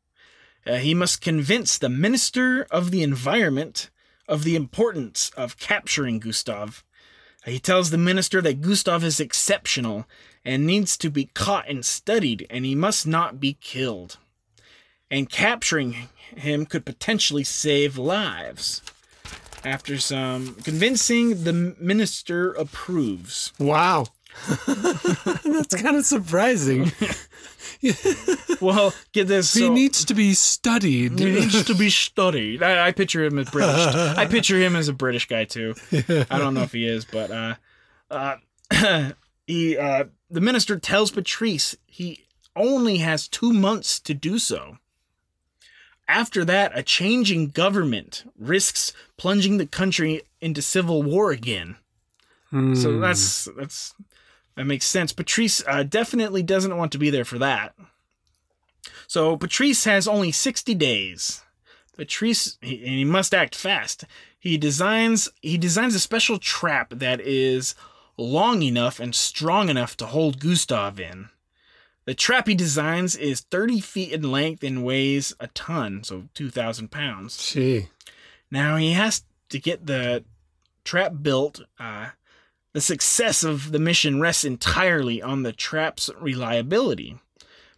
Uh, 0.67 0.75
he 0.75 0.93
must 0.93 1.21
convince 1.21 1.77
the 1.77 1.89
Minister 1.89 2.65
of 2.71 2.91
the 2.91 3.03
Environment 3.03 3.89
of 4.27 4.43
the 4.43 4.55
importance 4.55 5.31
of 5.37 5.57
capturing 5.57 6.19
Gustav. 6.19 6.83
He 7.45 7.59
tells 7.59 7.91
the 7.91 7.97
minister 7.97 8.41
that 8.41 8.61
Gustav 8.61 9.03
is 9.03 9.19
exceptional 9.19 10.07
and 10.43 10.65
needs 10.65 10.97
to 10.97 11.09
be 11.09 11.25
caught 11.25 11.69
and 11.69 11.85
studied, 11.85 12.47
and 12.49 12.65
he 12.65 12.73
must 12.75 13.05
not 13.05 13.39
be 13.39 13.53
killed. 13.61 14.17
And 15.11 15.29
capturing 15.29 16.09
him 16.35 16.65
could 16.65 16.85
potentially 16.85 17.43
save 17.43 17.97
lives. 17.97 18.81
After 19.63 19.97
some 19.99 20.55
convincing, 20.55 21.43
the 21.43 21.75
minister 21.79 22.51
approves. 22.53 23.53
Wow. 23.59 24.07
That's 25.45 25.81
kind 25.81 25.97
of 25.97 26.05
surprising. 26.05 26.91
Well, 28.61 28.93
get 29.11 29.27
this. 29.27 29.53
he 29.53 29.61
so- 29.61 29.73
needs 29.73 30.05
to 30.05 30.13
be 30.13 30.33
studied. 30.33 31.19
He 31.19 31.25
needs 31.25 31.63
to 31.65 31.75
be 31.75 31.89
studied. 31.89 32.63
I, 32.63 32.88
I 32.88 32.91
picture 32.91 33.23
him 33.23 33.38
as 33.38 33.49
British. 33.49 33.95
I 33.95 34.25
picture 34.25 34.59
him 34.59 34.75
as 34.75 34.88
a 34.88 34.93
British 34.93 35.27
guy 35.27 35.45
too. 35.45 35.75
I 35.91 36.38
don't 36.38 36.53
know 36.53 36.63
if 36.63 36.71
he 36.71 36.88
is, 36.88 37.05
but 37.05 37.31
uh, 37.31 37.55
uh, 38.09 38.38
he 39.47 39.77
uh, 39.77 40.05
the 40.29 40.41
minister 40.41 40.79
tells 40.79 41.11
Patrice 41.11 41.75
he 41.86 42.25
only 42.55 42.97
has 42.97 43.27
two 43.27 43.51
months 43.53 43.99
to 44.01 44.13
do 44.13 44.39
so. 44.39 44.77
After 46.07 46.45
that, 46.45 46.71
a 46.77 46.83
changing 46.83 47.47
government 47.49 48.29
risks 48.38 48.93
plunging 49.17 49.57
the 49.57 49.65
country 49.65 50.21
into 50.39 50.61
civil 50.61 51.01
war 51.01 51.31
again. 51.31 51.77
Hmm. 52.51 52.75
So 52.75 52.99
that's 52.99 53.49
that's 53.57 53.95
that 54.55 54.65
makes 54.65 54.85
sense. 54.85 55.13
Patrice 55.13 55.63
uh, 55.67 55.83
definitely 55.83 56.43
doesn't 56.43 56.77
want 56.77 56.91
to 56.93 56.97
be 56.97 57.09
there 57.09 57.25
for 57.25 57.37
that. 57.39 57.75
So 59.07 59.37
Patrice 59.37 59.83
has 59.85 60.07
only 60.07 60.31
60 60.31 60.73
days. 60.75 61.43
Patrice 61.95 62.57
he, 62.61 62.75
and 62.79 62.95
he 62.95 63.05
must 63.05 63.33
act 63.33 63.55
fast. 63.55 64.03
He 64.37 64.57
designs 64.57 65.29
he 65.41 65.57
designs 65.57 65.95
a 65.95 65.99
special 65.99 66.37
trap 66.37 66.91
that 66.95 67.21
is 67.21 67.75
long 68.17 68.61
enough 68.61 68.99
and 68.99 69.15
strong 69.15 69.69
enough 69.69 69.95
to 69.97 70.05
hold 70.05 70.39
Gustav 70.39 70.99
in. 70.99 71.29
The 72.05 72.13
trap 72.13 72.47
he 72.47 72.53
designs 72.53 73.15
is 73.15 73.41
30 73.41 73.79
feet 73.79 74.11
in 74.11 74.31
length 74.31 74.63
and 74.63 74.85
weighs 74.85 75.33
a 75.39 75.47
ton, 75.47 76.03
so 76.03 76.25
2,000 76.35 76.91
pounds. 76.91 77.51
Gee. 77.51 77.87
Now 78.51 78.77
he 78.77 78.93
has 78.93 79.23
to 79.49 79.59
get 79.59 79.87
the 79.87 80.23
trap 80.83 81.13
built. 81.21 81.61
Uh, 81.79 82.09
the 82.76 82.82
success 82.82 83.41
of 83.41 83.71
the 83.71 83.80
mission 83.80 84.19
rests 84.19 84.43
entirely 84.43 85.21
on 85.21 85.43
the 85.43 85.53
trap's 85.53 86.09
reliability. 86.19 87.15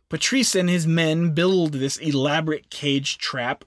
Patrice 0.09 0.55
and 0.55 0.67
his 0.69 0.87
men 0.87 1.35
build 1.35 1.73
this 1.73 1.97
elaborate 1.97 2.71
cage 2.71 3.19
trap. 3.19 3.63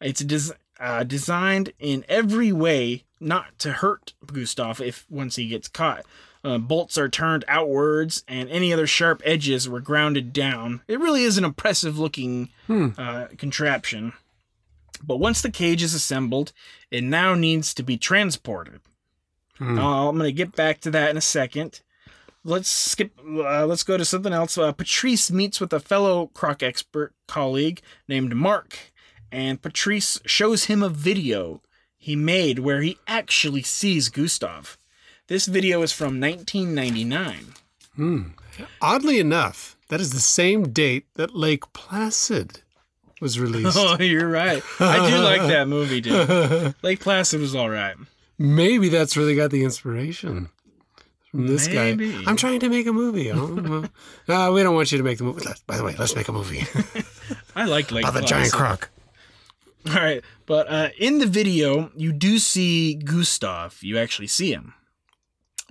It's 0.00 0.22
des- 0.24 0.54
uh, 0.80 1.04
designed 1.04 1.74
in 1.78 2.06
every 2.08 2.52
way 2.52 3.04
not 3.20 3.58
to 3.58 3.72
hurt 3.72 4.14
Gustav 4.24 4.80
if 4.80 5.04
once 5.10 5.36
he 5.36 5.46
gets 5.48 5.68
caught. 5.68 6.06
Uh, 6.42 6.56
bolts 6.56 6.96
are 6.96 7.08
turned 7.10 7.44
outwards, 7.48 8.24
and 8.26 8.48
any 8.48 8.72
other 8.72 8.86
sharp 8.86 9.20
edges 9.26 9.68
were 9.68 9.78
grounded 9.80 10.32
down. 10.32 10.80
It 10.88 10.98
really 11.00 11.24
is 11.24 11.36
an 11.36 11.44
impressive 11.44 11.98
looking 11.98 12.48
Hmm. 12.66 12.88
uh, 12.96 13.26
contraption. 13.36 14.14
But 15.04 15.18
once 15.18 15.42
the 15.42 15.50
cage 15.50 15.82
is 15.82 15.92
assembled, 15.92 16.52
it 16.90 17.04
now 17.04 17.34
needs 17.34 17.74
to 17.74 17.82
be 17.82 17.98
transported. 17.98 18.80
Hmm. 19.62 19.78
Uh, 19.78 20.08
I'm 20.08 20.18
going 20.18 20.28
to 20.28 20.32
get 20.32 20.56
back 20.56 20.80
to 20.80 20.90
that 20.90 21.10
in 21.10 21.16
a 21.16 21.20
second. 21.22 21.80
Let's 22.44 22.68
skip. 22.68 23.12
Uh, 23.24 23.64
let's 23.66 23.84
go 23.84 23.96
to 23.96 24.04
something 24.04 24.32
else. 24.32 24.58
Uh, 24.58 24.72
Patrice 24.72 25.30
meets 25.30 25.60
with 25.60 25.72
a 25.72 25.78
fellow 25.78 26.26
croc 26.34 26.62
expert 26.62 27.12
colleague 27.28 27.80
named 28.08 28.34
Mark, 28.34 28.76
and 29.30 29.62
Patrice 29.62 30.20
shows 30.26 30.64
him 30.64 30.82
a 30.82 30.88
video 30.88 31.62
he 31.96 32.16
made 32.16 32.58
where 32.58 32.82
he 32.82 32.98
actually 33.06 33.62
sees 33.62 34.08
Gustav. 34.08 34.76
This 35.28 35.46
video 35.46 35.82
is 35.82 35.92
from 35.92 36.20
1999. 36.20 37.54
Hmm. 37.94 38.22
Oddly 38.80 39.20
enough, 39.20 39.76
that 39.88 40.00
is 40.00 40.12
the 40.12 40.18
same 40.18 40.72
date 40.72 41.06
that 41.14 41.36
Lake 41.36 41.72
Placid 41.72 42.62
was 43.20 43.38
released. 43.40 43.76
Oh, 43.78 43.96
you're 44.02 44.28
right. 44.28 44.64
I 44.80 45.08
do 45.08 45.18
like 45.18 45.42
that 45.42 45.68
movie, 45.68 46.00
dude. 46.00 46.74
Lake 46.82 46.98
Placid 46.98 47.40
was 47.40 47.54
all 47.54 47.70
right. 47.70 47.94
Maybe 48.42 48.88
that's 48.88 49.16
where 49.16 49.24
they 49.24 49.36
got 49.36 49.52
the 49.52 49.62
inspiration 49.62 50.48
from 51.30 51.46
this 51.46 51.68
Maybe. 51.68 52.12
guy. 52.12 52.24
I'm 52.26 52.34
trying 52.36 52.58
to 52.60 52.68
make 52.68 52.88
a 52.88 52.92
movie. 52.92 53.30
Oh, 53.30 53.84
uh, 54.28 54.50
we 54.52 54.64
don't 54.64 54.74
want 54.74 54.90
you 54.90 54.98
to 54.98 55.04
make 55.04 55.18
the 55.18 55.24
movie. 55.24 55.46
By 55.68 55.76
the 55.76 55.84
way, 55.84 55.94
let's 55.96 56.16
make 56.16 56.26
a 56.26 56.32
movie 56.32 56.64
I 57.56 57.66
like 57.66 57.92
Lake 57.92 58.04
about 58.04 58.20
the 58.20 58.26
giant 58.26 58.52
croc. 58.52 58.90
All 59.88 59.94
right, 59.94 60.24
but 60.46 60.68
uh, 60.68 60.88
in 60.98 61.18
the 61.18 61.26
video, 61.26 61.92
you 61.94 62.12
do 62.12 62.40
see 62.40 62.94
Gustav. 62.94 63.78
You 63.80 63.96
actually 63.98 64.26
see 64.26 64.52
him, 64.52 64.74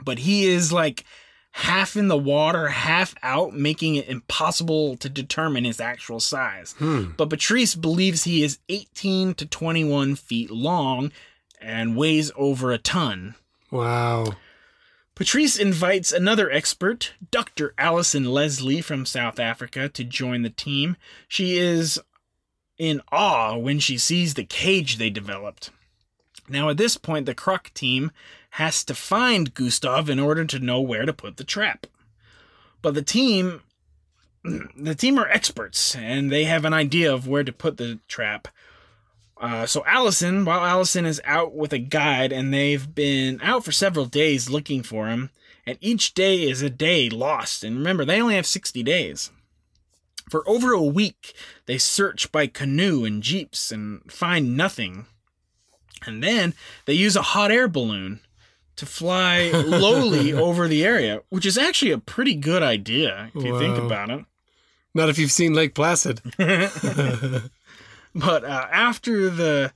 but 0.01 0.19
he 0.19 0.45
is 0.45 0.71
like 0.71 1.03
half 1.51 1.97
in 1.97 2.07
the 2.07 2.17
water, 2.17 2.69
half 2.69 3.15
out, 3.21 3.53
making 3.53 3.95
it 3.95 4.07
impossible 4.07 4.95
to 4.97 5.09
determine 5.09 5.65
his 5.65 5.81
actual 5.81 6.21
size. 6.21 6.73
Hmm. 6.77 7.11
But 7.17 7.29
Patrice 7.29 7.75
believes 7.75 8.23
he 8.23 8.43
is 8.43 8.59
18 8.69 9.33
to 9.35 9.45
21 9.45 10.15
feet 10.15 10.51
long 10.51 11.11
and 11.61 11.95
weighs 11.95 12.31
over 12.35 12.71
a 12.71 12.77
ton. 12.77 13.35
Wow. 13.69 14.33
Patrice 15.15 15.57
invites 15.57 16.11
another 16.11 16.49
expert, 16.49 17.13
Dr. 17.29 17.73
Allison 17.77 18.25
Leslie 18.25 18.81
from 18.81 19.05
South 19.05 19.39
Africa, 19.39 19.87
to 19.89 20.03
join 20.03 20.41
the 20.41 20.49
team. 20.49 20.97
She 21.27 21.57
is 21.57 21.99
in 22.77 23.01
awe 23.11 23.57
when 23.57 23.79
she 23.79 23.97
sees 23.97 24.33
the 24.33 24.43
cage 24.43 24.97
they 24.97 25.09
developed. 25.09 25.69
Now, 26.49 26.69
at 26.69 26.77
this 26.77 26.97
point, 26.97 27.25
the 27.25 27.35
Croc 27.35 27.73
team 27.73 28.11
has 28.51 28.83
to 28.85 28.95
find 28.95 29.53
Gustav 29.53 30.09
in 30.09 30.19
order 30.19 30.43
to 30.45 30.59
know 30.59 30.81
where 30.81 31.05
to 31.05 31.13
put 31.13 31.37
the 31.37 31.43
trap. 31.43 31.87
But 32.81 32.95
the 32.95 33.03
team 33.03 33.61
the 34.43 34.95
team 34.95 35.19
are 35.19 35.27
experts 35.27 35.95
and 35.95 36.31
they 36.31 36.45
have 36.45 36.65
an 36.65 36.73
idea 36.73 37.13
of 37.13 37.27
where 37.27 37.43
to 37.43 37.53
put 37.53 37.77
the 37.77 37.99
trap. 38.07 38.47
Uh, 39.41 39.65
so 39.65 39.83
Allison, 39.87 40.45
while 40.45 40.63
Allison 40.63 41.03
is 41.03 41.19
out 41.25 41.55
with 41.55 41.73
a 41.73 41.79
guide 41.79 42.31
and 42.31 42.53
they've 42.53 42.93
been 42.93 43.39
out 43.41 43.65
for 43.65 43.71
several 43.71 44.05
days 44.05 44.51
looking 44.51 44.83
for 44.83 45.07
him, 45.07 45.31
and 45.65 45.79
each 45.81 46.13
day 46.13 46.43
is 46.43 46.61
a 46.61 46.69
day 46.69 47.09
lost. 47.09 47.63
And 47.63 47.75
remember, 47.75 48.05
they 48.05 48.21
only 48.21 48.35
have 48.35 48.45
60 48.45 48.83
days. 48.83 49.31
For 50.29 50.47
over 50.47 50.71
a 50.71 50.81
week, 50.81 51.33
they 51.65 51.79
search 51.79 52.31
by 52.31 52.47
canoe 52.47 53.03
and 53.03 53.23
jeeps 53.23 53.71
and 53.71 54.09
find 54.11 54.55
nothing. 54.55 55.07
And 56.05 56.23
then 56.23 56.53
they 56.85 56.93
use 56.93 57.15
a 57.15 57.21
hot 57.21 57.51
air 57.51 57.67
balloon 57.67 58.21
to 58.75 58.85
fly 58.85 59.49
lowly 59.53 60.31
over 60.33 60.67
the 60.67 60.85
area, 60.85 61.21
which 61.29 61.47
is 61.47 61.57
actually 61.57 61.91
a 61.91 61.97
pretty 61.97 62.35
good 62.35 62.61
idea 62.61 63.31
if 63.33 63.43
you 63.43 63.57
think 63.57 63.77
about 63.77 64.11
it. 64.11 64.23
Not 64.93 65.09
if 65.09 65.17
you've 65.17 65.31
seen 65.31 65.53
Lake 65.53 65.73
Placid. 65.73 66.21
But 68.13 68.43
uh, 68.43 68.67
after 68.71 69.29
the 69.29 69.73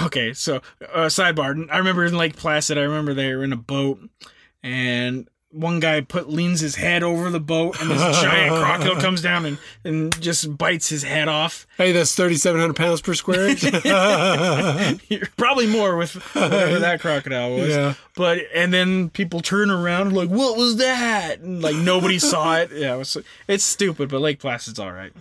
okay, 0.00 0.32
so 0.32 0.56
uh, 0.92 1.06
sidebar. 1.06 1.68
I 1.70 1.78
remember 1.78 2.04
in 2.04 2.16
Lake 2.16 2.36
Placid. 2.36 2.78
I 2.78 2.82
remember 2.82 3.14
they 3.14 3.34
were 3.34 3.44
in 3.44 3.52
a 3.52 3.56
boat, 3.56 4.00
and 4.62 5.28
one 5.50 5.80
guy 5.80 6.00
put 6.00 6.30
leans 6.30 6.60
his 6.60 6.76
head 6.76 7.02
over 7.02 7.28
the 7.28 7.40
boat, 7.40 7.80
and 7.80 7.90
this 7.90 8.00
giant 8.22 8.56
crocodile 8.56 9.00
comes 9.00 9.20
down 9.20 9.44
and 9.44 9.58
and 9.84 10.20
just 10.20 10.56
bites 10.56 10.88
his 10.88 11.02
head 11.02 11.28
off. 11.28 11.66
Hey, 11.76 11.92
that's 11.92 12.14
3,700 12.14 12.74
pounds 12.74 13.00
per 13.02 13.14
square 13.14 13.48
inch. 13.48 13.60
Probably 15.36 15.66
more 15.66 15.96
with 15.96 16.14
whatever 16.34 16.78
that 16.78 17.00
crocodile 17.00 17.54
was. 17.54 17.68
Yeah. 17.68 17.94
But 18.16 18.38
and 18.54 18.72
then 18.72 19.10
people 19.10 19.40
turn 19.40 19.70
around 19.70 20.14
like, 20.14 20.30
what 20.30 20.56
was 20.56 20.76
that? 20.76 21.40
And 21.40 21.62
like 21.62 21.76
nobody 21.76 22.18
saw 22.18 22.56
it. 22.56 22.70
Yeah, 22.72 22.94
it 22.94 22.98
was, 22.98 23.16
it's 23.46 23.64
stupid, 23.64 24.08
but 24.08 24.20
Lake 24.20 24.38
Placid's 24.38 24.78
all 24.78 24.92
right. 24.92 25.12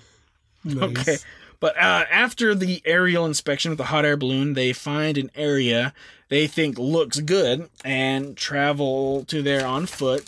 Okay. 0.66 1.18
But 1.62 1.78
uh, 1.78 2.06
after 2.12 2.54
the 2.54 2.82
aerial 2.84 3.26
inspection 3.26 3.70
with 3.70 3.78
the 3.78 3.86
hot 3.86 4.04
air 4.04 4.18
balloon, 4.18 4.56
they 4.56 4.74
find 4.74 5.18
an 5.18 5.32
area 5.36 5.94
they 6.28 6.48
think 6.48 6.80
looks 6.80 7.20
good 7.20 7.70
and 7.86 8.36
travel 8.36 9.24
to 9.26 9.42
there 9.42 9.66
on 9.66 9.86
foot. 9.86 10.28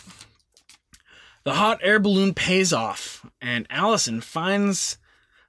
The 1.42 1.54
hot 1.54 1.80
air 1.82 1.98
balloon 1.98 2.34
pays 2.34 2.72
off, 2.72 3.26
and 3.40 3.66
Allison 3.68 4.20
finds 4.20 4.96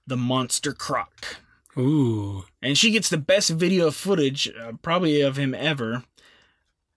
the 0.07 0.17
monster 0.17 0.73
croc. 0.73 1.37
Ooh. 1.77 2.45
And 2.61 2.77
she 2.77 2.91
gets 2.91 3.09
the 3.09 3.17
best 3.17 3.49
video 3.49 3.91
footage, 3.91 4.49
uh, 4.59 4.73
probably 4.81 5.21
of 5.21 5.37
him 5.37 5.53
ever. 5.53 6.03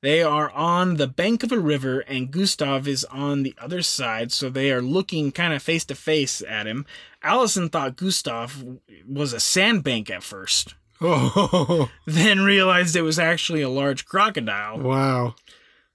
They 0.01 0.23
are 0.23 0.51
on 0.51 0.97
the 0.97 1.09
bank 1.09 1.43
of 1.43 1.51
a 1.51 1.59
river, 1.59 2.01
and 2.01 2.31
Gustav 2.31 2.87
is 2.87 3.05
on 3.07 3.43
the 3.43 3.55
other 3.61 3.83
side, 3.83 4.31
so 4.31 4.49
they 4.49 4.71
are 4.71 4.81
looking 4.81 5.33
kind 5.33 5.53
of 5.53 5.63
face 5.63 5.85
to 5.87 5.95
face 5.97 6.41
at 6.49 6.67
him. 6.69 6.87
Allison 7.23 7.69
thought 7.69 7.97
Gustav 7.97 8.65
was 9.09 9.33
a 9.33 9.41
sandbank 9.41 10.09
at 10.09 10.23
first, 10.23 10.75
Oh, 11.01 11.91
then 12.07 12.41
realized 12.41 12.95
it 12.95 13.03
was 13.03 13.19
actually 13.19 13.63
a 13.63 13.69
large 13.69 14.05
crocodile. 14.07 14.79
wow. 14.79 15.35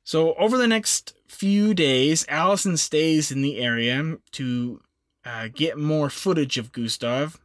So, 0.04 0.34
over 0.34 0.58
the 0.58 0.68
next 0.68 1.14
few 1.30 1.74
days, 1.74 2.26
Allison 2.28 2.76
stays 2.76 3.32
in 3.32 3.42
the 3.42 3.60
area 3.60 4.18
to 4.34 4.82
uh, 5.24 5.48
get 5.54 5.78
more 5.78 6.10
footage 6.10 6.58
of 6.58 6.74
Gustav. 6.74 7.40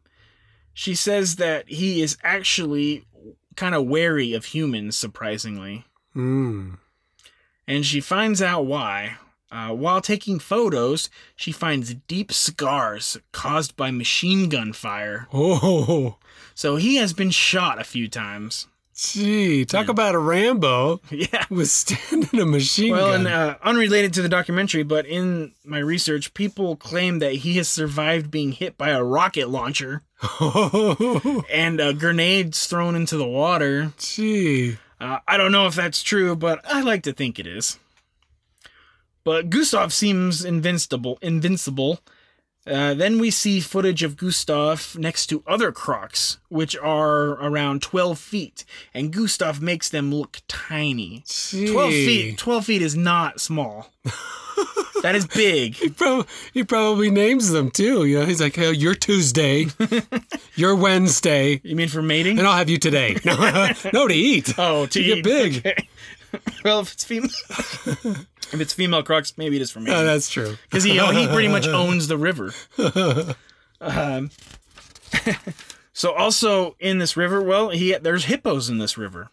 She 0.74 0.96
says 0.96 1.36
that 1.36 1.68
he 1.68 2.02
is 2.02 2.16
actually 2.24 3.04
kind 3.54 3.76
of 3.76 3.86
wary 3.86 4.34
of 4.34 4.46
humans, 4.46 4.96
surprisingly. 4.96 5.84
Mm. 6.18 6.78
And 7.66 7.86
she 7.86 8.00
finds 8.00 8.42
out 8.42 8.66
why. 8.66 9.16
Uh, 9.50 9.70
while 9.70 10.00
taking 10.02 10.38
photos, 10.38 11.08
she 11.36 11.52
finds 11.52 11.94
deep 11.94 12.32
scars 12.32 13.16
caused 13.32 13.76
by 13.76 13.90
machine 13.90 14.48
gun 14.50 14.72
fire. 14.74 15.26
Oh, 15.32 16.16
So 16.54 16.76
he 16.76 16.96
has 16.96 17.12
been 17.14 17.30
shot 17.30 17.80
a 17.80 17.84
few 17.84 18.08
times. 18.08 18.66
gee. 18.94 19.64
Talk 19.64 19.88
about 19.88 20.14
a 20.14 20.18
Rambo 20.18 21.00
Yeah. 21.10 21.44
withstanding 21.48 22.40
a 22.40 22.44
machine 22.44 22.92
Well, 22.92 23.06
gun. 23.12 23.26
and 23.26 23.28
uh, 23.28 23.56
unrelated 23.62 24.12
to 24.14 24.22
the 24.22 24.28
documentary, 24.28 24.82
but 24.82 25.06
in 25.06 25.52
my 25.64 25.78
research, 25.78 26.34
people 26.34 26.76
claim 26.76 27.20
that 27.20 27.32
he 27.36 27.56
has 27.56 27.68
survived 27.68 28.30
being 28.30 28.52
hit 28.52 28.76
by 28.76 28.90
a 28.90 29.02
rocket 29.04 29.48
launcher 29.48 30.02
Oh, 30.40 31.44
and 31.50 31.80
uh, 31.80 31.92
grenades 31.92 32.66
thrown 32.66 32.94
into 32.96 33.16
the 33.16 33.26
water. 33.28 33.92
gee. 33.98 34.76
Uh, 35.00 35.18
I 35.28 35.36
don't 35.36 35.52
know 35.52 35.66
if 35.66 35.74
that's 35.74 36.02
true, 36.02 36.34
but 36.34 36.60
I 36.64 36.82
like 36.82 37.02
to 37.04 37.12
think 37.12 37.38
it 37.38 37.46
is. 37.46 37.78
But 39.24 39.50
Gustav 39.50 39.92
seems 39.92 40.44
invincible. 40.44 41.18
Invincible. 41.22 42.00
Uh, 42.68 42.94
then 42.94 43.18
we 43.18 43.30
see 43.30 43.60
footage 43.60 44.02
of 44.02 44.16
Gustav 44.16 44.96
next 44.98 45.26
to 45.28 45.42
other 45.46 45.72
crocs, 45.72 46.38
which 46.48 46.76
are 46.76 47.30
around 47.42 47.82
12 47.82 48.18
feet, 48.18 48.64
and 48.92 49.12
Gustav 49.12 49.60
makes 49.62 49.88
them 49.88 50.14
look 50.14 50.38
tiny. 50.48 51.24
Gee. 51.26 51.72
12 51.72 51.90
feet 51.90 52.38
12 52.38 52.64
feet 52.64 52.82
is 52.82 52.94
not 52.96 53.40
small 53.40 53.90
that 55.02 55.14
is 55.14 55.26
big 55.28 55.74
He, 55.74 55.88
prob- 55.88 56.26
he 56.52 56.64
probably 56.64 57.10
names 57.10 57.50
them 57.50 57.70
too. 57.70 58.04
You 58.04 58.20
know, 58.20 58.26
he's 58.26 58.40
like, 58.40 58.54
"Hey, 58.56 58.72
you're 58.72 58.94
Tuesday, 58.94 59.66
you're 60.56 60.74
Wednesday, 60.74 61.60
you 61.62 61.76
mean 61.76 61.88
for 61.88 62.02
mating 62.02 62.38
and 62.38 62.46
I'll 62.46 62.56
have 62.56 62.68
you 62.68 62.78
today." 62.78 63.16
No, 63.92 64.08
to 64.08 64.14
eat. 64.14 64.54
oh 64.58 64.86
to 64.86 65.02
You 65.02 65.16
get 65.16 65.24
big. 65.24 65.56
Okay. 65.58 65.88
well 66.64 66.80
if 66.80 66.92
it's 66.92 67.04
female 67.04 67.30
if 68.52 68.54
it's 68.60 68.72
female 68.72 69.02
crocs 69.02 69.36
maybe 69.36 69.56
it 69.56 69.62
is 69.62 69.70
for 69.70 69.80
me. 69.80 69.90
Oh, 69.90 70.04
that's 70.04 70.28
true. 70.30 70.56
because 70.68 70.84
he, 70.84 70.92
he 70.92 71.26
pretty 71.28 71.48
much 71.48 71.66
owns 71.68 72.08
the 72.08 72.18
river 72.18 72.52
um, 73.80 74.30
so 75.92 76.12
also 76.12 76.76
in 76.80 76.98
this 76.98 77.16
river 77.16 77.42
well 77.42 77.70
he 77.70 77.94
there's 77.94 78.24
hippos 78.26 78.68
in 78.68 78.78
this 78.78 78.98
river 78.98 79.30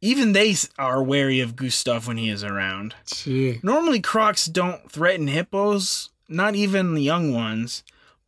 even 0.00 0.32
they 0.32 0.54
are 0.78 1.02
wary 1.02 1.40
of 1.40 1.56
Gustav 1.56 2.06
when 2.06 2.18
he 2.18 2.28
is 2.28 2.44
around 2.44 2.94
Gee. 3.06 3.60
Normally, 3.62 4.00
crocs 4.00 4.44
don't 4.44 4.90
threaten 4.90 5.26
hippos, 5.26 6.10
not 6.28 6.54
even 6.54 6.94
the 6.94 7.02
young 7.02 7.32
ones. 7.32 7.82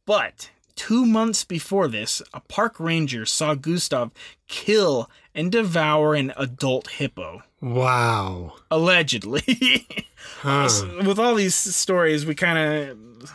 But 0.07 0.51
two 0.76 1.05
months 1.05 1.44
before 1.44 1.86
this, 1.86 2.22
a 2.32 2.40
park 2.40 2.80
ranger 2.80 3.26
saw 3.26 3.55
Gustav 3.55 4.11
kill 4.49 5.11
and 5.39 5.51
devour 5.53 6.14
an 6.14 6.32
adult 6.36 6.89
hippo. 6.89 7.43
Wow. 7.62 8.55
Allegedly. 8.70 9.86
Huh. 10.41 10.68
With 11.05 11.18
all 11.18 11.34
these 11.34 11.55
stories, 11.57 12.24
we 12.24 12.34
kind 12.36 12.59
of. 12.59 13.32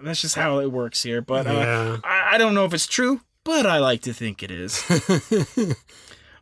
That's 0.00 0.20
just 0.20 0.34
how 0.34 0.58
it 0.60 0.72
works 0.72 1.00
here. 1.02 1.20
But 1.20 1.46
uh, 1.46 1.52
Yeah. 1.52 1.96
I, 2.02 2.34
I 2.34 2.38
don't 2.38 2.54
know 2.54 2.64
if 2.64 2.74
it's 2.74 2.86
true. 2.88 3.20
but 3.44 3.66
I 3.66 3.78
like 3.78 4.02
to 4.02 4.12
think 4.12 4.42
it 4.42 4.50
is. 4.50 4.82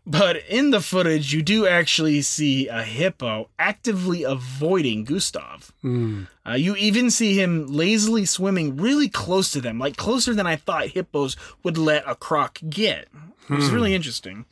but 0.06 0.36
in 0.48 0.70
the 0.70 0.80
footage, 0.80 1.34
you 1.34 1.42
do 1.42 1.66
actually 1.66 2.22
see 2.22 2.68
a 2.68 2.82
hippo 2.82 3.50
actively 3.58 4.22
avoiding 4.22 5.04
Gustav. 5.04 5.72
Hmm. 5.82 6.24
Uh, 6.46 6.52
you 6.54 6.74
even 6.76 7.10
see 7.10 7.38
him 7.38 7.66
lazily 7.66 8.24
swimming 8.24 8.76
really 8.76 9.08
close 9.08 9.50
to 9.52 9.60
them, 9.60 9.78
like 9.78 9.96
closer 9.96 10.32
than 10.34 10.46
I 10.46 10.56
thought 10.56 10.88
hippos 10.88 11.36
would 11.62 11.76
let 11.76 12.04
a 12.06 12.14
croc 12.14 12.60
get. 12.70 13.08
It 13.50 13.54
was 13.54 13.70
really 13.70 13.94
interesting. 13.94 14.44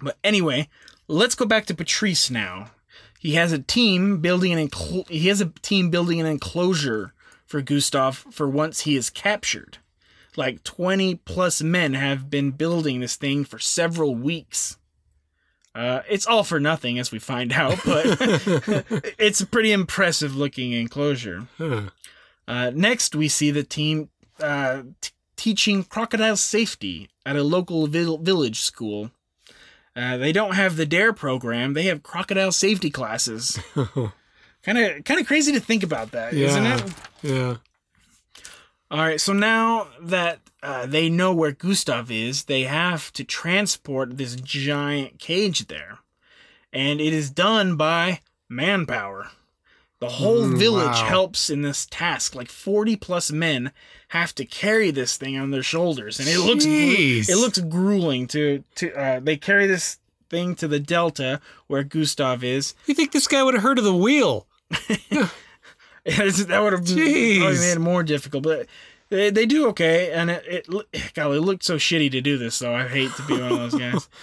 But 0.00 0.16
anyway, 0.24 0.68
let's 1.08 1.34
go 1.34 1.44
back 1.44 1.66
to 1.66 1.74
Patrice 1.74 2.30
now. 2.30 2.70
He 3.18 3.34
has 3.34 3.52
a 3.52 3.58
team 3.58 4.18
building 4.18 4.52
an 4.52 4.68
enclo- 4.68 5.08
he 5.08 5.28
has 5.28 5.40
a 5.40 5.46
team 5.62 5.90
building 5.90 6.20
an 6.20 6.26
enclosure 6.26 7.14
for 7.46 7.62
Gustav 7.62 8.16
for 8.30 8.48
once 8.48 8.80
he 8.80 8.96
is 8.96 9.10
captured. 9.10 9.78
Like 10.36 10.64
20 10.64 11.14
plus 11.16 11.62
men 11.62 11.94
have 11.94 12.28
been 12.28 12.50
building 12.50 13.00
this 13.00 13.16
thing 13.16 13.44
for 13.44 13.58
several 13.58 14.14
weeks. 14.14 14.76
Uh, 15.74 16.02
it's 16.08 16.26
all 16.26 16.44
for 16.44 16.60
nothing, 16.60 16.98
as 16.98 17.10
we 17.10 17.18
find 17.18 17.52
out, 17.54 17.78
but 17.84 18.04
it's 19.18 19.40
a 19.40 19.46
pretty 19.46 19.72
impressive 19.72 20.36
looking 20.36 20.72
enclosure. 20.72 21.46
Huh. 21.58 21.82
Uh, 22.46 22.70
next, 22.74 23.14
we 23.14 23.28
see 23.28 23.50
the 23.50 23.62
team 23.62 24.10
uh, 24.40 24.82
t- 25.00 25.10
teaching 25.36 25.82
crocodile 25.84 26.36
safety 26.36 27.08
at 27.24 27.36
a 27.36 27.42
local 27.42 27.86
vil- 27.86 28.18
village 28.18 28.60
school. 28.60 29.10
Uh, 29.96 30.16
they 30.16 30.32
don't 30.32 30.54
have 30.54 30.76
the 30.76 30.86
Dare 30.86 31.12
program; 31.12 31.74
they 31.74 31.84
have 31.84 32.02
crocodile 32.02 32.52
safety 32.52 32.90
classes. 32.90 33.58
Kind 34.64 34.78
of, 34.78 35.04
kind 35.04 35.20
of 35.20 35.26
crazy 35.26 35.52
to 35.52 35.60
think 35.60 35.82
about 35.82 36.12
that, 36.12 36.32
not 36.78 36.86
it? 36.86 36.94
Yeah. 37.22 37.56
All 38.90 39.00
right, 39.00 39.20
so 39.20 39.32
now 39.32 39.88
that 40.00 40.40
uh, 40.62 40.86
they 40.86 41.10
know 41.10 41.34
where 41.34 41.52
Gustav 41.52 42.10
is, 42.10 42.44
they 42.44 42.62
have 42.62 43.12
to 43.14 43.24
transport 43.24 44.16
this 44.16 44.36
giant 44.36 45.18
cage 45.18 45.66
there. 45.66 45.98
And 46.72 47.00
it 47.00 47.12
is 47.12 47.30
done 47.30 47.76
by 47.76 48.20
manpower. 48.48 49.30
The 50.00 50.08
whole 50.08 50.42
Mm, 50.42 50.58
village 50.58 50.86
wow. 50.86 51.06
helps 51.06 51.48
in 51.48 51.62
this 51.62 51.86
task. 51.86 52.34
Like 52.34 52.50
40 52.50 52.96
plus 52.96 53.30
men 53.32 53.72
have 54.08 54.34
to 54.34 54.44
carry 54.44 54.90
this 54.90 55.16
thing 55.16 55.38
on 55.38 55.50
their 55.50 55.62
shoulders. 55.62 56.18
And 56.20 56.28
it 56.28 56.38
looks 56.40 56.64
it 56.66 57.36
looks 57.36 57.58
grueling 57.58 58.26
to 58.28 58.62
to 58.76 58.92
uh, 58.94 59.20
they 59.20 59.36
carry 59.36 59.66
this 59.66 59.98
thing 60.28 60.54
to 60.56 60.68
the 60.68 60.80
delta 60.80 61.40
where 61.68 61.84
Gustav 61.84 62.42
is. 62.44 62.74
You 62.86 62.94
think 62.94 63.12
this 63.12 63.26
guy 63.28 63.42
would 63.42 63.54
have 63.54 63.62
heard 63.62 63.78
of 63.78 63.84
the 63.84 63.96
wheel? 63.96 64.46
that 64.70 65.30
would 66.04 66.72
have 66.72 66.82
Jeez. 66.82 67.38
probably 67.40 67.58
made 67.58 67.72
it 67.72 67.80
more 67.80 68.02
difficult, 68.02 68.42
but 68.42 68.66
they, 69.08 69.30
they 69.30 69.46
do 69.46 69.68
okay. 69.68 70.12
And 70.12 70.30
it, 70.30 70.66
it, 70.68 71.12
God, 71.14 71.30
it 71.34 71.40
looked 71.40 71.64
so 71.64 71.76
shitty 71.76 72.10
to 72.10 72.20
do 72.20 72.36
this, 72.36 72.58
though. 72.58 72.74
I 72.74 72.86
hate 72.88 73.12
to 73.16 73.22
be 73.22 73.34
one 73.40 73.52
of 73.52 73.58
those 73.70 73.74
guys. 73.74 74.08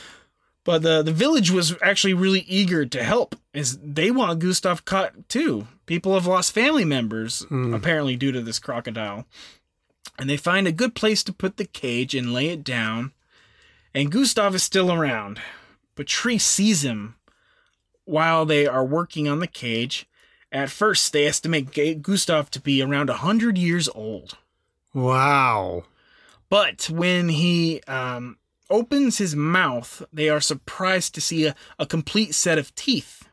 But 0.64 0.84
the 0.84 1.02
the 1.02 1.12
village 1.12 1.50
was 1.50 1.76
actually 1.82 2.14
really 2.14 2.42
eager 2.42 2.86
to 2.86 3.04
help, 3.04 3.36
as 3.54 3.80
they 3.80 4.12
want 4.12 4.40
Gustav 4.40 4.86
caught 4.86 5.28
too. 5.28 5.68
People 5.86 6.14
have 6.14 6.28
lost 6.28 6.54
family 6.54 6.86
members 6.86 7.46
apparently 7.74 8.16
due 8.16 8.32
to 8.32 8.42
this 8.42 8.60
crocodile, 8.60 9.26
and 10.20 10.30
they 10.30 10.38
find 10.38 10.68
a 10.68 10.72
good 10.72 10.94
place 10.94 11.24
to 11.24 11.34
put 11.34 11.58
the 11.58 11.66
cage 11.66 12.14
and 12.14 12.34
lay 12.34 12.50
it 12.50 12.64
down. 12.64 13.12
And 13.94 14.12
Gustav 14.12 14.56
is 14.56 14.64
still 14.64 14.92
around. 14.92 15.42
Patrice 15.96 16.46
sees 16.46 16.84
him 16.84 17.16
while 18.06 18.46
they 18.46 18.68
are 18.68 18.86
working 18.86 19.28
on 19.28 19.40
the 19.40 19.48
cage. 19.48 20.08
At 20.52 20.70
first, 20.70 21.12
they 21.12 21.26
estimate 21.26 22.02
Gustav 22.02 22.52
to 22.52 22.62
be 22.62 22.82
around 22.82 23.10
100 23.10 23.58
years 23.58 23.90
old. 23.90 24.38
Wow. 24.94 25.86
But 26.50 26.90
when 26.90 27.30
he 27.30 27.82
um, 27.88 28.38
opens 28.72 29.18
his 29.18 29.36
mouth, 29.36 30.04
they 30.12 30.30
are 30.30 30.42
surprised 30.42 31.14
to 31.16 31.22
see 31.22 31.46
a, 31.46 31.56
a 31.78 31.86
complete 31.86 32.34
set 32.34 32.58
of 32.58 32.74
teeth. 32.74 33.28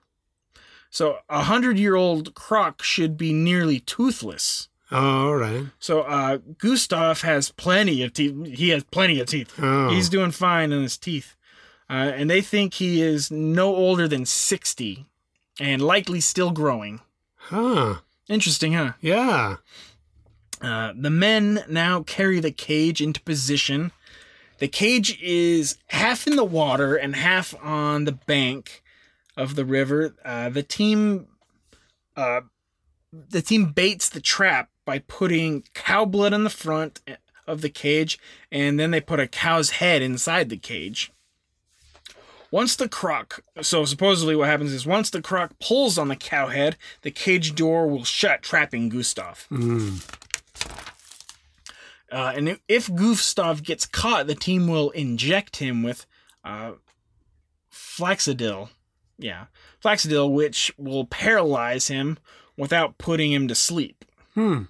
So, 0.90 1.18
a 1.28 1.36
100 1.36 1.78
year 1.78 1.94
old 1.94 2.34
croc 2.34 2.82
should 2.82 3.16
be 3.16 3.32
nearly 3.32 3.80
toothless. 3.80 4.68
All 4.90 5.34
right. 5.34 5.66
So, 5.78 6.00
uh, 6.00 6.38
Gustav 6.58 7.20
has 7.22 7.50
plenty 7.50 8.02
of 8.02 8.14
teeth. 8.14 8.46
He 8.46 8.70
has 8.70 8.84
plenty 8.84 9.20
of 9.20 9.28
teeth. 9.28 9.54
Oh. 9.58 9.90
He's 9.90 10.08
doing 10.08 10.30
fine 10.30 10.72
in 10.72 10.82
his 10.82 10.96
teeth. 10.96 11.36
Uh, 11.90 12.12
and 12.14 12.28
they 12.28 12.40
think 12.40 12.74
he 12.74 13.02
is 13.02 13.30
no 13.30 13.74
older 13.74 14.06
than 14.08 14.26
60 14.26 15.06
and 15.60 15.82
likely 15.82 16.20
still 16.20 16.50
growing. 16.50 17.00
Huh. 17.34 17.96
Interesting, 18.28 18.74
huh? 18.74 18.92
Yeah. 19.00 19.56
Uh, 20.60 20.92
the 20.96 21.10
men 21.10 21.64
now 21.68 22.02
carry 22.02 22.40
the 22.40 22.50
cage 22.50 23.00
into 23.00 23.20
position. 23.22 23.92
The 24.58 24.68
cage 24.68 25.20
is 25.22 25.78
half 25.86 26.26
in 26.26 26.36
the 26.36 26.44
water 26.44 26.96
and 26.96 27.14
half 27.14 27.54
on 27.62 28.04
the 28.04 28.12
bank 28.12 28.82
of 29.36 29.54
the 29.54 29.64
river. 29.64 30.14
Uh, 30.24 30.48
the 30.48 30.62
team, 30.64 31.28
uh, 32.16 32.40
the 33.12 33.42
team 33.42 33.72
baits 33.72 34.08
the 34.08 34.20
trap 34.20 34.68
by 34.84 34.98
putting 35.00 35.64
cow 35.74 36.04
blood 36.04 36.32
on 36.32 36.44
the 36.44 36.50
front 36.50 37.00
of 37.46 37.60
the 37.60 37.70
cage, 37.70 38.18
and 38.50 38.78
then 38.78 38.90
they 38.90 39.00
put 39.00 39.20
a 39.20 39.28
cow's 39.28 39.70
head 39.70 40.02
inside 40.02 40.48
the 40.48 40.56
cage. 40.56 41.12
Once 42.50 42.76
the 42.76 42.88
croc, 42.88 43.44
so 43.60 43.84
supposedly 43.84 44.34
what 44.34 44.48
happens 44.48 44.72
is 44.72 44.86
once 44.86 45.10
the 45.10 45.20
croc 45.20 45.52
pulls 45.60 45.98
on 45.98 46.08
the 46.08 46.16
cow 46.16 46.48
head, 46.48 46.76
the 47.02 47.10
cage 47.10 47.54
door 47.54 47.86
will 47.86 48.04
shut, 48.04 48.42
trapping 48.42 48.88
Gustav. 48.88 49.46
Mm. 49.50 50.02
Uh, 52.10 52.32
and 52.34 52.58
if- 52.68 52.94
Gustav 52.94 53.62
gets 53.62 53.86
caught, 53.86 54.26
the 54.26 54.34
team 54.34 54.66
will 54.66 54.90
inject 54.90 55.56
him 55.56 55.82
with 55.82 56.06
uh, 56.44 56.72
Flaxedil. 57.72 58.70
Yeah, 59.18 59.46
Flaxedil, 59.84 60.32
which 60.32 60.72
will 60.78 61.04
paralyze 61.04 61.88
him 61.88 62.18
without 62.56 62.98
putting 62.98 63.32
him 63.32 63.48
to 63.48 63.54
sleep. 63.54 64.04
Hmm. 64.34 64.62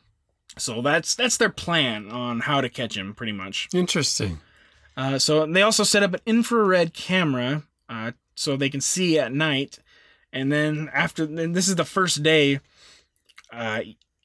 So 0.57 0.83
that's 0.83 1.15
that's 1.15 1.37
their 1.37 1.51
plan 1.51 2.11
on 2.11 2.41
how 2.41 2.61
to 2.61 2.69
catch 2.69 2.97
him, 2.97 3.15
pretty 3.15 3.33
much. 3.33 3.69
Interesting. 3.73 4.41
Uh, 4.97 5.19
so 5.19 5.47
they 5.47 5.63
also 5.63 5.85
set 5.85 6.03
up 6.03 6.15
an 6.15 6.21
infrared 6.27 6.93
camera 6.93 7.63
uh, 7.89 8.13
so 8.35 8.57
they 8.57 8.69
can 8.69 8.81
see 8.81 9.19
at 9.19 9.33
night. 9.33 9.79
And 10.33 10.51
then 10.51 10.91
after, 10.93 11.25
then 11.25 11.53
this 11.53 11.69
is 11.69 11.77
the 11.77 11.85
first 11.85 12.23
day. 12.23 12.61
Uh, 13.53 13.81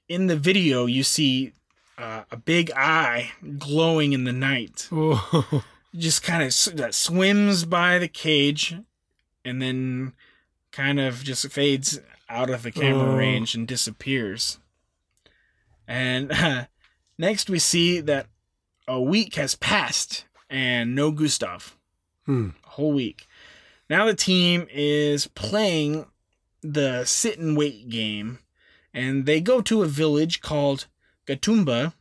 in 0.10 0.28
the 0.28 0.36
video, 0.36 0.86
you 0.86 1.04
see 1.04 1.54
uh, 1.98 2.24
a 2.32 2.38
big 2.38 2.72
eye 2.76 3.32
glowing 3.58 4.14
in 4.14 4.24
the 4.24 4.34
night. 4.34 4.88
Oh. 4.92 5.64
Just 5.96 6.24
kind 6.24 6.42
of 6.42 6.76
that 6.78 6.96
swims 6.96 7.66
by 7.66 8.00
the 8.00 8.08
cage, 8.08 8.76
and 9.46 9.62
then 9.62 10.14
kind 10.72 11.00
of 11.00 11.24
just 11.24 11.48
fades 11.52 12.00
out 12.28 12.50
of 12.50 12.64
the 12.64 12.72
camera 12.72 13.12
Oh. 13.12 13.16
range 13.16 13.54
and 13.54 13.68
disappears. 13.68 14.58
And 15.88 16.32
uh, 16.32 16.66
next, 17.20 17.48
we 17.48 17.60
see 17.60 18.00
that 18.02 18.26
a 18.88 19.00
week 19.00 19.36
has 19.36 19.54
passed 19.56 20.26
and 20.50 20.96
no 20.96 21.12
Gustav. 21.12 21.78
Hmm. 22.26 22.50
A 22.66 22.70
whole 22.70 22.94
week. 22.94 23.28
Now 23.88 24.06
the 24.08 24.16
team 24.16 24.66
is 24.74 25.28
playing 25.28 26.08
the 26.64 27.04
sit 27.06 27.38
and 27.38 27.56
wait 27.56 27.88
game, 27.90 28.40
and 28.96 29.26
they 29.28 29.42
go 29.42 29.62
to 29.62 29.84
a 29.84 29.88
village 29.88 30.42
called 30.42 30.88
Gatumba. 31.28 31.94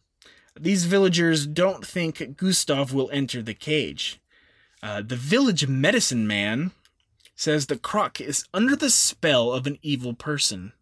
These 0.59 0.85
villagers 0.85 1.47
don't 1.47 1.87
think 1.87 2.37
Gustav 2.37 2.93
will 2.93 3.11
enter 3.13 3.41
the 3.43 3.55
cage. 3.55 4.21
Uh, 4.83 5.01
the 5.01 5.17
village 5.17 5.67
medicine 5.67 6.27
man 6.27 6.73
says 7.35 7.67
the 7.67 7.79
croc 7.79 8.21
is 8.21 8.45
under 8.53 8.77
the 8.77 8.91
spell 8.91 9.53
of 9.53 9.67
an 9.67 9.79
evil 9.83 10.13
person. 10.13 10.73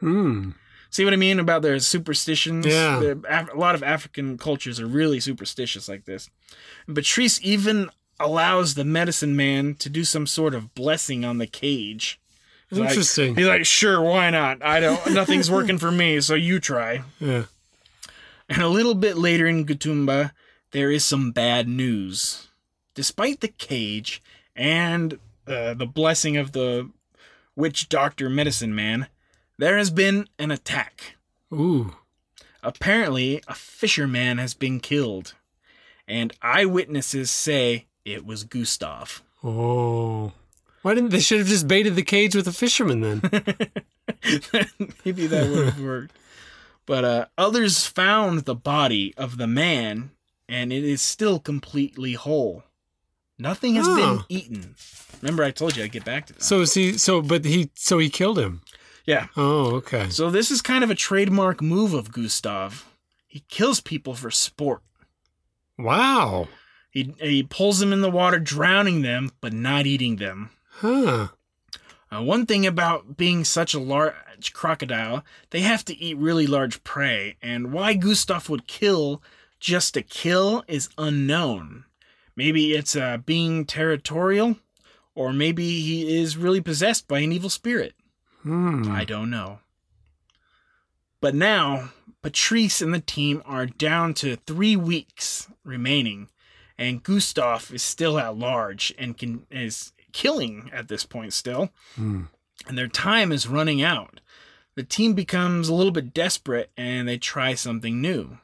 Hmm. 0.00 0.50
See 0.90 1.04
what 1.04 1.12
I 1.12 1.16
mean 1.16 1.38
about 1.40 1.62
their 1.62 1.78
superstitions? 1.78 2.66
Yeah. 2.66 3.14
A 3.28 3.56
lot 3.56 3.74
of 3.74 3.82
African 3.82 4.38
cultures 4.38 4.78
are 4.80 4.86
really 4.86 5.20
superstitious 5.20 5.88
like 5.88 6.04
this. 6.04 6.30
Patrice 6.92 7.40
even 7.42 7.90
allows 8.20 8.74
the 8.74 8.84
medicine 8.84 9.34
man 9.34 9.74
to 9.76 9.88
do 9.88 10.04
some 10.04 10.26
sort 10.26 10.54
of 10.54 10.74
blessing 10.74 11.24
on 11.24 11.38
the 11.38 11.46
cage. 11.48 12.20
He's 12.70 12.78
like- 12.78 12.90
Interesting. 12.90 13.34
he's 13.36 13.46
like, 13.46 13.64
sure, 13.66 14.00
why 14.00 14.30
not? 14.30 14.62
I 14.64 14.80
don't. 14.80 15.12
Nothing's 15.14 15.50
working 15.50 15.78
for 15.78 15.90
me, 15.90 16.20
so 16.20 16.34
you 16.34 16.60
try. 16.60 17.02
Yeah. 17.18 17.44
And 18.48 18.62
a 18.62 18.68
little 18.68 18.94
bit 18.94 19.16
later 19.16 19.46
in 19.46 19.64
Gatumba, 19.64 20.32
there 20.72 20.90
is 20.90 21.04
some 21.04 21.30
bad 21.30 21.68
news. 21.68 22.48
Despite 22.94 23.40
the 23.40 23.48
cage 23.48 24.22
and 24.54 25.18
uh, 25.46 25.74
the 25.74 25.86
blessing 25.86 26.36
of 26.36 26.52
the 26.52 26.90
witch 27.56 27.88
doctor 27.88 28.28
medicine 28.28 28.74
man, 28.74 29.08
there 29.58 29.78
has 29.78 29.90
been 29.90 30.28
an 30.38 30.50
attack. 30.50 31.16
Ooh. 31.52 31.96
Apparently, 32.62 33.42
a 33.46 33.54
fisherman 33.54 34.38
has 34.38 34.54
been 34.54 34.80
killed, 34.80 35.34
and 36.08 36.32
eyewitnesses 36.40 37.30
say 37.30 37.86
it 38.04 38.24
was 38.24 38.44
Gustav. 38.44 39.22
Oh. 39.42 40.32
Why 40.82 40.94
didn't 40.94 41.10
they 41.10 41.20
should 41.20 41.38
have 41.38 41.48
just 41.48 41.68
baited 41.68 41.94
the 41.94 42.02
cage 42.02 42.34
with 42.34 42.48
a 42.48 42.52
fisherman 42.52 43.00
then? 43.00 43.20
Maybe 45.04 45.26
that 45.26 45.50
would 45.50 45.66
have 45.66 45.80
worked. 45.80 46.16
But 46.86 47.04
uh, 47.04 47.26
others 47.38 47.86
found 47.86 48.40
the 48.40 48.54
body 48.54 49.14
of 49.16 49.38
the 49.38 49.46
man 49.46 50.10
and 50.48 50.72
it 50.72 50.84
is 50.84 51.00
still 51.00 51.38
completely 51.38 52.12
whole. 52.12 52.64
Nothing 53.38 53.74
has 53.76 53.86
Huh. 53.86 53.96
been 53.96 54.20
eaten. 54.28 54.74
Remember, 55.22 55.42
I 55.42 55.50
told 55.50 55.76
you 55.76 55.84
I'd 55.84 55.92
get 55.92 56.04
back 56.04 56.26
to 56.26 56.32
that. 56.34 56.42
So 56.42 56.60
is 56.60 56.74
he? 56.74 56.98
So 56.98 57.22
but 57.22 57.44
he? 57.44 57.70
So 57.74 57.98
he 57.98 58.08
killed 58.10 58.38
him. 58.38 58.60
yeah. 59.06 59.28
Oh, 59.36 59.74
okay. 59.76 60.08
So 60.10 60.30
this 60.30 60.50
is 60.50 60.60
kind 60.62 60.84
of 60.84 60.90
a 60.90 60.94
trademark 60.94 61.60
move 61.62 61.94
of 61.94 62.12
Gustav. 62.12 62.86
He 63.26 63.40
kills 63.48 63.80
people 63.80 64.14
for 64.14 64.30
sport. 64.30 64.82
Wow. 65.78 66.48
He 66.90 67.14
he 67.20 67.42
pulls 67.42 67.78
them 67.80 67.92
in 67.92 68.02
the 68.02 68.10
water, 68.10 68.38
drowning 68.38 69.02
them, 69.02 69.30
but 69.40 69.52
not 69.52 69.86
eating 69.86 70.16
them. 70.16 70.50
Huh. 70.70 71.28
Uh, 72.12 72.22
one 72.22 72.46
thing 72.46 72.64
about 72.66 73.16
being 73.16 73.44
such 73.44 73.74
a 73.74 73.80
large 73.80 74.14
crocodile, 74.52 75.24
they 75.50 75.60
have 75.60 75.84
to 75.86 75.96
eat 75.96 76.16
really 76.18 76.46
large 76.46 76.84
prey, 76.84 77.36
and 77.40 77.72
why 77.72 77.94
Gustav 77.94 78.48
would 78.48 78.66
kill 78.66 79.22
just 79.58 79.94
to 79.94 80.02
kill 80.02 80.62
is 80.68 80.90
unknown. 80.98 81.84
Maybe 82.36 82.72
it's 82.74 82.94
uh, 82.96 83.18
being 83.18 83.64
territorial, 83.64 84.56
or 85.14 85.32
maybe 85.32 85.80
he 85.80 86.20
is 86.20 86.36
really 86.36 86.60
possessed 86.60 87.06
by 87.08 87.20
an 87.20 87.32
evil 87.32 87.48
spirit. 87.50 87.94
Hmm. 88.42 88.90
I 88.90 89.04
don't 89.04 89.30
know. 89.30 89.60
But 91.20 91.34
now, 91.34 91.90
Patrice 92.22 92.82
and 92.82 92.92
the 92.92 93.00
team 93.00 93.42
are 93.46 93.66
down 93.66 94.12
to 94.14 94.36
three 94.36 94.76
weeks 94.76 95.48
remaining, 95.64 96.28
and 96.76 97.02
Gustav 97.02 97.70
is 97.72 97.82
still 97.82 98.18
at 98.18 98.36
large 98.36 98.92
and 98.98 99.16
can 99.16 99.46
is 99.50 99.92
killing 100.12 100.70
at 100.72 100.88
this 100.88 101.06
point 101.06 101.32
still, 101.32 101.70
Hmm. 101.94 102.24
and 102.66 102.76
their 102.76 102.88
time 102.88 103.32
is 103.32 103.48
running 103.48 103.82
out. 103.82 104.20
The 104.76 104.82
team 104.82 105.14
becomes 105.14 105.68
a 105.68 105.74
little 105.74 105.92
bit 105.92 106.12
desperate 106.12 106.70
and 106.76 107.06
they 107.06 107.18
try 107.18 107.54
something 107.54 108.00
new. 108.00 108.38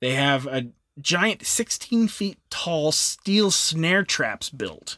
They 0.00 0.14
have 0.14 0.46
a 0.46 0.68
giant 1.00 1.44
16 1.46 2.08
feet 2.08 2.38
tall 2.48 2.92
steel 2.92 3.50
snare 3.50 4.02
traps 4.02 4.48
built. 4.50 4.96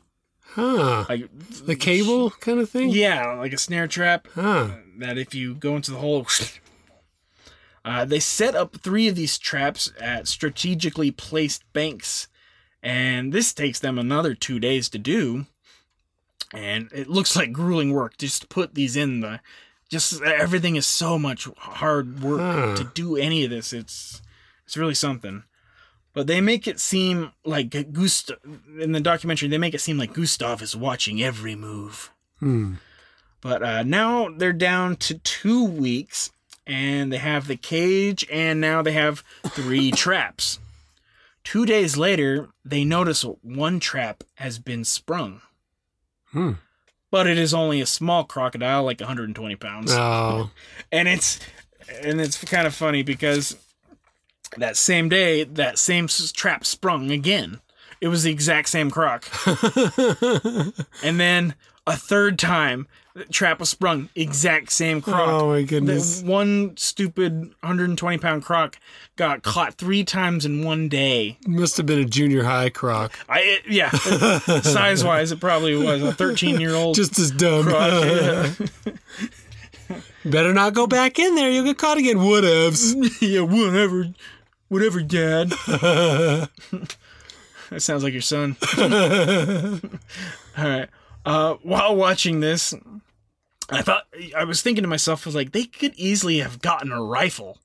Huh. 0.54 1.06
Like 1.08 1.28
The 1.64 1.76
cable 1.76 2.30
kind 2.30 2.60
of 2.60 2.68
thing. 2.70 2.90
Yeah, 2.90 3.32
like 3.32 3.52
a 3.52 3.58
snare 3.58 3.88
trap 3.88 4.28
Huh. 4.34 4.76
that 4.98 5.18
if 5.18 5.34
you 5.34 5.54
go 5.54 5.76
into 5.76 5.90
the 5.92 5.98
hole, 5.98 6.26
uh, 7.84 8.04
they 8.04 8.20
set 8.20 8.54
up 8.54 8.76
three 8.76 9.08
of 9.08 9.16
these 9.16 9.38
traps 9.38 9.90
at 10.00 10.28
strategically 10.28 11.10
placed 11.10 11.64
banks, 11.72 12.28
and 12.82 13.32
this 13.32 13.52
takes 13.52 13.80
them 13.80 13.98
another 13.98 14.34
two 14.34 14.60
days 14.60 14.88
to 14.90 14.98
do. 14.98 15.46
And 16.54 16.90
it 16.92 17.08
looks 17.08 17.34
like 17.34 17.52
grueling 17.52 17.92
work 17.92 18.18
just 18.18 18.42
to 18.42 18.46
put 18.46 18.74
these 18.74 18.94
in 18.94 19.20
the. 19.20 19.40
Just 19.92 20.22
everything 20.22 20.76
is 20.76 20.86
so 20.86 21.18
much 21.18 21.46
hard 21.58 22.22
work 22.22 22.40
Huh. 22.40 22.76
to 22.76 22.84
do 22.94 23.16
any 23.16 23.44
of 23.44 23.50
this. 23.50 23.72
It's 23.74 24.22
it's 24.64 24.76
really 24.76 24.94
something. 24.94 25.44
But 26.14 26.26
they 26.26 26.40
make 26.40 26.66
it 26.66 26.80
seem 26.80 27.32
like 27.44 27.92
Gustav 27.92 28.38
in 28.80 28.92
the 28.92 29.00
documentary. 29.00 29.48
They 29.48 29.58
make 29.58 29.74
it 29.74 29.80
seem 29.82 29.98
like 29.98 30.14
Gustav 30.14 30.62
is 30.62 30.74
watching 30.74 31.22
every 31.22 31.54
move. 31.54 32.10
Hmm. 32.40 32.74
But 33.42 33.62
uh, 33.62 33.82
now 33.82 34.28
they're 34.34 34.52
down 34.54 34.96
to 34.96 35.18
two 35.18 35.64
weeks, 35.64 36.30
and 36.66 37.12
they 37.12 37.18
have 37.18 37.46
the 37.46 37.56
cage, 37.56 38.26
and 38.30 38.60
now 38.60 38.80
they 38.82 38.92
have 38.92 39.22
three 39.48 39.90
traps. 40.04 40.58
Two 41.44 41.66
days 41.66 41.96
later, 41.96 42.48
they 42.64 42.84
notice 42.84 43.22
one 43.42 43.78
trap 43.80 44.22
has 44.36 44.58
been 44.58 44.84
sprung, 44.84 45.40
Hmm. 46.30 46.52
But 47.12 47.28
it 47.28 47.38
is 47.38 47.54
only 47.54 47.80
a 47.80 47.86
small 47.86 48.24
crocodile, 48.24 48.82
like 48.82 48.98
120 48.98 49.54
pounds, 49.54 49.92
Oh. 49.92 50.50
and 50.92 51.06
it's 51.06 51.38
and 52.02 52.20
it's 52.20 52.42
kind 52.42 52.66
of 52.66 52.74
funny 52.74 53.02
because 53.04 53.56
that 54.56 54.76
same 54.76 55.08
day, 55.08 55.44
that 55.44 55.78
same 55.78 56.08
trap 56.08 56.64
sprung 56.66 57.12
again. 57.12 57.60
It 58.00 58.08
was 58.08 58.24
the 58.24 58.32
exact 58.32 58.68
same 58.68 58.90
croc. 58.90 59.24
And 61.04 61.20
then 61.20 61.54
a 61.86 61.96
third 61.96 62.38
time, 62.38 62.86
trap 63.30 63.58
was 63.60 63.68
sprung. 63.68 64.08
Exact 64.14 64.70
same 64.70 65.00
croc. 65.02 65.28
oh 65.28 65.48
my 65.48 65.62
goodness. 65.62 66.22
one 66.22 66.76
stupid 66.76 67.40
120 67.60 68.18
pound 68.18 68.44
croc 68.44 68.78
got 69.16 69.42
caught 69.42 69.74
three 69.74 70.04
times 70.04 70.44
in 70.46 70.64
one 70.64 70.88
day. 70.88 71.38
Must 71.46 71.76
have 71.76 71.86
been 71.86 71.98
a 71.98 72.04
junior 72.04 72.44
high 72.44 72.70
croc. 72.70 73.12
I 73.28 73.40
it- 73.40 73.62
yeah, 73.68 73.90
size 74.60 75.02
wise, 75.04 75.32
it 75.32 75.40
probably 75.40 75.74
was 75.76 76.02
a 76.02 76.12
13 76.12 76.60
year 76.60 76.74
old 76.74 76.94
Just 76.94 77.18
as 77.18 77.30
dumb. 77.30 77.64
croc. 77.64 78.04
yeah. 78.04 78.52
Better 80.24 80.54
not 80.54 80.72
go 80.72 80.86
back 80.86 81.18
in 81.18 81.34
there. 81.34 81.50
You'll 81.50 81.64
get 81.64 81.78
caught 81.78 81.98
again. 81.98 82.18
Whatevs. 82.18 82.94
yeah, 83.20 83.40
whatever, 83.40 84.06
whatever, 84.68 85.02
Dad. 85.02 85.50
that 85.66 86.48
sounds 87.78 88.04
like 88.04 88.12
your 88.12 88.22
son. 88.22 88.56
All 88.78 90.64
right. 90.68 90.88
Uh, 91.24 91.54
while 91.62 91.94
watching 91.94 92.40
this, 92.40 92.74
I 93.70 93.82
thought 93.82 94.04
I 94.36 94.44
was 94.44 94.60
thinking 94.62 94.82
to 94.82 94.88
myself, 94.88 95.26
I 95.26 95.28
was 95.28 95.34
like, 95.34 95.52
they 95.52 95.64
could 95.64 95.94
easily 95.96 96.38
have 96.38 96.60
gotten 96.60 96.90
a 96.92 97.02
rifle 97.02 97.58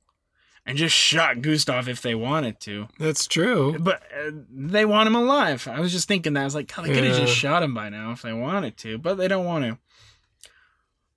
and 0.66 0.78
just 0.78 0.95
shot 0.95 1.41
Gustav 1.41 1.88
if 1.88 2.01
they 2.01 2.14
wanted 2.14 2.60
to, 2.62 2.88
That's 2.99 3.26
true. 3.26 3.78
but 3.80 4.03
uh, 4.14 4.32
they 4.51 4.84
want 4.86 5.08
him 5.08 5.16
alive. 5.16 5.68
I 5.72 5.80
was 5.80 5.91
just 5.93 6.08
thinking 6.10 6.34
that 6.34 6.41
I 6.41 6.43
was 6.43 6.55
like, 6.55 6.74
God, 6.74 6.86
they 6.86 6.93
could 6.93 7.03
have 7.05 7.18
Yeah. 7.18 7.26
just 7.26 7.36
shot 7.38 7.64
him 7.64 7.74
by 7.74 7.88
now 7.89 8.12
if 8.12 8.22
they 8.22 8.34
wanted 8.34 8.76
to, 8.80 8.97
but 8.97 9.16
they 9.16 9.28
don't 9.30 9.45
want 9.45 9.64
to. 9.66 9.78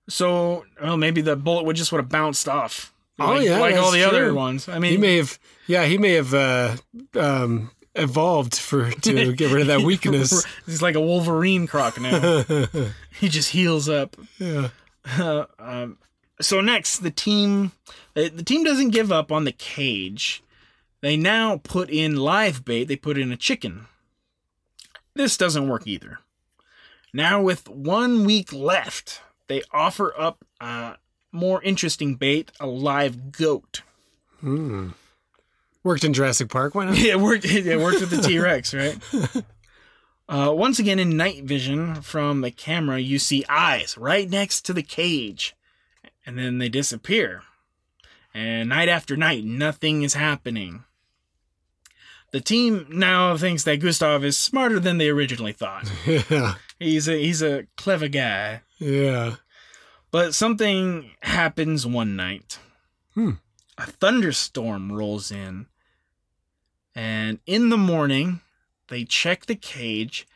So, 0.09 0.65
well, 0.81 0.97
maybe 0.97 1.21
the 1.21 1.35
bullet 1.35 1.63
would 1.65 1.75
just 1.75 1.91
would 1.91 1.99
have 1.99 2.09
bounced 2.09 2.47
off. 2.49 2.93
Oh, 3.19 3.33
like, 3.33 3.45
yeah, 3.45 3.59
like 3.59 3.75
all 3.75 3.91
the 3.91 4.03
other 4.03 4.33
ones. 4.33 4.67
I 4.67 4.79
mean, 4.79 4.91
He 4.91 4.97
may 4.97 5.17
have, 5.17 5.37
yeah, 5.67 5.85
he 5.85 5.97
may 5.97 6.13
have 6.13 6.33
uh, 6.33 6.75
um, 7.15 7.69
evolved 7.95 8.55
for 8.55 8.91
to 8.91 9.33
get 9.33 9.51
rid 9.51 9.61
of 9.61 9.67
that 9.67 9.81
weakness. 9.81 10.45
He's 10.65 10.81
like 10.81 10.95
a 10.95 11.01
Wolverine 11.01 11.67
croc 11.67 11.99
now. 11.99 12.43
he 13.19 13.29
just 13.29 13.49
heals 13.49 13.89
up. 13.89 14.15
yeah. 14.37 14.69
Uh, 15.17 15.45
um, 15.59 15.97
so 16.39 16.61
next, 16.61 16.99
the 16.99 17.11
team, 17.11 17.71
uh, 18.15 18.29
the 18.33 18.43
team 18.43 18.63
doesn't 18.63 18.89
give 18.89 19.11
up 19.11 19.31
on 19.31 19.43
the 19.43 19.51
cage. 19.51 20.43
They 21.01 21.17
now 21.17 21.59
put 21.63 21.89
in 21.89 22.15
live 22.15 22.63
bait. 22.63 22.85
They 22.85 22.95
put 22.95 23.17
in 23.17 23.31
a 23.31 23.37
chicken. 23.37 23.87
This 25.13 25.37
doesn't 25.37 25.67
work 25.67 25.87
either. 25.87 26.19
Now, 27.13 27.41
with 27.41 27.67
one 27.67 28.23
week 28.23 28.53
left, 28.53 29.21
they 29.47 29.61
offer 29.73 30.13
up 30.17 30.45
a 30.61 30.95
more 31.31 31.61
interesting 31.63 32.15
bait: 32.15 32.51
a 32.59 32.67
live 32.67 33.31
goat. 33.31 33.81
Hmm. 34.39 34.89
Worked 35.83 36.03
in 36.03 36.13
Jurassic 36.13 36.49
Park. 36.49 36.75
Why 36.75 36.85
not? 36.85 36.97
Yeah, 36.99 37.13
it 37.13 37.19
worked. 37.19 37.45
It 37.45 37.79
worked 37.79 38.01
with 38.01 38.09
the 38.11 38.21
T 38.21 38.39
Rex, 38.39 38.73
right? 38.73 38.97
Uh, 40.29 40.49
once 40.53 40.79
again, 40.79 40.97
in 40.97 41.17
night 41.17 41.43
vision 41.43 42.01
from 42.01 42.39
the 42.39 42.51
camera, 42.51 42.97
you 42.99 43.19
see 43.19 43.43
eyes 43.49 43.97
right 43.97 44.29
next 44.29 44.61
to 44.61 44.71
the 44.71 44.81
cage, 44.81 45.53
and 46.25 46.37
then 46.39 46.57
they 46.57 46.69
disappear. 46.69 47.41
And 48.33 48.69
night 48.69 48.87
after 48.87 49.17
night, 49.17 49.43
nothing 49.43 50.03
is 50.03 50.13
happening. 50.13 50.85
The 52.31 52.39
team 52.39 52.85
now 52.89 53.35
thinks 53.35 53.65
that 53.65 53.81
Gustav 53.81 54.23
is 54.23 54.37
smarter 54.37 54.79
than 54.79 54.99
they 54.99 55.09
originally 55.09 55.51
thought. 55.51 55.91
Yeah. 56.29 56.55
He's 56.79 57.09
a 57.09 57.17
he's 57.17 57.41
a 57.41 57.67
clever 57.75 58.07
guy. 58.07 58.61
Yeah. 58.79 59.35
But 60.11 60.33
something 60.33 61.11
happens 61.23 61.85
one 61.85 62.15
night. 62.15 62.57
Hmm. 63.15 63.31
A 63.77 63.85
thunderstorm 63.85 64.93
rolls 64.93 65.29
in. 65.29 65.65
And 66.95 67.39
in 67.45 67.69
the 67.69 67.77
morning, 67.77 68.41
they 68.89 69.03
check 69.03 69.45
the 69.45 69.55
cage 69.55 70.27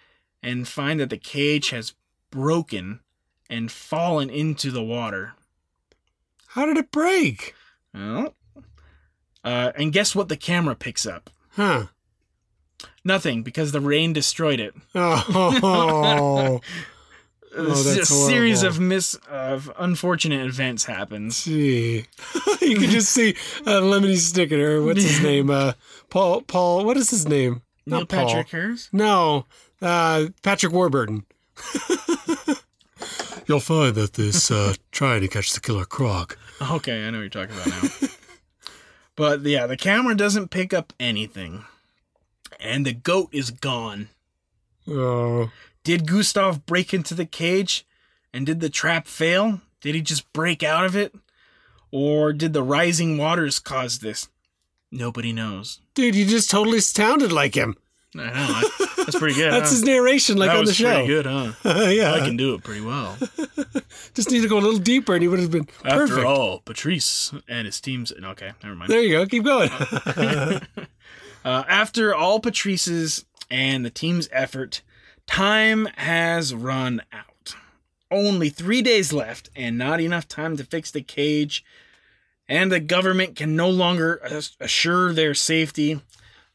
and 0.41 0.67
find 0.67 0.99
that 0.99 1.09
the 1.09 1.17
cage 1.17 1.69
has 1.69 1.93
broken 2.31 3.01
and 3.49 3.71
fallen 3.71 4.29
into 4.29 4.71
the 4.71 4.83
water. 4.83 5.33
How 6.47 6.65
did 6.65 6.77
it 6.77 6.91
break? 6.91 7.53
Well, 7.93 8.35
uh, 9.43 9.71
and 9.75 9.93
guess 9.93 10.15
what 10.15 10.29
the 10.29 10.37
camera 10.37 10.75
picks 10.75 11.05
up? 11.05 11.29
Huh. 11.51 11.87
Nothing, 13.03 13.43
because 13.43 13.71
the 13.71 13.81
rain 13.81 14.13
destroyed 14.13 14.59
it. 14.59 14.73
Oh. 14.95 16.61
a 17.55 18.05
series 18.05 18.61
horrible. 18.61 18.77
of 18.77 18.81
mis 18.81 19.15
of 19.29 19.71
unfortunate 19.77 20.45
events 20.45 20.85
happens. 20.85 21.43
Gee. 21.43 22.05
you 22.61 22.77
can 22.77 22.89
just 22.89 23.09
see 23.09 23.31
uh, 23.65 23.81
Lemony 23.81 24.15
Snicket 24.15 24.59
or 24.59 24.83
what's 24.83 25.01
his 25.01 25.21
name? 25.23 25.49
Uh, 25.49 25.73
Paul. 26.09 26.41
Paul. 26.41 26.85
What 26.85 26.97
is 26.97 27.09
his 27.09 27.27
name? 27.27 27.61
Neil 27.85 27.99
Not 27.99 28.09
Paul. 28.09 28.27
Patrick 28.27 28.49
Harris. 28.49 28.89
No. 28.91 29.45
Uh, 29.81 30.27
Patrick 30.43 30.73
Warburton. 30.73 31.25
You'll 33.47 33.59
find 33.59 33.93
that 33.95 34.13
this 34.13 34.49
uh, 34.49 34.73
trying 34.91 35.21
to 35.21 35.27
catch 35.27 35.53
the 35.53 35.59
killer 35.59 35.85
croc. 35.85 36.37
Okay, 36.59 37.05
I 37.05 37.11
know 37.11 37.19
what 37.19 37.35
you're 37.35 37.45
talking 37.47 37.55
about 37.55 38.01
now. 38.01 38.07
but 39.15 39.41
yeah, 39.43 39.67
the 39.67 39.77
camera 39.77 40.15
doesn't 40.15 40.49
pick 40.49 40.73
up 40.73 40.93
anything. 40.99 41.63
And 42.59 42.85
the 42.85 42.93
goat 42.93 43.29
is 43.31 43.51
gone. 43.51 44.09
Oh. 44.87 45.51
Did 45.85 46.05
Gustav 46.07 46.65
break 46.65 46.93
into 46.93 47.13
the 47.13 47.25
cage? 47.25 47.85
And 48.33 48.45
did 48.45 48.59
the 48.59 48.69
trap 48.69 49.07
fail? 49.07 49.61
Did 49.79 49.95
he 49.95 50.01
just 50.01 50.31
break 50.33 50.61
out 50.63 50.83
of 50.83 50.95
it? 50.95 51.15
Or 51.91 52.33
did 52.33 52.51
the 52.51 52.63
rising 52.63 53.17
waters 53.17 53.59
cause 53.59 53.99
this? 53.99 54.27
Nobody 54.91 55.31
knows. 55.31 55.79
Dude, 55.93 56.15
you 56.15 56.25
just 56.25 56.49
totally 56.49 56.79
sounded 56.81 57.31
like 57.31 57.55
him. 57.55 57.77
I 58.13 58.17
know. 58.17 58.31
I- 58.33 58.69
That's 58.97 59.17
pretty 59.19 59.35
good. 59.35 59.51
That's 59.53 59.69
huh? 59.69 59.75
his 59.75 59.83
narration, 59.83 60.37
like 60.37 60.49
that 60.49 60.57
on 60.57 60.65
the 60.65 60.73
show. 60.73 60.91
pretty 61.05 61.07
good, 61.07 61.25
huh? 61.27 61.51
yeah, 61.89 62.13
I 62.13 62.19
can 62.21 62.35
do 62.35 62.55
it 62.55 62.63
pretty 62.63 62.81
well. 62.81 63.15
just 64.15 64.31
need 64.31 64.41
to 64.41 64.47
go 64.49 64.57
a 64.57 64.61
little 64.61 64.79
deeper, 64.79 65.13
and 65.13 65.21
he 65.21 65.27
would 65.27 65.39
have 65.39 65.51
been 65.51 65.67
After 65.83 66.07
perfect. 66.07 66.25
all, 66.25 66.59
Patrice 66.59 67.31
and 67.47 67.67
his 67.67 67.79
team's 67.79 68.11
okay. 68.11 68.51
Never 68.63 68.75
mind. 68.75 68.89
There 68.89 69.01
you 69.01 69.11
go. 69.17 69.25
Keep 69.27 69.43
going. 69.43 69.69
Uh, 71.45 71.63
after 71.67 72.15
all 72.15 72.39
Patrice's 72.39 73.23
and 73.51 73.85
the 73.85 73.91
team's 73.91 74.27
effort, 74.31 74.81
time 75.27 75.85
has 75.97 76.53
run 76.53 77.01
out. 77.11 77.55
Only 78.11 78.49
three 78.49 78.81
days 78.81 79.11
left, 79.11 79.49
and 79.55 79.77
not 79.77 79.99
enough 79.99 80.27
time 80.27 80.57
to 80.57 80.63
fix 80.63 80.91
the 80.91 81.01
cage, 81.01 81.63
and 82.47 82.71
the 82.71 82.79
government 82.79 83.35
can 83.35 83.55
no 83.55 83.69
longer 83.69 84.21
assure 84.59 85.11
their 85.11 85.33
safety. 85.33 86.01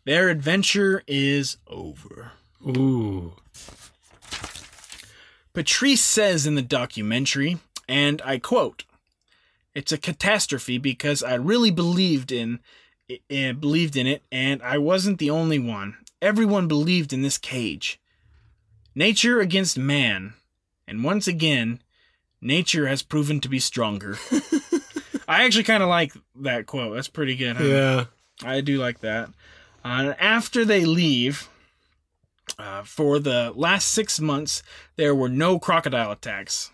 Their 0.04 0.28
adventure 0.28 1.02
is 1.06 1.56
over. 1.66 2.32
Ooh. 2.66 3.34
Patrice 5.52 6.02
says 6.02 6.46
in 6.46 6.54
the 6.54 6.62
documentary, 6.62 7.58
and 7.88 8.22
I 8.24 8.38
quote, 8.38 8.84
"It's 9.74 9.92
a 9.92 9.98
catastrophe 9.98 10.78
because 10.78 11.22
I 11.22 11.34
really 11.34 11.70
believed 11.70 12.30
in, 12.30 12.60
i 13.10 13.20
eh, 13.28 13.52
believed 13.52 13.96
in 13.96 14.06
it, 14.06 14.22
and 14.30 14.62
I 14.62 14.78
wasn't 14.78 15.18
the 15.18 15.30
only 15.30 15.58
one. 15.58 15.96
Everyone 16.22 16.68
believed 16.68 17.12
in 17.12 17.22
this 17.22 17.38
cage. 17.38 17.99
Nature 18.94 19.40
against 19.40 19.78
man, 19.78 20.34
and 20.86 21.04
once 21.04 21.26
again, 21.26 21.80
nature 22.40 22.86
has 22.88 23.02
proven 23.02 23.40
to 23.40 23.48
be 23.48 23.58
stronger." 23.58 24.16
I 25.28 25.44
actually 25.44 25.64
kind 25.64 25.82
of 25.82 25.88
like 25.88 26.12
that 26.40 26.66
quote. 26.66 26.94
That's 26.94 27.08
pretty 27.08 27.36
good. 27.36 27.56
Huh? 27.56 27.64
Yeah. 27.64 28.04
I 28.42 28.60
do 28.60 28.78
like 28.78 29.00
that. 29.00 29.30
Uh, 29.84 30.14
after 30.18 30.64
they 30.64 30.84
leave, 30.84 31.48
uh, 32.58 32.82
for 32.82 33.18
the 33.18 33.52
last 33.54 33.88
six 33.88 34.20
months, 34.20 34.62
there 34.96 35.14
were 35.14 35.28
no 35.28 35.58
crocodile 35.58 36.10
attacks. 36.10 36.70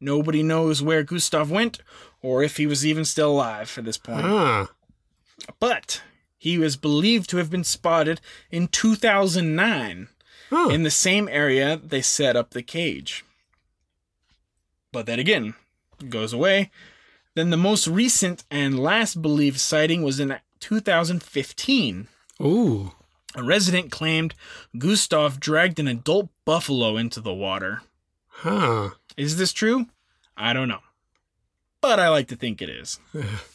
Nobody 0.00 0.42
knows 0.42 0.82
where 0.82 1.02
Gustav 1.02 1.50
went 1.50 1.80
or 2.22 2.42
if 2.42 2.56
he 2.56 2.66
was 2.66 2.86
even 2.86 3.04
still 3.04 3.32
alive 3.32 3.74
at 3.76 3.84
this 3.84 3.98
point. 3.98 4.24
Ah. 4.24 4.70
But 5.58 6.02
he 6.38 6.58
was 6.58 6.76
believed 6.76 7.28
to 7.30 7.36
have 7.36 7.50
been 7.50 7.64
spotted 7.64 8.20
in 8.50 8.68
2009 8.68 10.08
Huh. 10.50 10.68
in 10.70 10.82
the 10.82 10.90
same 10.90 11.28
area 11.28 11.76
they 11.76 12.02
set 12.02 12.36
up 12.36 12.50
the 12.50 12.62
cage. 12.62 13.24
But 14.92 15.06
then 15.06 15.18
again, 15.20 15.54
goes 16.08 16.32
away. 16.32 16.70
Then 17.34 17.50
the 17.50 17.56
most 17.56 17.86
recent 17.86 18.44
and 18.50 18.78
last 18.78 19.22
believed 19.22 19.60
sighting 19.60 20.02
was 20.02 20.18
in 20.18 20.36
2015. 20.58 22.08
Ooh. 22.42 22.92
A 23.36 23.42
resident 23.44 23.92
claimed 23.92 24.34
Gustav 24.76 25.38
dragged 25.38 25.78
an 25.78 25.86
adult 25.86 26.30
buffalo 26.44 26.96
into 26.96 27.20
the 27.20 27.32
water. 27.32 27.82
Huh. 28.26 28.90
Is 29.16 29.36
this 29.36 29.52
true? 29.52 29.86
I 30.36 30.52
don't 30.52 30.68
know. 30.68 30.80
But 31.80 32.00
I 32.00 32.08
like 32.08 32.26
to 32.28 32.36
think 32.36 32.60
it 32.60 32.68
is. 32.68 32.98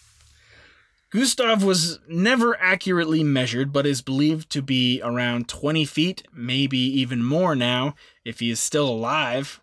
Gustav 1.15 1.63
was 1.63 1.99
never 2.09 2.59
accurately 2.61 3.23
measured, 3.23 3.71
but 3.71 3.85
is 3.87 4.01
believed 4.01 4.49
to 4.51 4.61
be 4.61 5.01
around 5.01 5.47
20 5.47 5.85
feet, 5.85 6.27
maybe 6.33 6.77
even 6.77 7.23
more 7.23 7.55
now, 7.55 7.95
if 8.25 8.39
he 8.41 8.49
is 8.49 8.59
still 8.59 8.89
alive. 8.89 9.61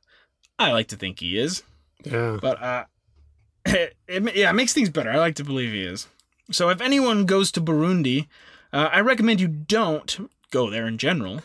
I 0.59 0.73
like 0.73 0.89
to 0.89 0.97
think 0.97 1.21
he 1.21 1.37
is. 1.39 1.63
Yeah. 2.05 2.39
But 2.41 2.63
uh, 2.63 2.85
it, 3.67 3.95
it- 4.09 4.35
yeah, 4.37 4.49
it 4.51 4.55
makes 4.55 4.73
things 4.73 4.89
better. 4.89 5.11
I 5.11 5.19
like 5.19 5.35
to 5.37 5.45
believe 5.45 5.73
he 5.73 5.83
is. 5.83 6.09
So 6.51 6.71
if 6.71 6.81
anyone 6.81 7.27
goes 7.27 7.53
to 7.53 7.61
Burundi, 7.61 8.29
uh, 8.73 8.89
I 8.91 9.01
recommend 9.01 9.41
you 9.41 9.49
don't 9.49 10.31
go 10.51 10.71
there 10.71 10.87
in 10.87 10.97
general. 10.99 11.41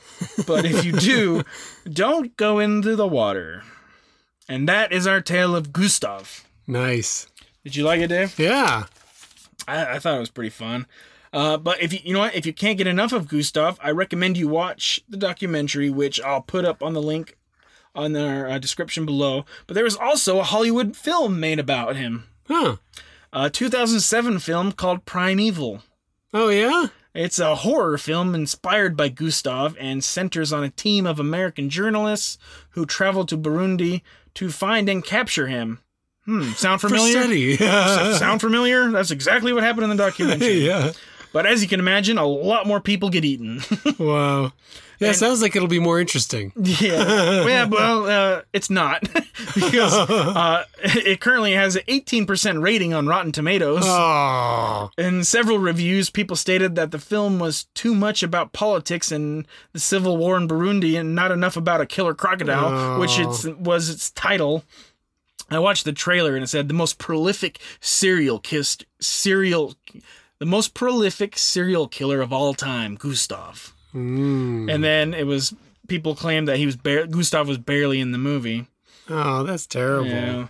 But 0.46 0.64
if 0.66 0.86
you 0.86 0.94
do, 0.94 1.44
don't 1.92 2.36
go 2.38 2.60
into 2.60 2.96
the 2.96 3.08
water. 3.08 3.64
And 4.48 4.70
that 4.70 4.92
is 4.94 5.06
our 5.06 5.20
tale 5.20 5.54
of 5.56 5.74
Gustav. 5.74 6.46
Nice. 6.66 7.28
Did 7.66 7.76
you 7.76 7.84
like 7.84 8.00
it, 8.00 8.08
Dave? 8.08 8.40
Yeah. 8.40 8.86
I, 9.68 9.96
I 9.96 10.00
thought 10.00 10.18
it 10.18 10.22
was 10.22 10.30
pretty 10.30 10.50
fun. 10.50 10.88
Uh, 11.34 11.58
but 11.58 11.82
if 11.82 11.94
you 11.94 12.00
you 12.04 12.14
know 12.14 12.20
what, 12.20 12.36
if 12.36 12.46
you 12.46 12.54
can't 12.54 12.78
get 12.78 12.88
enough 12.88 13.12
of 13.12 13.28
Gustav, 13.28 13.78
I 13.82 13.92
recommend 13.92 14.38
you 14.38 14.48
watch 14.48 15.02
the 15.10 15.18
documentary, 15.18 15.90
which 15.90 16.22
I'll 16.22 16.42
put 16.42 16.66
up 16.66 16.82
on 16.82 16.94
the 16.94 17.02
link 17.02 17.38
on 17.94 18.16
our 18.16 18.48
uh, 18.48 18.60
description 18.60 19.06
below. 19.06 19.46
But 19.66 19.74
there 19.74 19.84
was 19.84 19.98
also 19.98 20.40
a 20.40 20.44
Hollywood 20.44 20.96
film 20.96 21.40
made 21.40 21.60
about 21.60 21.96
him. 21.96 22.26
Huh. 22.48 22.78
a 23.34 23.50
2007 23.50 24.40
film 24.40 24.72
called 24.72 25.06
Primeval. 25.06 25.84
Oh 26.34 26.50
yeah. 26.50 26.88
It's 27.14 27.40
a 27.40 27.56
horror 27.56 27.98
film 27.98 28.36
inspired 28.36 28.96
by 28.96 29.10
Gustav 29.10 29.76
and 29.80 30.04
centers 30.04 30.54
on 30.54 30.64
a 30.64 30.70
team 30.70 31.08
of 31.08 31.20
American 31.20 31.70
journalists 31.70 32.38
who 32.72 32.86
travel 32.86 33.26
to 33.26 33.38
Burundi 33.38 34.02
to 34.36 34.50
find 34.50 34.88
and 34.88 35.04
capture 35.04 35.48
him. 35.48 35.80
Hmm, 36.28 36.52
sound 36.52 36.82
familiar? 36.82 37.56
Sound 38.18 38.42
familiar? 38.42 38.92
That's 38.92 39.12
exactly 39.12 39.54
what 39.54 39.64
happened 39.64 39.86
in 39.86 39.90
the 39.92 39.96
documentary. 39.96 40.60
yeah. 40.66 40.92
But 41.32 41.46
as 41.46 41.62
you 41.62 41.70
can 41.70 41.80
imagine, 41.80 42.18
a 42.18 42.26
lot 42.26 42.68
more 42.68 42.82
people 42.82 43.10
get 43.10 43.26
eaten. 43.26 43.62
Wow. 43.98 44.52
Yeah, 45.00 45.12
sounds 45.12 45.44
like 45.44 45.56
it'll 45.56 45.68
be 45.68 45.80
more 45.80 46.00
interesting. 46.00 46.52
yeah. 46.58 47.46
yeah, 47.46 47.66
well, 47.66 48.08
uh, 48.08 48.42
it's 48.52 48.70
not 48.70 49.08
because 49.54 49.94
uh, 49.94 50.66
it 50.84 51.20
currently 51.20 51.54
has 51.54 51.76
an 51.76 51.84
18% 51.88 52.64
rating 52.64 52.96
on 52.96 53.06
Rotten 53.06 53.32
Tomatoes. 53.32 53.84
Oh. 53.86 54.90
In 54.98 55.24
several 55.24 55.60
reviews, 55.60 56.10
people 56.10 56.36
stated 56.36 56.76
that 56.76 56.90
the 56.90 56.98
film 56.98 57.38
was 57.38 57.66
too 57.76 57.94
much 57.94 58.24
about 58.24 58.54
politics 58.54 59.12
and 59.12 59.48
the 59.72 59.80
civil 59.80 60.18
war 60.18 60.36
in 60.36 60.48
Burundi 60.48 61.00
and 61.00 61.14
not 61.14 61.32
enough 61.32 61.56
about 61.56 61.80
a 61.80 61.86
killer 61.86 62.16
crocodile, 62.16 63.00
which 63.00 63.20
it's, 63.20 63.46
was 63.46 63.90
its 63.90 64.10
title. 64.12 64.64
I 65.50 65.60
watched 65.60 65.86
the 65.86 65.94
trailer 65.94 66.36
and 66.36 66.44
it 66.44 66.48
said 66.48 66.68
the 66.68 66.74
most 66.74 66.98
prolific 66.98 67.60
serial 67.80 68.40
kissed 68.40 68.86
serial 69.00 69.76
the 70.40 70.46
most 70.46 70.74
prolific 70.74 71.38
serial 71.38 71.88
killer 71.88 72.22
of 72.22 72.32
all 72.32 72.54
time, 72.54 72.96
Gustav. 72.96 73.74
Mm. 73.94 74.72
And 74.72 74.84
then 74.84 75.14
it 75.14 75.26
was 75.26 75.54
people 75.88 76.16
claimed 76.16 76.48
that 76.48 76.58
he 76.58 76.66
was 76.66 76.76
bar- 76.76 77.08
Gustav 77.08 77.48
was 77.48 77.58
barely 77.58 78.00
in 78.00 78.12
the 78.12 78.18
movie. 78.18 78.68
Oh, 79.10 79.44
that's 79.44 79.66
terrible. 79.66 80.10
Yeah. 80.10 80.48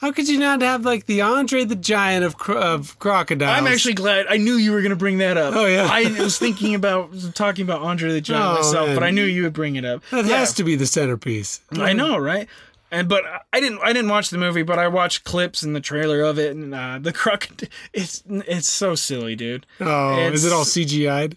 How 0.00 0.10
could 0.10 0.28
you 0.28 0.40
not 0.40 0.62
have 0.62 0.84
like 0.84 1.06
the 1.06 1.20
Andre 1.20 1.64
the 1.64 1.76
Giant 1.76 2.24
of 2.24 2.36
cro- 2.36 2.60
of 2.60 2.98
crocodiles? 2.98 3.56
I'm 3.56 3.68
actually 3.68 3.94
glad. 3.94 4.26
I 4.28 4.36
knew 4.38 4.54
you 4.54 4.72
were 4.72 4.80
going 4.80 4.90
to 4.90 4.96
bring 4.96 5.18
that 5.18 5.36
up. 5.36 5.54
Oh, 5.54 5.66
yeah. 5.66 5.86
I 5.88 6.10
was 6.20 6.38
thinking 6.38 6.74
about 6.74 7.10
talking 7.34 7.64
about 7.64 7.82
Andre 7.82 8.10
the 8.10 8.20
Giant 8.20 8.44
Oh, 8.50 8.54
myself, 8.62 8.86
man. 8.88 8.96
but 8.96 9.04
I 9.04 9.10
knew 9.10 9.22
you 9.22 9.44
would 9.44 9.52
bring 9.52 9.76
it 9.76 9.84
up. 9.84 10.02
that 10.10 10.24
Yeah, 10.24 10.38
has 10.38 10.54
to 10.54 10.64
be 10.64 10.74
the 10.74 10.86
centerpiece. 10.86 11.60
I 11.70 11.92
know, 11.92 12.18
right? 12.18 12.48
And 12.92 13.08
but 13.08 13.24
I 13.52 13.58
didn't. 13.60 13.80
I 13.82 13.92
didn't 13.92 14.10
watch 14.10 14.30
the 14.30 14.36
movie, 14.38 14.62
but 14.62 14.78
I 14.78 14.86
watched 14.86 15.24
clips 15.24 15.62
and 15.64 15.74
the 15.74 15.80
trailer 15.80 16.20
of 16.20 16.38
it, 16.38 16.54
and 16.54 16.72
uh, 16.74 16.98
the 17.00 17.12
crocodile. 17.14 17.68
It's 17.92 18.22
it's 18.28 18.68
so 18.68 18.94
silly, 18.94 19.34
dude. 19.34 19.66
Oh, 19.80 20.18
is 20.18 20.44
it 20.44 20.52
all 20.52 20.60
It's- 20.62 20.74
CGI'd? 20.76 21.36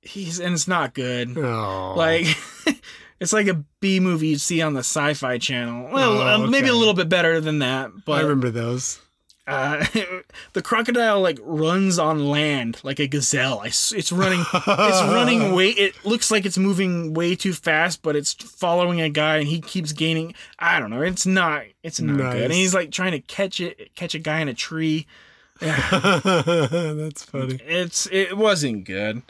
He's 0.00 0.40
and 0.40 0.54
it's 0.54 0.66
not 0.68 0.94
good. 0.94 1.36
Oh, 1.36 1.94
Like. 1.96 2.26
It's 3.20 3.32
like 3.32 3.46
a 3.46 3.62
B 3.78 4.00
movie 4.00 4.26
you'd 4.30 4.40
see 4.40 4.60
on 4.62 4.72
the 4.74 4.80
Sci-Fi 4.80 5.38
Channel. 5.38 5.90
Well, 5.92 6.18
Oh, 6.18 6.44
uh, 6.44 6.46
maybe 6.48 6.66
a 6.66 6.74
little 6.74 6.92
bit 6.92 7.08
better 7.08 7.40
than 7.40 7.60
that, 7.60 7.92
but 8.04 8.14
I 8.18 8.22
remember 8.22 8.50
those. 8.50 8.98
Uh, 9.46 9.84
the 10.52 10.62
crocodile 10.62 11.20
like 11.20 11.38
runs 11.42 11.98
on 11.98 12.28
land 12.28 12.80
like 12.84 13.00
a 13.00 13.08
gazelle. 13.08 13.60
I 13.60 13.66
it's 13.66 14.12
running. 14.12 14.40
it's 14.52 14.66
running 14.66 15.52
way. 15.54 15.70
It 15.70 16.04
looks 16.04 16.30
like 16.30 16.46
it's 16.46 16.58
moving 16.58 17.12
way 17.12 17.34
too 17.34 17.52
fast, 17.52 18.02
but 18.02 18.14
it's 18.14 18.32
following 18.34 19.00
a 19.00 19.08
guy, 19.08 19.38
and 19.38 19.48
he 19.48 19.60
keeps 19.60 19.92
gaining. 19.92 20.34
I 20.58 20.78
don't 20.78 20.90
know. 20.90 21.02
It's 21.02 21.26
not. 21.26 21.64
It's 21.82 22.00
not 22.00 22.16
good. 22.16 22.42
And 22.42 22.52
he's 22.52 22.74
like 22.74 22.92
trying 22.92 23.12
to 23.12 23.20
catch 23.20 23.60
it, 23.60 23.94
catch 23.96 24.14
a 24.14 24.20
guy 24.20 24.40
in 24.40 24.48
a 24.48 24.54
tree. 24.54 25.06
that's 25.60 27.24
funny. 27.24 27.58
It's. 27.66 28.06
It 28.10 28.36
wasn't 28.36 28.84
good. 28.84 29.22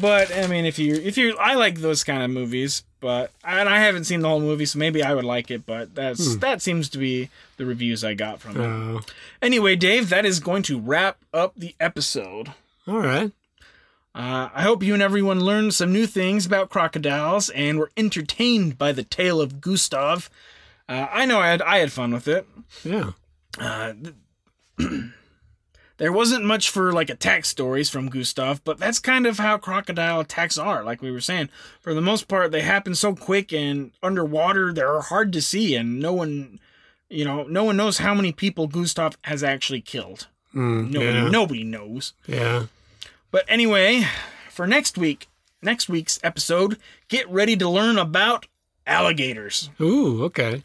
but 0.00 0.34
I 0.34 0.46
mean, 0.46 0.66
if 0.66 0.78
you 0.78 0.94
if 0.94 1.16
you, 1.16 1.36
I 1.38 1.54
like 1.54 1.80
those 1.80 2.04
kind 2.04 2.22
of 2.22 2.30
movies. 2.30 2.84
But 3.06 3.30
and 3.44 3.68
I 3.68 3.78
haven't 3.78 4.02
seen 4.02 4.18
the 4.18 4.28
whole 4.28 4.40
movie, 4.40 4.66
so 4.66 4.80
maybe 4.80 5.00
I 5.00 5.14
would 5.14 5.24
like 5.24 5.48
it. 5.52 5.64
But 5.64 5.94
that's 5.94 6.34
that 6.38 6.60
seems 6.60 6.88
to 6.88 6.98
be 6.98 7.28
the 7.56 7.64
reviews 7.64 8.02
I 8.02 8.14
got 8.14 8.40
from 8.40 8.56
it. 8.60 8.64
Oh, 8.66 9.00
Anyway, 9.40 9.76
Dave, 9.76 10.08
that 10.08 10.26
is 10.26 10.40
going 10.40 10.64
to 10.64 10.80
wrap 10.80 11.18
up 11.32 11.52
the 11.56 11.76
episode. 11.78 12.52
all 12.88 12.98
right. 12.98 13.30
Uh, 14.12 14.48
I 14.52 14.62
hope 14.62 14.82
you 14.82 14.92
and 14.92 15.02
everyone 15.02 15.38
learned 15.38 15.72
some 15.74 15.92
new 15.92 16.08
things 16.08 16.46
about 16.46 16.68
crocodiles 16.68 17.48
and 17.50 17.78
were 17.78 17.92
entertained 17.96 18.76
by 18.76 18.90
the 18.90 19.04
tale 19.04 19.40
of 19.40 19.60
Gustav. 19.60 20.28
Uh, 20.88 21.06
I 21.12 21.26
know 21.26 21.38
I 21.38 21.46
had 21.50 21.62
I 21.62 21.78
had 21.78 21.92
fun 21.92 22.12
with 22.12 22.26
it. 22.26 22.44
Yeah. 22.82 23.12
Uh, 23.56 23.92
there 25.98 26.12
wasn't 26.12 26.44
much 26.44 26.70
for 26.70 26.92
like 26.92 27.10
attack 27.10 27.44
stories 27.44 27.88
from 27.88 28.08
Gustav, 28.08 28.62
but 28.64 28.78
that's 28.78 28.98
kind 28.98 29.26
of 29.26 29.38
how 29.38 29.56
crocodile 29.58 30.20
attacks 30.20 30.58
are. 30.58 30.84
Like 30.84 31.02
we 31.02 31.10
were 31.10 31.20
saying, 31.20 31.48
for 31.80 31.94
the 31.94 32.00
most 32.00 32.28
part, 32.28 32.52
they 32.52 32.62
happen 32.62 32.94
so 32.94 33.14
quick 33.14 33.52
and 33.52 33.92
underwater 34.02 34.72
they're 34.72 35.00
hard 35.00 35.32
to 35.32 35.42
see, 35.42 35.74
and 35.74 36.00
no 36.00 36.12
one, 36.12 36.60
you 37.08 37.24
know, 37.24 37.44
no 37.44 37.64
one 37.64 37.76
knows 37.76 37.98
how 37.98 38.14
many 38.14 38.32
people 38.32 38.66
Gustav 38.66 39.16
has 39.22 39.42
actually 39.42 39.80
killed. 39.80 40.28
Mm, 40.54 40.90
nobody 40.90 41.18
yeah. 41.18 41.28
nobody 41.28 41.64
knows. 41.64 42.12
Yeah. 42.26 42.66
But 43.30 43.44
anyway, 43.48 44.06
for 44.50 44.66
next 44.66 44.96
week, 44.96 45.28
next 45.62 45.88
week's 45.88 46.18
episode, 46.22 46.78
get 47.08 47.28
ready 47.28 47.56
to 47.56 47.68
learn 47.68 47.98
about 47.98 48.46
alligators. 48.86 49.70
Ooh, 49.80 50.24
okay. 50.24 50.62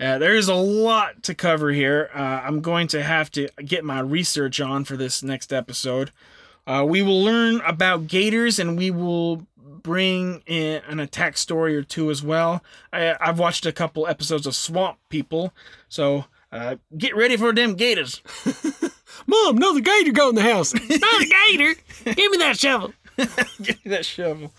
Uh, 0.00 0.18
there's 0.18 0.48
a 0.48 0.54
lot 0.54 1.22
to 1.24 1.34
cover 1.34 1.70
here. 1.70 2.08
Uh, 2.14 2.18
I'm 2.18 2.60
going 2.60 2.86
to 2.88 3.02
have 3.02 3.30
to 3.32 3.48
get 3.64 3.84
my 3.84 4.00
research 4.00 4.60
on 4.60 4.84
for 4.84 4.96
this 4.96 5.22
next 5.22 5.52
episode. 5.52 6.12
Uh, 6.66 6.84
we 6.86 7.02
will 7.02 7.22
learn 7.22 7.60
about 7.62 8.06
gators 8.06 8.58
and 8.58 8.78
we 8.78 8.90
will 8.90 9.46
bring 9.56 10.42
in 10.46 10.82
an 10.88 11.00
attack 11.00 11.36
story 11.36 11.74
or 11.74 11.82
two 11.82 12.10
as 12.10 12.22
well. 12.22 12.62
I, 12.92 13.16
I've 13.20 13.38
watched 13.38 13.66
a 13.66 13.72
couple 13.72 14.06
episodes 14.06 14.46
of 14.46 14.54
Swamp 14.54 14.98
People, 15.08 15.52
so 15.88 16.26
uh, 16.52 16.76
get 16.96 17.16
ready 17.16 17.36
for 17.36 17.52
them 17.52 17.74
gators. 17.74 18.22
Mom, 19.26 19.56
another 19.56 19.80
gator 19.80 20.12
go 20.12 20.28
in 20.28 20.34
the 20.34 20.42
house. 20.42 20.74
Not 20.88 21.22
a 21.22 21.26
gator. 21.26 21.80
Give 22.04 22.30
me 22.30 22.38
that 22.38 22.56
shovel. 22.58 22.92
Give 23.62 23.84
me 23.84 23.90
that 23.90 24.04
shovel. 24.04 24.52